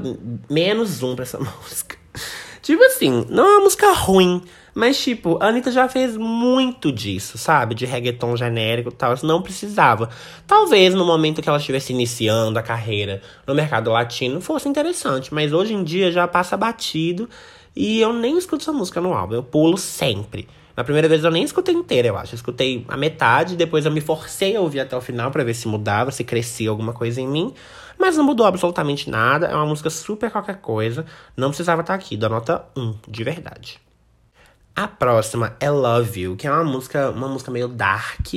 menos 0.49 1.01
um 1.01 1.15
pra 1.15 1.23
essa 1.23 1.39
música. 1.39 1.97
Tipo 2.61 2.83
assim, 2.83 3.25
não 3.29 3.45
é 3.45 3.51
uma 3.51 3.61
música 3.61 3.91
ruim, 3.93 4.43
mas, 4.75 5.01
tipo, 5.01 5.37
a 5.41 5.47
Anitta 5.47 5.71
já 5.71 5.89
fez 5.89 6.15
muito 6.15 6.91
disso, 6.91 7.37
sabe? 7.37 7.73
De 7.73 7.85
reggaeton 7.85 8.37
genérico 8.37 8.89
e 8.89 8.93
tal. 8.93 9.15
Não 9.23 9.41
precisava. 9.41 10.09
Talvez 10.45 10.93
no 10.93 11.05
momento 11.05 11.41
que 11.41 11.49
ela 11.49 11.57
estivesse 11.57 11.91
iniciando 11.91 12.59
a 12.59 12.61
carreira 12.61 13.21
no 13.47 13.55
mercado 13.55 13.89
latino 13.89 14.39
fosse 14.39 14.69
interessante. 14.69 15.33
Mas 15.33 15.53
hoje 15.53 15.73
em 15.73 15.83
dia 15.83 16.11
já 16.11 16.27
passa 16.27 16.55
batido. 16.55 17.29
E 17.75 17.99
eu 17.99 18.13
nem 18.13 18.37
escuto 18.37 18.63
essa 18.63 18.73
música 18.73 19.01
no 19.01 19.13
álbum. 19.13 19.35
Eu 19.35 19.43
pulo 19.43 19.77
sempre. 19.77 20.47
Na 20.79 20.83
primeira 20.85 21.09
vez 21.09 21.25
eu 21.25 21.29
nem 21.29 21.43
escutei 21.43 21.75
inteira, 21.75 22.07
eu 22.07 22.17
acho. 22.17 22.33
Eu 22.33 22.37
escutei 22.37 22.85
a 22.87 22.95
metade, 22.95 23.57
depois 23.57 23.85
eu 23.85 23.91
me 23.91 23.99
forcei 23.99 24.55
a 24.55 24.61
ouvir 24.61 24.79
até 24.79 24.95
o 24.95 25.01
final 25.01 25.29
para 25.29 25.43
ver 25.43 25.53
se 25.53 25.67
mudava, 25.67 26.09
se 26.09 26.23
crescia 26.23 26.69
alguma 26.69 26.93
coisa 26.93 27.19
em 27.19 27.27
mim. 27.27 27.53
Mas 27.97 28.15
não 28.15 28.23
mudou 28.23 28.45
absolutamente 28.45 29.09
nada. 29.09 29.47
É 29.47 29.53
uma 29.53 29.65
música 29.65 29.89
super 29.89 30.31
qualquer 30.31 30.61
coisa. 30.61 31.05
Não 31.35 31.49
precisava 31.49 31.81
estar 31.81 31.93
aqui. 31.93 32.15
Da 32.15 32.29
nota 32.29 32.63
1, 32.77 32.95
de 33.09 33.23
verdade. 33.25 33.77
A 34.73 34.87
próxima 34.87 35.53
é 35.59 35.69
Love 35.69 36.21
You, 36.21 36.37
que 36.37 36.47
é 36.47 36.51
uma 36.53 36.63
música, 36.63 37.09
uma 37.09 37.27
música 37.27 37.51
meio 37.51 37.67
dark. 37.67 38.33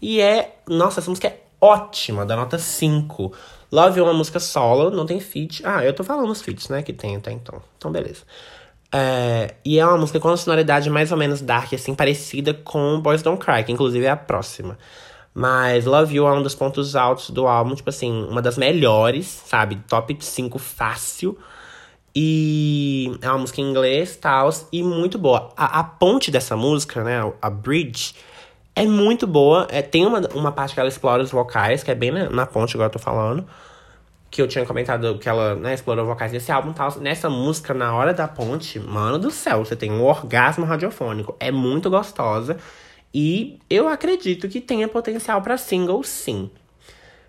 E 0.00 0.18
é. 0.18 0.60
Nossa, 0.66 1.00
essa 1.00 1.10
música 1.10 1.28
é 1.28 1.42
ótima, 1.60 2.24
da 2.24 2.34
nota 2.34 2.56
5. 2.56 3.34
Love 3.70 3.98
You 3.98 4.06
é 4.06 4.08
uma 4.08 4.16
música 4.16 4.40
solo, 4.40 4.90
não 4.90 5.04
tem 5.04 5.20
feat. 5.20 5.60
Ah, 5.62 5.84
eu 5.84 5.92
tô 5.92 6.02
falando 6.02 6.30
os 6.30 6.40
feats, 6.40 6.70
né? 6.70 6.82
Que 6.82 6.94
tem 6.94 7.16
até 7.16 7.30
então. 7.32 7.60
Então, 7.76 7.92
beleza. 7.92 8.22
É, 8.94 9.54
e 9.64 9.78
é 9.78 9.86
uma 9.86 9.96
música 9.96 10.20
com 10.20 10.28
uma 10.28 10.36
sonoridade 10.36 10.90
mais 10.90 11.10
ou 11.10 11.16
menos 11.16 11.40
dark, 11.40 11.72
assim, 11.72 11.94
parecida 11.94 12.52
com 12.52 13.00
Boys 13.00 13.22
Don't 13.22 13.42
Cry, 13.42 13.64
que 13.64 13.72
inclusive 13.72 14.04
é 14.04 14.10
a 14.10 14.16
próxima. 14.16 14.78
Mas 15.34 15.86
Love 15.86 16.14
You 16.14 16.28
é 16.28 16.32
um 16.32 16.42
dos 16.42 16.54
pontos 16.54 16.94
altos 16.94 17.30
do 17.30 17.46
álbum, 17.46 17.74
tipo 17.74 17.88
assim, 17.88 18.26
uma 18.28 18.42
das 18.42 18.58
melhores, 18.58 19.26
sabe? 19.26 19.76
Top 19.88 20.14
5 20.20 20.58
fácil. 20.58 21.38
E 22.14 23.16
é 23.22 23.28
uma 23.30 23.38
música 23.38 23.62
em 23.62 23.70
inglês, 23.70 24.16
tal, 24.16 24.50
e 24.70 24.82
muito 24.82 25.18
boa. 25.18 25.48
A, 25.56 25.80
a, 25.80 25.84
ponte 25.84 26.30
dessa 26.30 26.54
música, 26.54 27.02
né, 27.02 27.32
a 27.40 27.48
bridge, 27.48 28.14
é 28.76 28.84
muito 28.84 29.26
boa. 29.26 29.66
É, 29.70 29.80
tem 29.80 30.04
uma, 30.04 30.20
uma 30.34 30.52
parte 30.52 30.74
que 30.74 30.80
ela 30.80 30.90
explora 30.90 31.22
os 31.22 31.30
vocais, 31.30 31.82
que 31.82 31.90
é 31.90 31.94
bem 31.94 32.10
na, 32.10 32.28
na 32.28 32.46
ponte, 32.46 32.76
agora 32.76 32.88
eu 32.88 32.92
tô 32.92 32.98
falando. 32.98 33.46
Que 34.32 34.40
eu 34.40 34.48
tinha 34.48 34.64
comentado 34.64 35.18
que 35.18 35.28
ela 35.28 35.54
né, 35.54 35.74
explorou 35.74 36.06
vocais 36.06 36.32
desse 36.32 36.50
álbum 36.50 36.72
tal. 36.72 36.98
Nessa 36.98 37.28
música, 37.28 37.74
na 37.74 37.94
hora 37.94 38.14
da 38.14 38.26
ponte, 38.26 38.80
mano 38.80 39.18
do 39.18 39.30
céu, 39.30 39.64
você 39.64 39.76
tem 39.76 39.92
um 39.92 40.02
orgasmo 40.02 40.64
radiofônico. 40.64 41.36
É 41.38 41.52
muito 41.52 41.90
gostosa. 41.90 42.56
E 43.12 43.60
eu 43.68 43.88
acredito 43.88 44.48
que 44.48 44.58
tenha 44.60 44.88
potencial 44.88 45.42
para 45.42 45.58
single, 45.58 46.02
sim. 46.02 46.50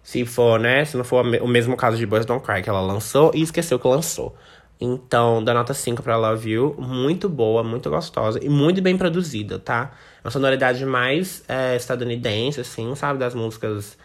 Se 0.01 0.25
for, 0.25 0.59
né? 0.59 0.85
Se 0.85 0.95
não 0.95 1.03
for 1.03 1.25
o 1.25 1.47
mesmo 1.47 1.75
caso 1.75 1.97
de 1.97 2.05
Boys 2.05 2.25
Don't 2.25 2.45
Cry, 2.45 2.63
que 2.63 2.69
ela 2.69 2.81
lançou 2.81 3.31
e 3.35 3.41
esqueceu 3.41 3.77
que 3.77 3.87
lançou. 3.87 4.35
Então, 4.79 5.43
da 5.43 5.53
nota 5.53 5.73
5 5.73 6.03
pra 6.03 6.17
Love 6.17 6.49
You, 6.51 6.75
muito 6.77 7.29
boa, 7.29 7.63
muito 7.63 7.89
gostosa 7.89 8.39
e 8.43 8.49
muito 8.49 8.81
bem 8.81 8.97
produzida, 8.97 9.59
tá? 9.59 9.93
Uma 10.23 10.31
sonoridade 10.31 10.85
mais 10.85 11.43
é, 11.47 11.75
estadunidense, 11.75 12.59
assim, 12.61 12.93
sabe? 12.95 13.19
Das 13.19 13.33
músicas. 13.33 13.97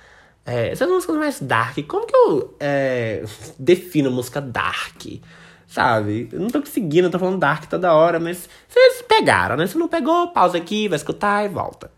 É, 0.48 0.70
essas 0.70 0.88
músicas 0.88 1.16
mais 1.16 1.40
dark. 1.40 1.76
Como 1.86 2.06
que 2.06 2.16
eu 2.16 2.56
é, 2.58 3.22
defino 3.58 4.10
música 4.10 4.40
dark? 4.40 5.04
Sabe? 5.66 6.30
Eu 6.32 6.40
não 6.40 6.48
tô 6.48 6.60
conseguindo, 6.60 7.08
eu 7.08 7.10
tô 7.10 7.18
falando 7.18 7.38
dark 7.38 7.66
toda 7.66 7.92
hora, 7.92 8.18
mas 8.18 8.48
vocês 8.66 9.02
pegaram, 9.06 9.56
né? 9.56 9.66
Se 9.66 9.76
não 9.76 9.86
pegou, 9.86 10.28
pausa 10.28 10.56
aqui, 10.56 10.88
vai 10.88 10.96
escutar 10.96 11.44
e 11.44 11.48
volta. 11.48 11.90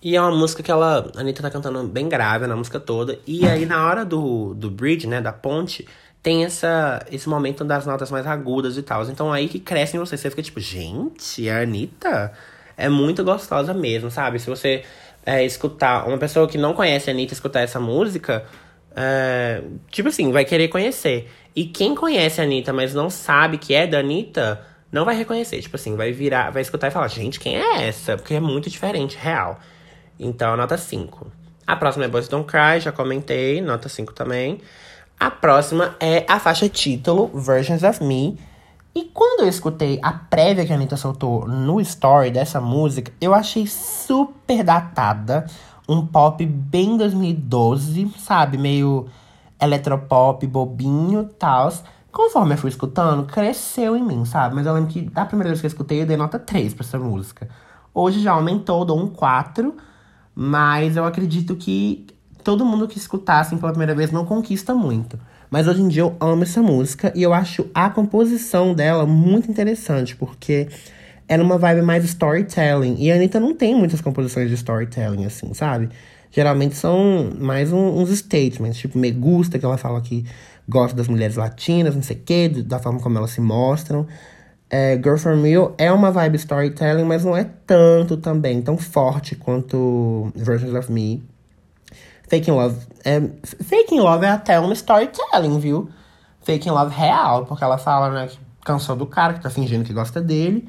E 0.00 0.14
é 0.14 0.20
uma 0.20 0.30
música 0.30 0.62
que 0.62 0.70
ela, 0.70 1.10
a 1.16 1.20
Anitta 1.20 1.42
tá 1.42 1.50
cantando 1.50 1.82
bem 1.88 2.08
grave 2.08 2.46
na 2.46 2.54
música 2.54 2.78
toda. 2.78 3.18
E 3.26 3.44
aí, 3.48 3.66
na 3.66 3.84
hora 3.84 4.04
do, 4.04 4.54
do 4.54 4.70
bridge, 4.70 5.08
né, 5.08 5.20
da 5.20 5.32
ponte, 5.32 5.84
tem 6.22 6.44
essa, 6.44 7.04
esse 7.10 7.28
momento 7.28 7.64
das 7.64 7.86
notas 7.86 8.08
mais 8.12 8.24
agudas 8.24 8.76
e 8.76 8.82
tal. 8.82 9.02
Então 9.04 9.32
aí 9.32 9.48
que 9.48 9.58
cresce 9.58 9.96
em 9.96 10.00
você. 10.00 10.16
Você 10.16 10.30
fica 10.30 10.42
tipo, 10.42 10.60
gente, 10.60 11.48
a 11.48 11.62
Anitta 11.62 12.32
é 12.76 12.88
muito 12.88 13.24
gostosa 13.24 13.74
mesmo, 13.74 14.10
sabe? 14.12 14.38
Se 14.38 14.48
você 14.48 14.84
é, 15.26 15.44
escutar, 15.44 16.06
uma 16.06 16.16
pessoa 16.16 16.46
que 16.46 16.56
não 16.56 16.72
conhece 16.72 17.10
a 17.10 17.12
Anitta 17.12 17.34
escutar 17.34 17.60
essa 17.60 17.80
música, 17.80 18.46
é, 18.94 19.60
tipo 19.90 20.08
assim, 20.08 20.30
vai 20.30 20.44
querer 20.44 20.68
conhecer. 20.68 21.28
E 21.54 21.64
quem 21.64 21.96
conhece 21.96 22.40
a 22.40 22.44
Anitta, 22.44 22.72
mas 22.72 22.94
não 22.94 23.10
sabe 23.10 23.58
que 23.58 23.74
é 23.74 23.86
da 23.86 23.98
Anitta, 23.98 24.64
não 24.92 25.04
vai 25.04 25.16
reconhecer. 25.16 25.60
Tipo 25.60 25.74
assim, 25.74 25.96
vai 25.96 26.12
virar, 26.12 26.50
vai 26.50 26.62
escutar 26.62 26.86
e 26.86 26.90
falar, 26.92 27.08
gente, 27.08 27.40
quem 27.40 27.56
é 27.56 27.88
essa? 27.88 28.16
Porque 28.16 28.34
é 28.34 28.40
muito 28.40 28.70
diferente, 28.70 29.18
real. 29.20 29.58
Então, 30.18 30.56
nota 30.56 30.78
5. 30.78 31.26
A 31.66 31.74
próxima 31.74 32.04
é 32.04 32.08
Boys 32.08 32.28
Don't 32.28 32.46
Cry, 32.46 32.80
já 32.80 32.92
comentei, 32.92 33.60
nota 33.60 33.88
5 33.88 34.12
também. 34.12 34.60
A 35.18 35.30
próxima 35.30 35.96
é 35.98 36.24
a 36.28 36.38
faixa 36.38 36.68
título, 36.68 37.28
Versions 37.34 37.82
of 37.82 38.04
Me. 38.04 38.38
E 38.96 39.04
quando 39.12 39.40
eu 39.40 39.48
escutei 39.48 40.00
a 40.02 40.10
prévia 40.10 40.64
que 40.64 40.72
a 40.72 40.74
Anitta 40.74 40.96
soltou 40.96 41.46
no 41.46 41.78
story 41.82 42.30
dessa 42.30 42.62
música, 42.62 43.12
eu 43.20 43.34
achei 43.34 43.66
super 43.66 44.64
datada. 44.64 45.44
Um 45.86 46.06
pop 46.06 46.46
bem 46.46 46.96
2012, 46.96 48.10
sabe? 48.16 48.56
Meio 48.56 49.06
eletropop, 49.60 50.46
bobinho 50.46 51.28
e 51.30 51.34
tal. 51.34 51.70
Conforme 52.10 52.54
eu 52.54 52.58
fui 52.58 52.70
escutando, 52.70 53.26
cresceu 53.26 53.94
em 53.94 54.02
mim, 54.02 54.24
sabe? 54.24 54.54
Mas 54.54 54.64
eu 54.64 54.72
lembro 54.72 54.90
que 54.90 55.02
da 55.02 55.26
primeira 55.26 55.50
vez 55.50 55.60
que 55.60 55.66
eu 55.66 55.68
escutei, 55.68 56.00
eu 56.00 56.06
dei 56.06 56.16
nota 56.16 56.38
3 56.38 56.72
pra 56.72 56.82
essa 56.82 56.98
música. 56.98 57.50
Hoje 57.92 58.22
já 58.22 58.32
aumentou, 58.32 58.82
dou 58.82 58.98
um 58.98 59.08
4. 59.08 59.76
Mas 60.34 60.96
eu 60.96 61.04
acredito 61.04 61.54
que 61.54 62.06
todo 62.42 62.64
mundo 62.64 62.88
que 62.88 62.96
escutasse 62.96 63.54
pela 63.56 63.72
primeira 63.72 63.94
vez 63.94 64.10
não 64.10 64.24
conquista 64.24 64.74
muito. 64.74 65.18
Mas 65.50 65.68
hoje 65.68 65.82
em 65.82 65.88
dia 65.88 66.02
eu 66.02 66.16
amo 66.20 66.42
essa 66.42 66.62
música 66.62 67.12
e 67.14 67.22
eu 67.22 67.32
acho 67.32 67.68
a 67.74 67.88
composição 67.90 68.74
dela 68.74 69.06
muito 69.06 69.50
interessante, 69.50 70.16
porque 70.16 70.68
era 71.28 71.42
uma 71.42 71.58
vibe 71.58 71.82
mais 71.82 72.04
storytelling. 72.04 72.96
E 72.98 73.10
a 73.10 73.14
Anitta 73.14 73.40
não 73.40 73.54
tem 73.54 73.74
muitas 73.74 74.00
composições 74.00 74.48
de 74.48 74.54
storytelling, 74.54 75.24
assim, 75.24 75.52
sabe? 75.54 75.88
Geralmente 76.30 76.76
são 76.76 77.32
mais 77.38 77.72
um, 77.72 77.98
uns 77.98 78.10
statements, 78.10 78.76
tipo 78.76 78.98
Me 78.98 79.10
Gusta, 79.10 79.58
que 79.58 79.64
ela 79.64 79.78
fala 79.78 80.00
que 80.00 80.24
gosta 80.68 80.96
das 80.96 81.08
mulheres 81.08 81.36
latinas, 81.36 81.94
não 81.94 82.02
sei 82.02 82.16
o 82.16 82.20
quê, 82.24 82.48
da 82.48 82.78
forma 82.78 83.00
como 83.00 83.16
elas 83.16 83.30
se 83.30 83.40
mostram. 83.40 84.06
É, 84.68 84.96
Girl 84.96 85.16
From 85.16 85.42
Real 85.42 85.74
é 85.78 85.92
uma 85.92 86.10
vibe 86.10 86.36
storytelling, 86.36 87.04
mas 87.04 87.24
não 87.24 87.36
é 87.36 87.44
tanto 87.66 88.16
também, 88.16 88.60
tão 88.60 88.76
forte 88.76 89.36
quanto 89.36 90.32
Versions 90.34 90.74
of 90.74 90.90
Me. 90.90 91.22
Fake 92.28 92.50
in 92.50 92.54
Love. 92.54 92.76
É, 93.04 93.20
Fake 93.62 93.94
in 93.94 94.00
Love 94.00 94.24
é 94.24 94.30
até 94.30 94.58
uma 94.58 94.72
storytelling, 94.72 95.58
viu? 95.58 95.88
Fake 96.42 96.68
in 96.68 96.72
Love 96.72 96.94
real, 96.94 97.46
porque 97.46 97.62
ela 97.62 97.78
fala, 97.78 98.10
né, 98.10 98.26
que 98.28 98.38
cansou 98.64 98.96
do 98.96 99.06
cara, 99.06 99.34
que 99.34 99.40
tá 99.40 99.50
fingindo 99.50 99.84
que 99.84 99.92
gosta 99.92 100.20
dele. 100.20 100.68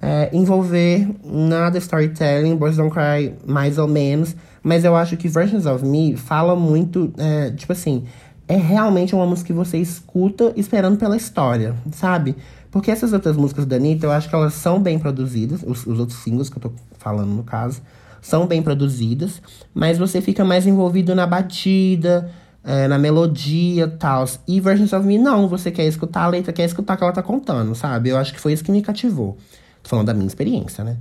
É, 0.00 0.28
envolver 0.32 1.08
nada 1.24 1.78
storytelling, 1.78 2.54
Boys 2.56 2.76
Don't 2.76 2.92
Cry 2.92 3.34
mais 3.46 3.78
ou 3.78 3.88
menos. 3.88 4.36
Mas 4.62 4.84
eu 4.84 4.94
acho 4.94 5.16
que 5.16 5.28
Versions 5.28 5.66
of 5.66 5.84
Me 5.84 6.16
fala 6.16 6.54
muito, 6.54 7.12
é, 7.18 7.50
tipo 7.52 7.72
assim, 7.72 8.04
é 8.48 8.56
realmente 8.56 9.14
uma 9.14 9.26
música 9.26 9.48
que 9.48 9.52
você 9.52 9.78
escuta 9.78 10.52
esperando 10.56 10.98
pela 10.98 11.16
história, 11.16 11.74
sabe? 11.92 12.36
Porque 12.70 12.90
essas 12.90 13.12
outras 13.12 13.36
músicas 13.36 13.64
da 13.64 13.76
Anitta, 13.76 14.06
eu 14.06 14.12
acho 14.12 14.28
que 14.28 14.34
elas 14.34 14.54
são 14.54 14.80
bem 14.80 14.98
produzidas, 14.98 15.62
os, 15.66 15.86
os 15.86 15.98
outros 15.98 16.18
singles 16.18 16.48
que 16.48 16.58
eu 16.58 16.62
tô 16.62 16.72
falando 16.98 17.30
no 17.30 17.42
caso 17.42 17.80
são 18.20 18.46
bem 18.46 18.62
produzidas, 18.62 19.40
mas 19.74 19.98
você 19.98 20.20
fica 20.20 20.44
mais 20.44 20.66
envolvido 20.66 21.14
na 21.14 21.26
batida, 21.26 22.30
é, 22.64 22.88
na 22.88 22.98
melodia 22.98 23.86
tal. 23.86 24.24
E 24.46 24.60
Versions 24.60 24.92
of 24.92 25.06
Me, 25.06 25.18
não, 25.18 25.48
você 25.48 25.70
quer 25.70 25.86
escutar 25.86 26.24
a 26.24 26.28
letra, 26.28 26.52
quer 26.52 26.64
escutar 26.64 26.94
o 26.94 26.96
que 26.96 27.04
ela 27.04 27.12
tá 27.12 27.22
contando, 27.22 27.74
sabe? 27.74 28.08
Eu 28.08 28.16
acho 28.18 28.34
que 28.34 28.40
foi 28.40 28.52
isso 28.52 28.64
que 28.64 28.72
me 28.72 28.82
cativou. 28.82 29.36
Tô 29.82 29.90
falando 29.90 30.06
da 30.06 30.14
minha 30.14 30.26
experiência, 30.26 30.82
né? 30.82 30.96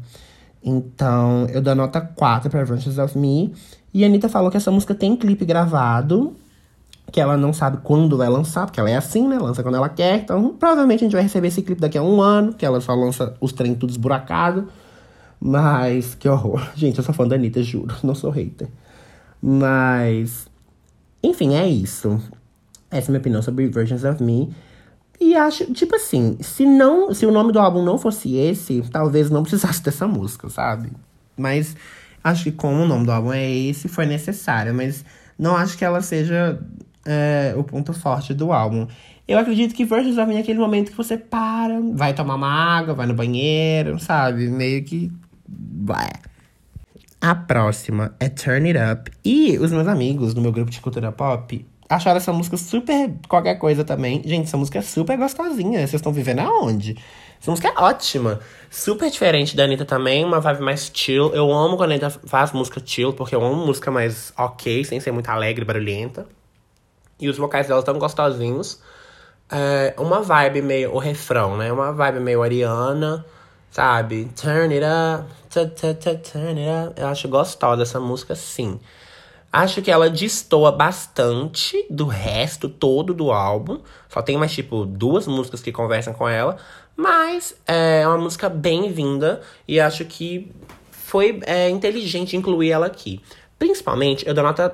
Então, 0.63 1.47
eu 1.51 1.61
dou 1.61 1.75
nota 1.75 2.01
4 2.01 2.49
pra 2.49 2.63
Versions 2.63 2.97
of 2.97 3.17
Me. 3.17 3.53
E 3.93 4.03
a 4.03 4.07
Anitta 4.07 4.27
falou 4.27 4.51
que 4.51 4.57
essa 4.57 4.71
música 4.71 4.93
tem 4.93 5.15
clipe 5.15 5.45
gravado, 5.45 6.35
que 7.11 7.21
ela 7.21 7.37
não 7.37 7.53
sabe 7.53 7.77
quando 7.83 8.17
vai 8.17 8.27
lançar, 8.27 8.65
porque 8.65 8.79
ela 8.79 8.89
é 8.89 8.95
assim, 8.95 9.27
né? 9.27 9.37
Lança 9.37 9.63
quando 9.63 9.75
ela 9.75 9.89
quer. 9.89 10.17
Então, 10.17 10.49
provavelmente 10.59 11.01
a 11.01 11.05
gente 11.05 11.13
vai 11.13 11.23
receber 11.23 11.47
esse 11.47 11.61
clipe 11.61 11.79
daqui 11.79 11.97
a 11.97 12.03
um 12.03 12.21
ano, 12.21 12.53
que 12.53 12.65
ela 12.65 12.81
só 12.81 12.93
lança 12.93 13.35
os 13.39 13.53
trem 13.53 13.73
tudo 13.73 13.91
esburacado. 13.91 14.67
Mas, 15.39 16.15
que 16.15 16.27
horror. 16.27 16.71
Gente, 16.75 16.97
eu 16.97 17.03
sou 17.03 17.13
fã 17.13 17.27
da 17.27 17.35
Anitta, 17.35 17.61
juro. 17.61 17.95
Não 18.03 18.15
sou 18.15 18.31
hater. 18.31 18.67
Mas, 19.41 20.47
enfim, 21.21 21.55
é 21.55 21.67
isso. 21.67 22.19
Essa 22.89 23.07
é 23.07 23.09
a 23.09 23.11
minha 23.11 23.19
opinião 23.19 23.41
sobre 23.41 23.67
Versions 23.67 24.03
of 24.03 24.23
Me. 24.23 24.53
E 25.19 25.35
acho, 25.35 25.71
tipo 25.73 25.95
assim, 25.95 26.37
se 26.41 26.65
não, 26.65 27.13
se 27.13 27.25
o 27.25 27.31
nome 27.31 27.51
do 27.51 27.59
álbum 27.59 27.83
não 27.83 27.97
fosse 27.97 28.35
esse, 28.35 28.81
talvez 28.91 29.29
não 29.29 29.43
precisasse 29.43 29.81
dessa 29.83 30.07
música, 30.07 30.49
sabe? 30.49 30.91
Mas 31.37 31.75
acho 32.23 32.45
que 32.45 32.51
como 32.51 32.83
o 32.83 32.87
nome 32.87 33.05
do 33.05 33.11
álbum 33.11 33.31
é 33.31 33.49
esse, 33.49 33.87
foi 33.87 34.05
necessário. 34.05 34.73
Mas 34.73 35.05
não 35.37 35.55
acho 35.55 35.77
que 35.77 35.85
ela 35.85 36.01
seja 36.01 36.59
é, 37.05 37.53
o 37.55 37.63
ponto 37.63 37.93
forte 37.93 38.33
do 38.33 38.51
álbum. 38.51 38.87
Eu 39.27 39.39
acredito 39.39 39.73
que 39.73 39.85
Versions 39.85 40.17
of 40.17 40.27
Me 40.27 40.35
é 40.35 40.39
aquele 40.39 40.59
momento 40.59 40.91
que 40.91 40.97
você 40.97 41.17
para, 41.17 41.79
vai 41.93 42.13
tomar 42.13 42.35
uma 42.35 42.49
água, 42.49 42.93
vai 42.93 43.07
no 43.07 43.13
banheiro, 43.13 43.99
sabe? 43.99 44.47
Meio 44.47 44.83
que 44.83 45.11
Vai. 45.83 46.09
A 47.21 47.33
próxima 47.33 48.15
é 48.19 48.29
Turn 48.29 48.67
It 48.67 48.79
Up. 48.79 49.11
E 49.23 49.57
os 49.57 49.71
meus 49.71 49.87
amigos 49.87 50.33
do 50.33 50.41
meu 50.41 50.51
grupo 50.51 50.69
de 50.69 50.79
cultura 50.79 51.11
pop 51.11 51.65
acharam 51.89 52.17
essa 52.17 52.33
música 52.33 52.57
super 52.57 53.13
qualquer 53.27 53.55
coisa 53.55 53.83
também. 53.83 54.21
Gente, 54.25 54.47
essa 54.47 54.57
música 54.57 54.79
é 54.79 54.81
super 54.81 55.17
gostosinha. 55.17 55.79
Vocês 55.79 55.95
estão 55.95 56.13
vivendo 56.13 56.39
aonde? 56.39 56.97
Essa 57.41 57.51
música 57.51 57.69
é 57.69 57.73
ótima. 57.81 58.39
Super 58.69 59.09
diferente 59.09 59.55
da 59.55 59.63
Anitta 59.63 59.85
também, 59.85 60.23
uma 60.25 60.39
vibe 60.39 60.61
mais 60.61 60.91
chill. 60.93 61.33
Eu 61.33 61.51
amo 61.51 61.77
quando 61.77 61.91
a 61.91 61.93
Anitta 61.93 62.09
faz 62.09 62.51
música 62.51 62.81
chill, 62.83 63.13
porque 63.13 63.35
eu 63.35 63.43
amo 63.43 63.65
música 63.65 63.89
mais 63.91 64.33
ok, 64.37 64.83
sem 64.83 64.99
ser 64.99 65.11
muito 65.11 65.29
alegre 65.29 65.63
barulhenta. 65.65 66.27
E 67.19 67.29
os 67.29 67.37
vocais 67.37 67.67
dela 67.67 67.79
estão 67.79 67.97
gostosinhos. 67.97 68.81
É 69.49 69.95
uma 69.97 70.21
vibe 70.21 70.61
meio. 70.61 70.93
O 70.93 70.99
refrão, 70.99 71.55
né? 71.55 71.71
Uma 71.71 71.91
vibe 71.91 72.19
meio 72.19 72.43
Ariana 72.43 73.25
Sabe? 73.75 74.29
Turn 74.37 74.71
it 74.71 74.85
up, 74.85 75.27
turn 75.51 76.57
it 76.57 76.69
up. 76.69 76.93
Eu 76.97 77.07
acho 77.07 77.27
gostosa 77.27 77.81
essa 77.81 77.99
música, 77.99 78.33
sim. 78.33 78.79
Acho 79.51 79.81
que 79.81 79.91
ela 79.91 80.09
destoa 80.09 80.71
bastante 80.71 81.85
do 81.89 82.05
resto 82.05 82.69
todo 82.69 83.13
do 83.13 83.33
álbum. 83.33 83.81
Só 84.07 84.21
tem 84.21 84.37
mais, 84.37 84.53
tipo, 84.53 84.85
duas 84.85 85.27
músicas 85.27 85.61
que 85.61 85.73
conversam 85.73 86.13
com 86.13 86.25
ela. 86.25 86.55
Mas 86.95 87.53
é 87.67 88.07
uma 88.07 88.17
música 88.17 88.47
bem-vinda. 88.47 89.41
E 89.67 89.77
acho 89.77 90.05
que 90.05 90.49
foi 90.89 91.41
é, 91.45 91.69
inteligente 91.69 92.37
incluir 92.37 92.71
ela 92.71 92.85
aqui. 92.85 93.21
Principalmente, 93.59 94.25
eu 94.25 94.33
dou 94.33 94.45
nota 94.45 94.73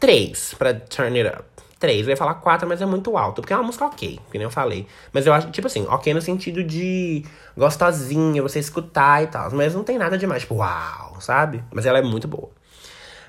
3 0.00 0.54
pra 0.54 0.72
Turn 0.72 1.20
It 1.20 1.36
Up 1.38 1.44
três. 1.80 2.06
Eu 2.06 2.10
ia 2.10 2.16
falar 2.16 2.34
quatro, 2.34 2.68
mas 2.68 2.80
é 2.80 2.86
muito 2.86 3.16
alto. 3.16 3.40
Porque 3.40 3.52
é 3.52 3.56
uma 3.56 3.64
música 3.64 3.86
ok, 3.86 4.20
que 4.30 4.38
nem 4.38 4.44
eu 4.44 4.50
falei. 4.50 4.86
Mas 5.12 5.26
eu 5.26 5.32
acho, 5.32 5.50
tipo 5.50 5.66
assim, 5.66 5.84
ok 5.88 6.14
no 6.14 6.22
sentido 6.22 6.62
de 6.62 7.24
gostosinha, 7.56 8.40
você 8.42 8.60
escutar 8.60 9.24
e 9.24 9.26
tal. 9.26 9.50
Mas 9.52 9.74
não 9.74 9.82
tem 9.82 9.98
nada 9.98 10.16
demais, 10.16 10.42
tipo, 10.42 10.56
uau, 10.56 11.20
sabe? 11.20 11.64
Mas 11.72 11.86
ela 11.86 11.98
é 11.98 12.02
muito 12.02 12.28
boa. 12.28 12.50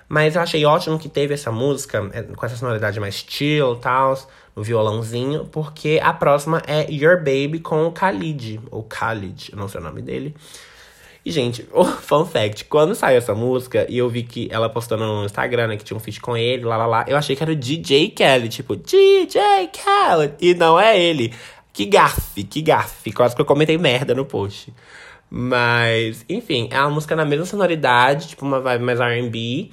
Mas 0.07 0.35
eu 0.35 0.41
achei 0.41 0.65
ótimo 0.65 0.99
que 0.99 1.07
teve 1.07 1.33
essa 1.33 1.53
música 1.53 2.09
é, 2.11 2.21
com 2.21 2.45
essa 2.45 2.57
sonoridade 2.57 2.99
mais 2.99 3.25
chill 3.25 3.75
e 3.75 3.79
tal, 3.79 4.19
no 4.53 4.61
violãozinho, 4.61 5.45
porque 5.45 6.01
a 6.03 6.11
próxima 6.11 6.61
é 6.67 6.85
Your 6.91 7.17
Baby 7.17 7.61
com 7.61 7.85
o 7.87 7.91
Khalid, 7.91 8.59
ou 8.69 8.83
Khalid, 8.83 9.53
eu 9.53 9.57
não 9.57 9.69
sei 9.69 9.79
o 9.79 9.83
nome 9.83 10.01
dele. 10.01 10.35
E, 11.23 11.31
gente, 11.31 11.67
o 11.73 11.83
fun 11.85 12.25
fact, 12.25 12.65
quando 12.65 12.95
saiu 12.95 13.17
essa 13.17 13.33
música 13.35 13.85
e 13.89 13.97
eu 13.97 14.09
vi 14.09 14.23
que 14.23 14.47
ela 14.51 14.69
postando 14.69 15.05
no 15.05 15.25
Instagram, 15.25 15.67
né, 15.67 15.77
que 15.77 15.83
tinha 15.83 15.97
um 15.97 15.99
feat 15.99 16.19
com 16.19 16.35
ele, 16.35 16.65
lá, 16.65 16.77
lá, 16.77 16.85
lá, 16.85 17.05
eu 17.07 17.17
achei 17.17 17.35
que 17.35 17.43
era 17.43 17.51
o 17.51 17.55
DJ 17.55 18.09
Kelly, 18.09 18.49
tipo, 18.49 18.75
DJ 18.75 19.69
Kelly, 19.71 20.33
e 20.39 20.53
não 20.53 20.79
é 20.79 20.99
ele. 20.99 21.33
Que 21.73 21.85
gafe, 21.85 22.43
que 22.43 22.61
gafe, 22.61 23.11
quase 23.13 23.35
que 23.35 23.41
eu 23.41 23.45
comentei 23.45 23.77
merda 23.77 24.13
no 24.13 24.25
post. 24.25 24.73
Mas, 25.29 26.25
enfim, 26.27 26.67
é 26.71 26.79
uma 26.81 26.89
música 26.89 27.15
na 27.15 27.23
mesma 27.23 27.45
sonoridade, 27.45 28.27
tipo 28.27 28.45
uma 28.45 28.59
vibe 28.59 28.83
mais 28.83 28.99
R&B. 28.99 29.69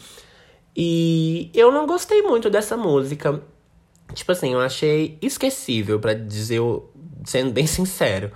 E 0.77 1.51
eu 1.53 1.73
não 1.73 1.85
gostei 1.85 2.23
muito 2.23 2.49
dessa 2.49 2.77
música. 2.77 3.43
Tipo 4.15 4.31
assim, 4.31 4.53
eu 4.53 4.61
achei 4.61 5.19
esquecível, 5.21 5.99
para 5.99 6.15
dizer, 6.15 6.61
sendo 7.25 7.51
bem 7.51 7.67
sincero. 7.67 8.31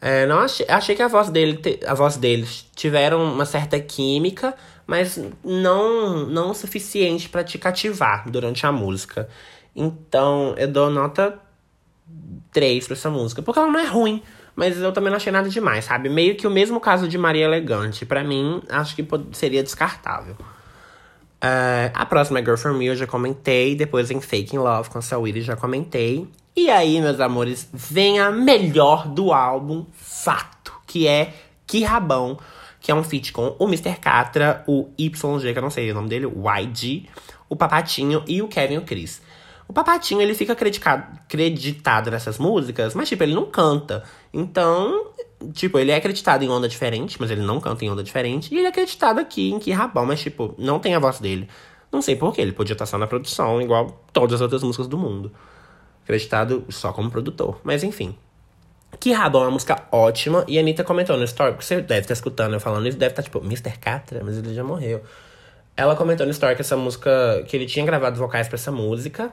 É, 0.00 0.26
não 0.26 0.38
achei, 0.38 0.64
achei 0.68 0.94
que 0.94 1.02
a 1.02 1.08
voz, 1.08 1.28
dele, 1.28 1.60
a 1.86 1.94
voz 1.94 2.16
deles 2.16 2.66
tiveram 2.74 3.22
uma 3.24 3.44
certa 3.44 3.80
química, 3.80 4.54
mas 4.86 5.20
não, 5.44 6.26
não 6.26 6.50
o 6.50 6.54
suficiente 6.54 7.28
para 7.28 7.42
te 7.42 7.58
cativar 7.58 8.30
durante 8.30 8.64
a 8.64 8.70
música. 8.72 9.28
Então, 9.74 10.54
eu 10.56 10.68
dou 10.68 10.88
nota 10.88 11.38
3 12.52 12.86
pra 12.86 12.94
essa 12.94 13.10
música, 13.10 13.42
porque 13.42 13.58
ela 13.58 13.70
não 13.70 13.80
é 13.80 13.86
ruim, 13.86 14.22
mas 14.54 14.80
eu 14.80 14.92
também 14.92 15.10
não 15.10 15.16
achei 15.16 15.32
nada 15.32 15.48
demais, 15.48 15.84
sabe? 15.84 16.08
Meio 16.08 16.36
que 16.36 16.46
o 16.46 16.50
mesmo 16.50 16.80
caso 16.80 17.08
de 17.08 17.18
Maria 17.18 17.44
Elegante. 17.44 18.06
para 18.06 18.22
mim, 18.22 18.62
acho 18.68 18.94
que 18.94 19.06
seria 19.32 19.62
descartável. 19.62 20.36
Uh, 21.38 21.90
a 21.94 22.04
próxima 22.04 22.40
é 22.40 22.42
Girl 22.42 22.56
From 22.56 22.74
Me, 22.74 22.86
eu 22.86 22.96
já 22.96 23.06
comentei. 23.06 23.76
Depois 23.76 24.10
em 24.10 24.20
Fake 24.20 24.56
in 24.56 24.58
Love 24.58 24.90
com 24.90 25.00
Saweetie, 25.00 25.42
já 25.42 25.56
comentei. 25.56 26.28
E 26.60 26.68
aí, 26.70 27.00
meus 27.00 27.20
amores, 27.20 27.70
vem 27.72 28.18
a 28.18 28.32
melhor 28.32 29.06
do 29.06 29.32
álbum, 29.32 29.86
fato, 29.92 30.72
que 30.88 31.06
é 31.06 31.32
Que 31.64 31.84
Rabão, 31.84 32.36
que 32.80 32.90
é 32.90 32.94
um 32.96 33.04
feat 33.04 33.32
com 33.32 33.54
o 33.60 33.68
Mr. 33.68 33.94
Catra, 34.00 34.64
o 34.66 34.88
YG, 34.98 35.52
que 35.52 35.58
eu 35.58 35.62
não 35.62 35.70
sei 35.70 35.88
o 35.92 35.94
nome 35.94 36.08
dele, 36.08 36.26
o 36.26 36.50
YG, 36.50 37.08
o 37.48 37.54
Papatinho 37.54 38.24
e 38.26 38.42
o 38.42 38.48
Kevin 38.48 38.78
o 38.78 38.82
Chris. 38.82 39.22
O 39.68 39.72
Papatinho, 39.72 40.20
ele 40.20 40.34
fica 40.34 40.52
acreditado 40.52 42.10
nessas 42.10 42.38
músicas, 42.38 42.92
mas, 42.92 43.08
tipo, 43.08 43.22
ele 43.22 43.36
não 43.36 43.46
canta. 43.46 44.02
Então, 44.34 45.12
tipo, 45.52 45.78
ele 45.78 45.92
é 45.92 45.94
acreditado 45.94 46.42
em 46.42 46.48
onda 46.48 46.68
diferente, 46.68 47.18
mas 47.20 47.30
ele 47.30 47.42
não 47.42 47.60
canta 47.60 47.84
em 47.84 47.90
onda 47.90 48.02
diferente. 48.02 48.52
E 48.52 48.58
ele 48.58 48.66
é 48.66 48.70
acreditado 48.70 49.20
aqui 49.20 49.52
em 49.52 49.60
Que 49.60 49.70
Rabão, 49.70 50.04
mas, 50.04 50.20
tipo, 50.20 50.56
não 50.58 50.80
tem 50.80 50.96
a 50.96 50.98
voz 50.98 51.20
dele. 51.20 51.48
Não 51.92 52.02
sei 52.02 52.16
porquê, 52.16 52.40
ele 52.40 52.52
podia 52.52 52.72
estar 52.72 52.84
só 52.84 52.98
na 52.98 53.06
produção, 53.06 53.62
igual 53.62 54.04
todas 54.12 54.34
as 54.34 54.40
outras 54.40 54.64
músicas 54.64 54.88
do 54.88 54.98
mundo 54.98 55.30
acreditado 56.08 56.64
só 56.70 56.92
como 56.92 57.10
produtor. 57.10 57.60
Mas 57.62 57.84
enfim. 57.84 58.16
Que 58.98 59.12
Rabão 59.12 59.42
é 59.42 59.44
uma 59.44 59.52
música 59.52 59.86
ótima. 59.92 60.44
E 60.48 60.56
a 60.56 60.60
Anitta 60.60 60.82
comentou 60.82 61.16
no 61.16 61.24
story, 61.24 61.52
porque 61.52 61.64
você 61.64 61.80
deve 61.82 62.00
estar 62.00 62.14
escutando 62.14 62.54
eu 62.54 62.60
falando 62.60 62.88
isso, 62.88 62.96
deve 62.96 63.12
estar 63.12 63.22
tipo, 63.22 63.38
Mr. 63.38 63.78
Catra, 63.78 64.22
mas 64.24 64.38
ele 64.38 64.54
já 64.54 64.64
morreu. 64.64 65.02
Ela 65.76 65.94
comentou 65.94 66.26
no 66.26 66.32
story 66.32 66.56
que 66.56 66.62
essa 66.62 66.76
música, 66.76 67.44
que 67.46 67.56
ele 67.56 67.66
tinha 67.66 67.84
gravado 67.84 68.18
vocais 68.18 68.48
para 68.48 68.56
essa 68.56 68.72
música. 68.72 69.30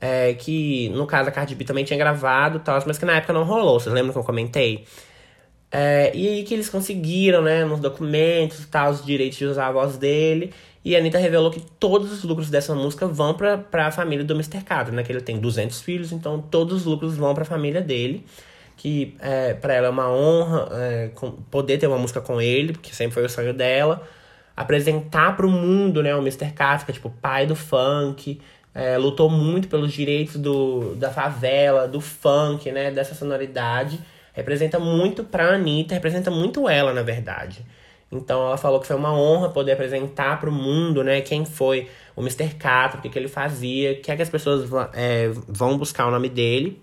É, 0.00 0.34
que 0.34 0.88
no 0.90 1.06
caso 1.06 1.28
a 1.28 1.32
Cardi 1.32 1.54
B 1.54 1.64
também 1.64 1.84
tinha 1.84 1.98
gravado 1.98 2.58
tal, 2.58 2.82
mas 2.86 2.98
que 2.98 3.04
na 3.04 3.16
época 3.16 3.32
não 3.32 3.44
rolou. 3.44 3.78
Vocês 3.78 3.94
lembram 3.94 4.12
que 4.12 4.18
eu 4.18 4.24
comentei? 4.24 4.84
É, 5.70 6.10
e 6.14 6.28
aí 6.28 6.44
que 6.44 6.54
eles 6.54 6.68
conseguiram, 6.68 7.42
né, 7.42 7.64
nos 7.64 7.80
documentos 7.80 8.60
e 8.60 8.66
tal, 8.66 8.90
os 8.90 9.04
direitos 9.04 9.38
de 9.38 9.44
usar 9.44 9.68
a 9.68 9.72
voz 9.72 9.96
dele. 9.96 10.52
E 10.84 10.94
a 10.94 10.98
Anitta 10.98 11.18
revelou 11.18 11.50
que 11.50 11.60
todos 11.60 12.12
os 12.12 12.24
lucros 12.24 12.50
dessa 12.50 12.74
música 12.74 13.06
vão 13.06 13.32
pra, 13.32 13.56
pra 13.56 13.90
família 13.90 14.22
do 14.24 14.34
Mr. 14.34 14.62
Catra, 14.62 14.94
né? 14.94 15.02
Que 15.02 15.10
ele 15.10 15.20
tem 15.22 15.38
200 15.38 15.80
filhos, 15.80 16.12
então 16.12 16.40
todos 16.42 16.80
os 16.80 16.84
lucros 16.84 17.16
vão 17.16 17.34
pra 17.34 17.44
família 17.44 17.80
dele. 17.80 18.26
Que 18.76 19.16
é, 19.20 19.54
para 19.54 19.72
ela 19.72 19.86
é 19.86 19.90
uma 19.90 20.10
honra 20.10 20.68
é, 20.72 21.10
poder 21.50 21.78
ter 21.78 21.86
uma 21.86 21.96
música 21.96 22.20
com 22.20 22.40
ele, 22.40 22.72
porque 22.74 22.94
sempre 22.94 23.14
foi 23.14 23.24
o 23.24 23.30
sonho 23.30 23.54
dela. 23.54 24.06
Apresentar 24.54 25.36
pro 25.36 25.48
mundo, 25.48 26.02
né? 26.02 26.14
O 26.14 26.20
Mr. 26.20 26.52
Catra, 26.52 26.84
que 26.84 26.92
é 26.92 26.94
tipo 26.94 27.08
pai 27.08 27.46
do 27.46 27.56
funk. 27.56 28.38
É, 28.74 28.98
lutou 28.98 29.30
muito 29.30 29.68
pelos 29.68 29.92
direitos 29.92 30.36
do, 30.36 30.94
da 30.96 31.10
favela, 31.10 31.88
do 31.88 32.00
funk, 32.00 32.70
né? 32.70 32.90
Dessa 32.90 33.14
sonoridade. 33.14 33.98
Representa 34.34 34.78
muito 34.78 35.24
pra 35.24 35.54
Anitta, 35.54 35.94
representa 35.94 36.30
muito 36.30 36.68
ela, 36.68 36.92
na 36.92 37.02
verdade. 37.02 37.64
Então 38.16 38.46
ela 38.46 38.56
falou 38.56 38.80
que 38.80 38.86
foi 38.86 38.96
uma 38.96 39.12
honra 39.12 39.48
poder 39.48 39.72
apresentar 39.72 40.40
para 40.40 40.48
o 40.48 40.52
mundo, 40.52 41.02
né, 41.02 41.20
quem 41.20 41.44
foi 41.44 41.88
o 42.16 42.20
Mr. 42.20 42.54
Catra, 42.54 42.98
o 42.98 43.02
que, 43.02 43.08
que 43.08 43.18
ele 43.18 43.28
fazia, 43.28 43.94
que 43.96 44.10
é 44.10 44.16
que 44.16 44.22
as 44.22 44.28
pessoas 44.28 44.68
é, 44.92 45.30
vão 45.48 45.76
buscar 45.76 46.06
o 46.06 46.10
nome 46.10 46.28
dele. 46.28 46.80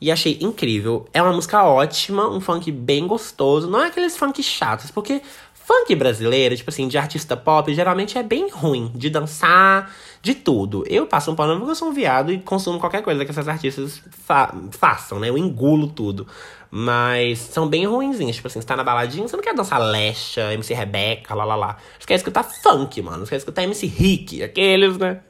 E 0.00 0.10
achei 0.10 0.36
incrível. 0.40 1.06
É 1.12 1.22
uma 1.22 1.32
música 1.32 1.62
ótima, 1.64 2.28
um 2.28 2.40
funk 2.40 2.72
bem 2.72 3.06
gostoso. 3.06 3.70
Não 3.70 3.80
é 3.80 3.86
aqueles 3.86 4.16
funk 4.16 4.42
chatos, 4.42 4.90
porque 4.90 5.22
funk 5.54 5.94
brasileiro, 5.94 6.56
tipo 6.56 6.70
assim, 6.70 6.88
de 6.88 6.98
artista 6.98 7.36
pop, 7.36 7.72
geralmente 7.72 8.18
é 8.18 8.22
bem 8.22 8.50
ruim 8.50 8.90
de 8.94 9.08
dançar, 9.08 9.94
de 10.20 10.34
tudo. 10.34 10.84
Eu 10.88 11.06
passo 11.06 11.30
um 11.30 11.36
pano 11.36 11.56
porque 11.56 11.70
eu 11.70 11.74
sou 11.76 11.88
um 11.88 11.92
viado 11.92 12.32
e 12.32 12.38
consumo 12.38 12.80
qualquer 12.80 13.02
coisa 13.02 13.24
que 13.24 13.30
essas 13.30 13.46
artistas 13.46 14.02
fa 14.10 14.52
façam, 14.72 15.20
né? 15.20 15.28
Eu 15.28 15.38
engulo 15.38 15.86
tudo. 15.86 16.26
Mas 16.74 17.38
são 17.38 17.68
bem 17.68 17.84
ruinzinhos. 17.84 18.36
Tipo 18.36 18.48
assim, 18.48 18.58
você 18.58 18.66
tá 18.66 18.74
na 18.74 18.82
baladinha, 18.82 19.28
você 19.28 19.36
não 19.36 19.44
quer 19.44 19.54
dançar 19.54 19.78
Lesha, 19.78 20.54
MC 20.54 20.72
Rebeca, 20.72 21.34
lá 21.34 21.44
lá 21.44 21.54
lá. 21.54 21.76
Você 21.98 22.06
quer 22.06 22.14
escutar 22.14 22.42
funk, 22.42 23.02
mano. 23.02 23.26
Você 23.26 23.30
quer 23.32 23.36
escutar 23.36 23.62
MC 23.64 23.86
Rick, 23.86 24.42
aqueles, 24.42 24.96
né? 24.96 25.20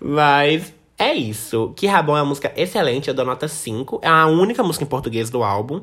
Mas 0.00 0.72
é 0.96 1.12
isso. 1.12 1.74
Que 1.76 1.86
Rabon 1.86 2.16
é 2.16 2.20
uma 2.22 2.28
música 2.28 2.50
excelente, 2.56 3.08
eu 3.08 3.14
dou 3.14 3.26
nota 3.26 3.46
5. 3.46 4.00
É 4.02 4.08
a 4.08 4.24
única 4.26 4.62
música 4.62 4.84
em 4.84 4.88
português 4.88 5.28
do 5.28 5.42
álbum. 5.42 5.82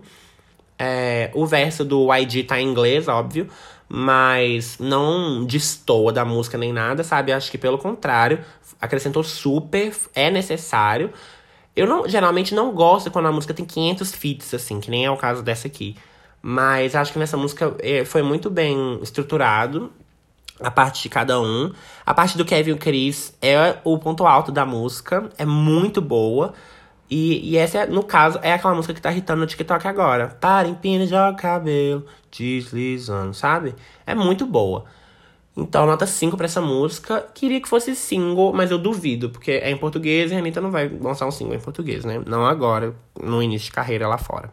É, 0.80 1.30
o 1.36 1.46
verso 1.46 1.86
do 1.86 2.12
YG 2.12 2.46
tá 2.46 2.60
em 2.60 2.68
inglês, 2.68 3.08
óbvio. 3.08 3.48
Mas 3.88 4.80
não 4.80 5.46
destoa 5.46 6.12
da 6.12 6.26
música 6.26 6.58
nem 6.58 6.74
nada, 6.74 7.04
sabe? 7.04 7.32
Acho 7.32 7.52
que 7.52 7.60
pelo 7.60 7.78
contrário, 7.78 8.44
acrescentou 8.82 9.24
super, 9.24 9.96
é 10.16 10.32
necessário. 10.32 11.14
Eu 11.76 11.88
não, 11.88 12.08
geralmente 12.08 12.54
não 12.54 12.72
gosto 12.72 13.10
quando 13.10 13.28
a 13.28 13.32
música 13.32 13.54
tem 13.54 13.66
500 13.66 14.12
feats, 14.14 14.54
assim, 14.54 14.80
que 14.80 14.92
nem 14.92 15.06
é 15.06 15.12
o 15.12 15.18
caso 15.18 15.42
dessa 15.42 15.68
aqui. 15.68 15.96
Mas 16.42 16.96
acho 16.96 17.14
que 17.14 17.20
nessa 17.20 17.38
música 17.38 17.76
é, 17.80 18.06
foi 18.06 18.22
muito 18.22 18.50
bem 18.50 19.00
estruturado 19.02 19.92
a 20.60 20.70
parte 20.70 21.04
de 21.04 21.10
cada 21.10 21.40
um. 21.40 21.72
A 22.06 22.14
parte 22.14 22.38
do 22.38 22.46
Kevin 22.46 22.72
e 22.72 22.74
o 22.74 22.78
Chris 22.78 23.36
é 23.42 23.78
o 23.84 23.98
ponto 23.98 24.26
alto 24.28 24.52
da 24.52 24.66
música, 24.66 25.30
é 25.38 25.46
muito 25.46 26.02
boa. 26.02 26.54
E, 27.10 27.52
e 27.52 27.58
essa, 27.58 27.86
no 27.86 28.04
caso, 28.04 28.40
é 28.42 28.54
aquela 28.54 28.74
música 28.74 28.94
que 28.94 29.02
tá 29.02 29.12
irritando 29.12 29.42
no 29.42 29.48
TikTok 29.48 29.88
agora. 29.88 30.30
Para, 30.40 30.68
empina, 30.68 31.06
joga 31.06 31.38
cabelo, 31.38 32.06
deslizando, 32.32 33.34
sabe? 33.34 33.76
É 34.06 34.16
muito 34.16 34.46
boa. 34.46 34.86
Então, 35.56 35.86
nota 35.86 36.08
5 36.08 36.36
pra 36.36 36.46
essa 36.46 36.62
música. 36.62 37.28
Queria 37.34 37.62
que 37.62 37.70
fosse 37.70 37.96
single, 37.96 38.52
mas 38.54 38.72
eu 38.72 38.80
duvido, 38.80 39.30
porque 39.30 39.52
é 39.52 39.70
em 39.70 39.78
português 39.78 40.32
e 40.32 40.36
a 40.36 40.40
Anitta 40.40 40.60
não 40.60 40.72
vai 40.72 40.90
lançar 40.90 41.28
um 41.28 41.32
single 41.32 41.56
em 41.56 41.60
português, 41.60 42.04
né? 42.04 42.22
Não 42.26 42.46
agora, 42.46 42.96
no 43.22 43.42
início 43.42 43.68
de 43.68 43.72
carreira 43.72 44.08
lá 44.08 44.18
fora. 44.18 44.52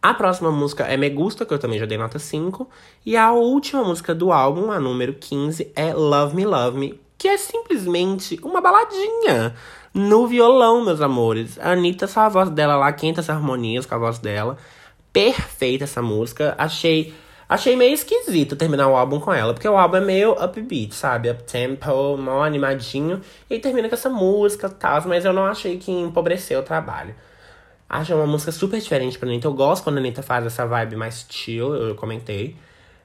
A 0.00 0.14
próxima 0.14 0.50
música 0.50 0.84
é 0.84 0.96
Me 0.96 1.10
Gusta, 1.10 1.44
que 1.44 1.52
eu 1.52 1.58
também 1.58 1.78
já 1.78 1.86
dei 1.86 1.98
nota 1.98 2.18
5. 2.18 2.68
E 3.04 3.16
a 3.16 3.32
última 3.32 3.82
música 3.84 4.14
do 4.14 4.32
álbum, 4.32 4.70
a 4.70 4.78
número 4.78 5.14
15, 5.14 5.72
é 5.74 5.92
Love 5.92 6.36
Me, 6.36 6.44
Love 6.44 6.78
Me, 6.78 7.00
que 7.16 7.28
é 7.28 7.36
simplesmente 7.36 8.38
uma 8.42 8.60
baladinha 8.60 9.54
no 9.92 10.26
violão, 10.26 10.84
meus 10.84 11.00
amores. 11.00 11.58
A 11.58 11.72
Anitta, 11.72 12.06
só 12.06 12.20
a 12.20 12.28
voz 12.28 12.50
dela 12.50 12.76
lá, 12.76 12.92
500 12.92 13.28
harmonias 13.30 13.86
com 13.86 13.94
a 13.94 13.98
voz 13.98 14.18
dela. 14.18 14.56
Perfeita 15.12 15.84
essa 15.84 16.00
música. 16.00 16.54
Achei 16.56 17.12
Achei 17.48 17.74
meio 17.76 17.94
esquisito 17.94 18.56
terminar 18.56 18.88
o 18.88 18.96
álbum 18.96 19.18
com 19.18 19.32
ela, 19.32 19.54
porque 19.54 19.66
o 19.68 19.76
álbum 19.78 19.96
é 19.96 20.00
meio 20.02 20.32
upbeat, 20.32 20.94
sabe? 20.94 21.30
Up-tempo, 21.30 22.16
mó 22.18 22.42
animadinho. 22.44 23.22
E 23.48 23.54
aí 23.54 23.60
termina 23.60 23.88
com 23.88 23.94
essa 23.94 24.10
música 24.10 24.66
e 24.66 24.70
tal, 24.70 25.08
mas 25.08 25.24
eu 25.24 25.32
não 25.32 25.46
achei 25.46 25.78
que 25.78 25.90
empobreceu 25.90 26.60
o 26.60 26.62
trabalho. 26.62 27.14
Acho 27.88 28.14
uma 28.14 28.26
música 28.26 28.52
super 28.52 28.78
diferente 28.78 29.18
pra 29.18 29.28
Anitta. 29.28 29.46
Eu 29.48 29.54
gosto 29.54 29.84
quando 29.84 29.96
a 29.96 30.00
Anitta 30.00 30.22
faz 30.22 30.44
essa 30.44 30.66
vibe 30.66 30.96
mais 30.96 31.26
chill, 31.30 31.74
eu 31.74 31.94
comentei. 31.94 32.54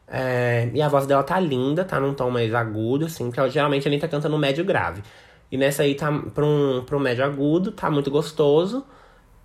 É, 0.07 0.69
e 0.73 0.81
a 0.81 0.89
voz 0.89 1.07
dela 1.07 1.23
tá 1.23 1.39
linda, 1.39 1.85
tá 1.85 1.99
num 1.99 2.13
tom 2.13 2.29
mais 2.29 2.53
agudo, 2.53 3.05
assim, 3.05 3.31
que 3.31 3.49
geralmente 3.49 3.87
a 3.87 3.89
Anitta 3.89 4.07
canta 4.09 4.27
no 4.27 4.37
médio 4.37 4.65
grave. 4.65 5.01
E 5.51 5.57
nessa 5.57 5.83
aí 5.83 5.95
tá 5.95 6.11
pra 6.11 6.45
um, 6.45 6.83
pra 6.85 6.97
um 6.97 6.99
médio 6.99 7.23
agudo, 7.23 7.71
tá 7.71 7.89
muito 7.89 8.11
gostoso. 8.11 8.85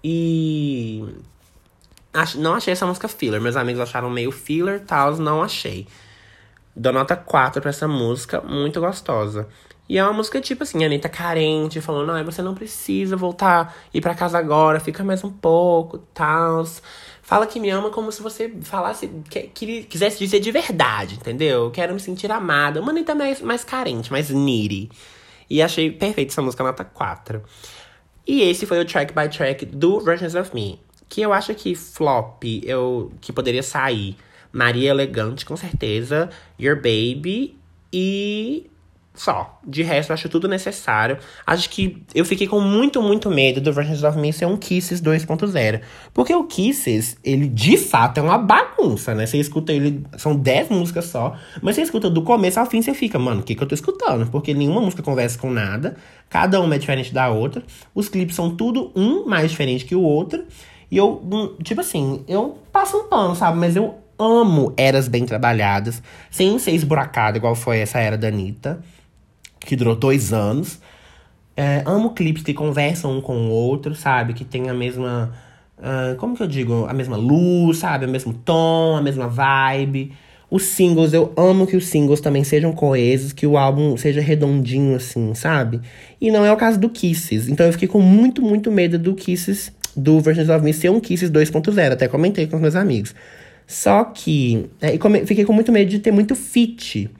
E 0.03 1.05
não 2.37 2.55
achei 2.55 2.73
essa 2.73 2.87
música 2.87 3.09
filler. 3.09 3.41
Meus 3.41 3.57
amigos 3.57 3.81
acharam 3.81 4.11
meio 4.11 4.31
filler, 4.31 4.81
tal, 4.85 5.16
não 5.16 5.43
achei. 5.43 5.87
Dou 6.75 6.93
nota 6.93 7.16
4 7.16 7.61
pra 7.61 7.71
essa 7.71 7.89
música, 7.89 8.41
muito 8.41 8.81
gostosa. 8.81 9.49
E 9.89 9.99
é 9.99 10.05
uma 10.05 10.12
música 10.12 10.41
tipo 10.41 10.62
assim, 10.62 10.85
a 10.85 10.87
Anitta 10.87 11.09
carente, 11.09 11.81
falando, 11.81 12.12
não, 12.12 12.25
você 12.25 12.43
não 12.43 12.55
precisa 12.55 13.16
voltar, 13.16 13.75
ir 13.93 14.01
pra 14.03 14.14
casa 14.14 14.39
agora, 14.39 14.79
fica 14.79 15.03
mais 15.03 15.25
um 15.25 15.31
pouco, 15.31 15.99
tal. 16.14 16.64
Fala 17.23 17.47
que 17.47 17.59
me 17.59 17.71
ama 17.71 17.91
como 17.91 18.12
se 18.12 18.23
você 18.23 18.55
falasse, 18.62 19.09
que, 19.31 19.43
que 19.49 19.83
quisesse 19.85 20.19
dizer 20.19 20.41
de 20.41 20.53
verdade, 20.53 21.14
entendeu? 21.16 21.71
Quero 21.71 21.95
me 21.95 22.01
sentir 22.01 22.31
amada. 22.31 22.81
Uma 22.81 22.91
Anitta 22.93 23.14
mais, 23.14 23.41
mais 23.41 23.64
carente, 23.64 24.12
mais 24.12 24.31
needy. 24.31 24.91
E 25.51 25.62
achei 25.62 25.91
perfeita 25.91 26.33
essa 26.33 26.43
música, 26.43 26.62
nota 26.62 26.85
4. 26.85 27.43
E 28.27 28.43
esse 28.43 28.66
foi 28.66 28.79
o 28.81 28.85
track 28.85 29.14
by 29.14 29.29
track 29.29 29.64
do 29.66 30.01
Versions 30.01 30.35
of 30.35 30.55
Me 30.55 30.79
que 31.09 31.21
eu 31.21 31.33
acho 31.33 31.55
que 31.55 31.75
flop, 31.75 32.45
eu 32.65 33.13
que 33.21 33.33
poderia 33.33 33.63
sair. 33.63 34.17
Maria 34.53 34.91
Elegante, 34.91 35.45
com 35.45 35.57
certeza. 35.57 36.31
Your 36.59 36.77
Baby 36.77 37.57
e 37.93 38.71
só. 39.19 39.59
De 39.67 39.83
resto, 39.83 40.13
acho 40.13 40.29
tudo 40.29 40.47
necessário. 40.47 41.19
Acho 41.47 41.69
que 41.69 42.03
eu 42.15 42.25
fiquei 42.25 42.47
com 42.47 42.61
muito, 42.61 43.03
muito 43.03 43.29
medo 43.29 43.61
do 43.61 43.73
Versions 43.73 44.05
of 44.05 44.17
Me 44.17 44.33
ser 44.33 44.47
um 44.47 44.57
Kisses 44.57 45.03
2.0. 45.03 45.81
Porque 46.15 46.33
o 46.35 46.45
Kisses, 46.45 47.19
ele 47.25 47.49
de 47.49 47.77
fato 47.77 48.19
é 48.19 48.23
uma 48.23 48.39
bagunça, 48.39 49.15
né? 49.15 49.27
Você 49.27 49.39
escuta 49.39 49.73
ele, 49.73 50.05
são 50.17 50.37
10 50.37 50.71
músicas 50.71 51.07
só, 51.07 51.37
mas 51.61 51.75
você 51.75 51.83
escuta 51.83 52.09
do 52.09 52.23
começo 52.23 52.61
ao 52.61 52.67
fim, 52.67 52.81
você 52.81 52.95
fica, 52.95 53.19
mano, 53.19 53.41
o 53.41 53.43
que, 53.43 53.55
que 53.55 53.63
eu 53.63 53.67
tô 53.67 53.75
escutando? 53.75 54.31
Porque 54.31 54.55
nenhuma 54.55 54.81
música 54.81 55.03
conversa 55.03 55.37
com 55.39 55.51
nada, 55.51 55.97
cada 56.31 56.61
uma 56.61 56.77
é 56.77 56.79
diferente 56.79 57.13
da 57.13 57.29
outra, 57.29 57.63
os 57.95 58.09
clipes 58.09 58.37
são 58.37 58.55
tudo 58.55 58.93
um 58.95 59.27
mais 59.27 59.51
diferente 59.51 59.85
que 59.85 59.97
o 59.97 60.03
outro. 60.03 60.45
E 60.91 60.97
eu, 60.97 61.57
tipo 61.62 61.80
assim, 61.80 62.24
eu 62.26 62.59
passo 62.72 62.97
um 62.97 63.09
pano, 63.09 63.34
sabe? 63.34 63.59
Mas 63.59 63.76
eu 63.76 63.97
amo 64.18 64.72
eras 64.76 65.07
bem 65.07 65.24
trabalhadas, 65.24 66.03
sem 66.30 66.59
ser 66.59 66.72
esburacada, 66.72 67.39
igual 67.39 67.55
foi 67.55 67.78
essa 67.78 67.99
era 67.99 68.18
da 68.18 68.28
Anitta, 68.28 68.80
que 69.61 69.76
durou 69.76 69.95
dois 69.95 70.32
anos. 70.32 70.80
É, 71.57 71.82
amo 71.84 72.14
clipes 72.14 72.43
que 72.43 72.55
conversam 72.55 73.18
um 73.18 73.20
com 73.20 73.49
o 73.49 73.51
outro, 73.51 73.95
sabe? 73.95 74.32
Que 74.32 74.45
tem 74.45 74.68
a 74.68 74.74
mesma. 74.74 75.32
Uh, 75.76 76.16
como 76.16 76.36
que 76.36 76.43
eu 76.43 76.47
digo? 76.47 76.86
A 76.89 76.93
mesma 76.93 77.16
luz, 77.16 77.78
sabe? 77.78 78.07
O 78.07 78.09
mesmo 78.09 78.32
tom, 78.32 78.97
a 78.97 79.03
mesma 79.03 79.28
vibe. 79.28 80.12
Os 80.51 80.62
singles, 80.62 81.12
eu 81.12 81.32
amo 81.36 81.66
que 81.66 81.76
os 81.76 81.86
singles 81.86 82.20
também 82.20 82.43
sejam 82.43 82.72
coesos, 82.72 83.32
que 83.32 83.47
o 83.47 83.59
álbum 83.59 83.97
seja 83.97 84.20
redondinho 84.20 84.97
assim, 84.97 85.34
sabe? 85.34 85.80
E 86.20 86.30
não 86.30 86.45
é 86.45 86.51
o 86.51 86.57
caso 86.57 86.80
do 86.80 86.89
Kisses. 86.89 87.49
Então 87.49 87.66
eu 87.66 87.72
fiquei 87.72 87.86
com 87.86 88.01
muito, 88.01 88.41
muito 88.41 88.70
medo 88.70 88.99
do 88.99 89.14
Kisses 89.14 89.70
do 89.99 90.20
Versions 90.20 90.49
of 90.49 90.64
Me 90.64 90.72
ser 90.72 90.90
um 90.90 91.01
Kisses 91.01 91.30
2.0. 91.30 91.92
Até 91.92 92.09
comentei 92.09 92.46
com 92.46 92.57
os 92.57 92.62
meus 92.62 92.76
amigos. 92.76 93.14
Só 93.66 94.05
que. 94.05 94.66
É, 94.80 94.96
come, 94.96 95.26
fiquei 95.26 95.44
com 95.44 95.53
muito 95.53 95.72
medo 95.72 95.90
de 95.90 95.99
ter 95.99 96.12
muito 96.12 96.34
fit. 96.34 97.11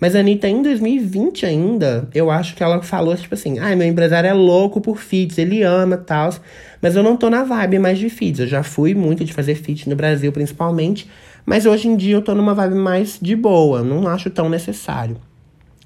Mas 0.00 0.14
a 0.14 0.20
Anitta, 0.20 0.48
em 0.48 0.62
2020 0.62 1.44
ainda, 1.44 2.08
eu 2.14 2.30
acho 2.30 2.54
que 2.54 2.62
ela 2.62 2.80
falou, 2.80 3.16
tipo 3.16 3.34
assim, 3.34 3.58
ai, 3.58 3.72
ah, 3.72 3.76
meu 3.76 3.86
empresário 3.86 4.28
é 4.30 4.32
louco 4.32 4.80
por 4.80 4.98
feats, 4.98 5.38
ele 5.38 5.64
ama 5.64 5.96
tal. 5.96 6.32
Mas 6.80 6.94
eu 6.94 7.02
não 7.02 7.16
tô 7.16 7.28
na 7.28 7.42
vibe 7.42 7.80
mais 7.80 7.98
de 7.98 8.08
feats. 8.08 8.38
Eu 8.38 8.46
já 8.46 8.62
fui 8.62 8.94
muito 8.94 9.24
de 9.24 9.32
fazer 9.32 9.56
feat 9.56 9.88
no 9.88 9.96
Brasil, 9.96 10.30
principalmente. 10.30 11.10
Mas 11.44 11.66
hoje 11.66 11.88
em 11.88 11.96
dia 11.96 12.14
eu 12.14 12.22
tô 12.22 12.32
numa 12.32 12.54
vibe 12.54 12.76
mais 12.76 13.18
de 13.20 13.34
boa. 13.34 13.82
Não 13.82 14.06
acho 14.06 14.30
tão 14.30 14.48
necessário. 14.48 15.16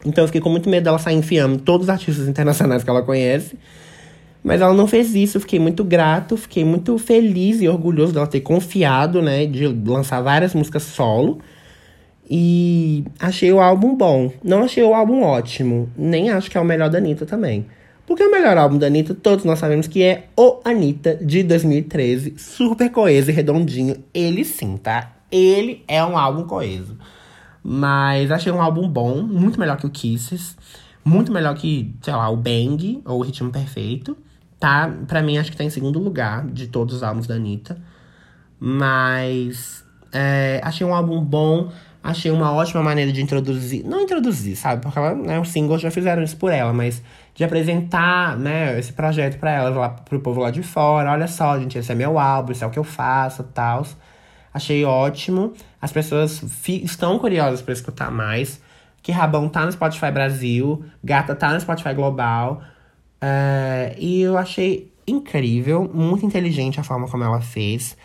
Então 0.04 0.24
eu 0.24 0.28
fiquei 0.28 0.40
com 0.40 0.50
muito 0.50 0.68
medo 0.68 0.84
dela 0.84 0.98
sair 0.98 1.16
enfiando 1.16 1.58
todos 1.58 1.86
os 1.86 1.90
artistas 1.90 2.28
internacionais 2.28 2.84
que 2.84 2.90
ela 2.90 3.02
conhece. 3.02 3.56
Mas 4.42 4.60
ela 4.60 4.74
não 4.74 4.86
fez 4.86 5.14
isso, 5.14 5.38
fiquei 5.38 5.58
muito 5.58 5.84
grato, 5.84 6.36
fiquei 6.36 6.64
muito 6.64 6.98
feliz 6.98 7.60
e 7.60 7.68
orgulhoso 7.68 8.12
dela 8.12 8.26
ter 8.26 8.40
confiado, 8.40 9.22
né, 9.22 9.46
de 9.46 9.66
lançar 9.68 10.20
várias 10.20 10.54
músicas 10.54 10.82
solo. 10.82 11.38
E 12.28 13.04
achei 13.20 13.52
o 13.52 13.60
álbum 13.60 13.94
bom. 13.94 14.32
Não 14.42 14.64
achei 14.64 14.82
o 14.82 14.94
álbum 14.94 15.22
ótimo, 15.22 15.88
nem 15.96 16.30
acho 16.30 16.50
que 16.50 16.58
é 16.58 16.60
o 16.60 16.64
melhor 16.64 16.90
da 16.90 16.98
Anitta 16.98 17.24
também. 17.24 17.66
Porque 18.04 18.24
o 18.24 18.30
melhor 18.30 18.56
álbum 18.58 18.78
da 18.78 18.88
Anitta, 18.88 19.14
todos 19.14 19.44
nós 19.44 19.60
sabemos 19.60 19.86
que 19.86 20.02
é 20.02 20.26
o 20.36 20.60
Anitta 20.64 21.14
de 21.22 21.42
2013. 21.44 22.34
Super 22.36 22.90
coeso 22.90 23.30
e 23.30 23.32
redondinho. 23.32 23.96
Ele 24.12 24.44
sim, 24.44 24.76
tá? 24.76 25.12
Ele 25.30 25.84
é 25.86 26.04
um 26.04 26.18
álbum 26.18 26.44
coeso. 26.44 26.98
Mas 27.62 28.30
achei 28.30 28.50
um 28.50 28.60
álbum 28.60 28.88
bom, 28.88 29.22
muito 29.22 29.58
melhor 29.58 29.76
que 29.76 29.86
o 29.86 29.90
Kisses. 29.90 30.56
Muito 31.04 31.32
melhor 31.32 31.54
que, 31.54 31.94
sei 32.02 32.12
lá, 32.12 32.28
o 32.28 32.36
Bang 32.36 33.00
ou 33.04 33.20
o 33.20 33.22
Ritmo 33.22 33.50
Perfeito. 33.50 34.16
Tá? 34.62 34.88
Pra 35.08 35.20
mim, 35.20 35.38
acho 35.38 35.50
que 35.50 35.56
tá 35.56 35.64
em 35.64 35.70
segundo 35.70 35.98
lugar 35.98 36.46
de 36.46 36.68
todos 36.68 36.94
os 36.94 37.02
álbuns 37.02 37.26
da 37.26 37.34
Anitta. 37.34 37.76
Mas 38.60 39.84
é, 40.12 40.60
achei 40.62 40.86
um 40.86 40.94
álbum 40.94 41.20
bom. 41.20 41.72
Achei 42.00 42.30
uma 42.30 42.52
ótima 42.52 42.80
maneira 42.80 43.10
de 43.10 43.20
introduzir. 43.20 43.84
Não 43.84 44.02
introduzir, 44.02 44.54
sabe? 44.54 44.80
Porque 44.80 44.96
ela, 44.96 45.16
né, 45.16 45.40
os 45.40 45.48
singles 45.48 45.80
já 45.80 45.90
fizeram 45.90 46.22
isso 46.22 46.36
por 46.36 46.52
ela, 46.52 46.72
mas 46.72 47.02
de 47.34 47.42
apresentar, 47.42 48.38
né, 48.38 48.78
esse 48.78 48.92
projeto 48.92 49.36
para 49.40 49.50
ela, 49.50 49.70
lá 49.70 49.88
pro 49.88 50.20
povo 50.20 50.40
lá 50.40 50.52
de 50.52 50.62
fora. 50.62 51.10
Olha 51.10 51.26
só, 51.26 51.58
gente, 51.58 51.76
esse 51.76 51.90
é 51.90 51.94
meu 51.96 52.16
álbum, 52.16 52.52
isso 52.52 52.62
é 52.62 52.66
o 52.68 52.70
que 52.70 52.78
eu 52.78 52.84
faço 52.84 53.42
tal. 53.42 53.84
Achei 54.54 54.84
ótimo. 54.84 55.54
As 55.80 55.90
pessoas 55.90 56.40
estão 56.68 57.18
curiosas 57.18 57.60
para 57.60 57.72
escutar 57.72 58.12
mais. 58.12 58.62
Que 59.02 59.10
Rabão 59.10 59.48
tá 59.48 59.66
no 59.66 59.72
Spotify 59.72 60.12
Brasil, 60.12 60.84
Gata 61.02 61.34
tá 61.34 61.52
no 61.52 61.60
Spotify 61.60 61.94
Global. 61.94 62.62
Uh, 63.22 63.94
e 63.98 64.22
eu 64.22 64.36
achei 64.36 64.92
incrível, 65.06 65.88
muito 65.92 66.26
inteligente 66.26 66.80
a 66.80 66.82
forma 66.82 67.06
como 67.08 67.22
ela 67.22 67.40
fez 67.40 67.96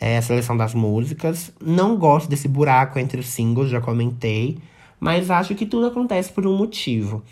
é, 0.00 0.18
a 0.18 0.22
seleção 0.22 0.56
das 0.56 0.74
músicas. 0.74 1.52
Não 1.60 1.96
gosto 1.96 2.28
desse 2.28 2.48
buraco 2.48 2.98
entre 2.98 3.20
os 3.20 3.26
singles, 3.26 3.70
já 3.70 3.80
comentei. 3.80 4.58
Mas 4.98 5.30
acho 5.30 5.54
que 5.54 5.66
tudo 5.66 5.86
acontece 5.86 6.32
por 6.32 6.46
um 6.46 6.56
motivo. 6.56 7.22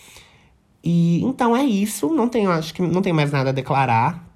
E 0.85 1.23
então 1.23 1.57
é 1.57 1.65
isso. 1.65 2.09
Não 2.13 2.29
tenho, 2.29 2.51
acho 2.51 2.75
que 2.75 2.83
não 2.83 3.03
tem 3.03 3.13
mais 3.13 3.31
nada 3.31 3.51
a 3.51 3.53
declarar. 3.53 4.29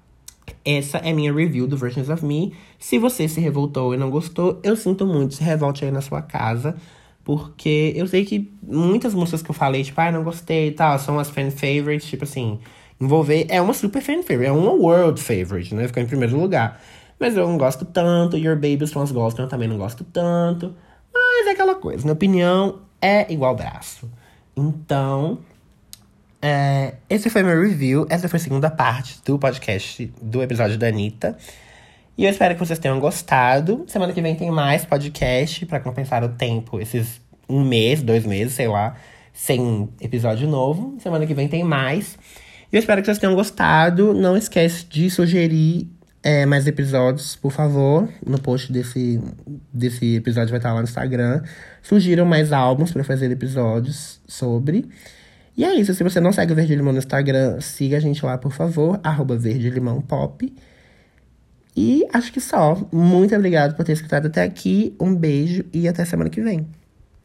Essa 0.63 0.97
é 0.99 1.13
minha 1.13 1.33
review 1.33 1.67
do 1.67 1.77
Versions 1.77 2.09
of 2.09 2.25
Me. 2.25 2.53
Se 2.79 2.97
você 2.97 3.27
se 3.27 3.39
revoltou 3.39 3.93
e 3.93 3.97
não 3.97 4.09
gostou, 4.09 4.59
eu 4.63 4.75
sinto 4.75 5.05
muito. 5.05 5.35
Se 5.35 5.43
revolte 5.43 5.85
aí 5.85 5.91
na 5.91 6.01
sua 6.01 6.21
casa. 6.21 6.75
Porque 7.23 7.91
eu 7.95 8.07
sei 8.07 8.23
que 8.23 8.51
muitas 8.63 9.13
músicas 9.13 9.41
que 9.41 9.51
eu 9.51 9.55
falei, 9.55 9.83
tipo, 9.83 9.99
ah, 9.99 10.11
não 10.11 10.23
gostei 10.23 10.69
e 10.69 10.71
tal, 10.71 10.97
são 10.97 11.19
as 11.19 11.29
fan 11.29 11.51
favorites, 11.51 12.07
tipo 12.07 12.23
assim, 12.23 12.57
envolver. 12.99 13.45
É 13.49 13.61
uma 13.61 13.73
super 13.73 14.01
fan 14.01 14.21
favorite, 14.23 14.47
é 14.47 14.51
uma 14.51 14.71
world 14.71 15.21
favorite, 15.21 15.73
né? 15.73 15.87
Ficou 15.87 16.01
em 16.01 16.07
primeiro 16.07 16.39
lugar. 16.39 16.81
Mas 17.19 17.35
eu 17.35 17.47
não 17.47 17.57
gosto 17.57 17.83
tanto, 17.85 18.37
Your 18.37 18.55
Baby 18.55 18.85
fãs 18.87 19.11
gostam, 19.11 19.45
eu 19.45 19.49
também 19.49 19.67
não 19.67 19.77
gosto 19.77 20.03
tanto. 20.03 20.75
Mas 21.13 21.47
é 21.47 21.51
aquela 21.51 21.75
coisa, 21.75 22.03
minha 22.03 22.13
opinião 22.13 22.79
é 23.01 23.31
igual 23.31 23.55
braço. 23.55 24.09
Então, 24.55 25.39
é, 26.41 26.95
esse 27.09 27.29
foi 27.29 27.43
meu 27.43 27.59
review. 27.61 28.05
Essa 28.09 28.29
foi 28.29 28.37
a 28.37 28.41
segunda 28.41 28.69
parte 28.69 29.19
do 29.25 29.37
podcast 29.39 30.05
do 30.21 30.41
episódio 30.41 30.77
da 30.77 30.87
Anitta. 30.87 31.37
E 32.17 32.25
eu 32.25 32.31
espero 32.31 32.55
que 32.55 32.59
vocês 32.59 32.79
tenham 32.79 32.99
gostado. 32.99 33.85
Semana 33.87 34.13
que 34.13 34.21
vem 34.21 34.35
tem 34.35 34.49
mais 34.49 34.85
podcast 34.85 35.65
para 35.65 35.79
compensar 35.79 36.23
o 36.23 36.29
tempo, 36.29 36.79
esses 36.79 37.21
um 37.47 37.63
mês, 37.63 38.01
dois 38.01 38.25
meses, 38.25 38.53
sei 38.53 38.67
lá, 38.67 38.95
sem 39.33 39.89
episódio 40.01 40.47
novo. 40.47 40.95
Semana 40.99 41.25
que 41.25 41.33
vem 41.33 41.47
tem 41.47 41.63
mais. 41.63 42.17
Eu 42.71 42.79
espero 42.79 43.01
que 43.01 43.05
vocês 43.05 43.17
tenham 43.17 43.35
gostado. 43.35 44.13
Não 44.13 44.35
esquece 44.35 44.85
de 44.85 45.09
sugerir 45.09 45.87
é, 46.21 46.45
mais 46.45 46.67
episódios, 46.67 47.35
por 47.35 47.51
favor. 47.51 48.09
No 48.25 48.39
post 48.39 48.71
desse, 48.71 49.21
desse 49.71 50.15
episódio 50.15 50.49
vai 50.49 50.59
estar 50.59 50.73
lá 50.73 50.79
no 50.79 50.87
Instagram. 50.87 51.41
Surgiram 51.81 52.25
mais 52.25 52.51
álbuns 52.51 52.91
para 52.91 53.03
fazer 53.03 53.31
episódios 53.31 54.19
sobre. 54.27 54.85
E 55.55 55.63
é 55.63 55.73
isso. 55.75 55.93
Se 55.93 56.03
você 56.03 56.19
não 56.19 56.33
segue 56.33 56.51
o 56.51 56.55
Verde 56.55 56.75
Limão 56.75 56.91
no 56.91 56.99
Instagram, 56.99 57.61
siga 57.61 57.97
a 57.97 57.99
gente 58.01 58.25
lá, 58.25 58.37
por 58.37 58.51
favor. 58.51 58.99
Arroba 59.01 59.37
Verde 59.37 59.69
Limão 59.69 60.01
Pop. 60.01 60.53
E 61.75 62.05
acho 62.11 62.33
que 62.33 62.41
só. 62.41 62.75
Muito 62.91 63.33
obrigado 63.33 63.75
por 63.75 63.85
ter 63.85 63.93
escutado 63.93 64.25
até 64.27 64.43
aqui. 64.43 64.93
Um 64.99 65.15
beijo 65.15 65.63
e 65.71 65.87
até 65.87 66.03
semana 66.03 66.29
que 66.29 66.41
vem. 66.41 66.67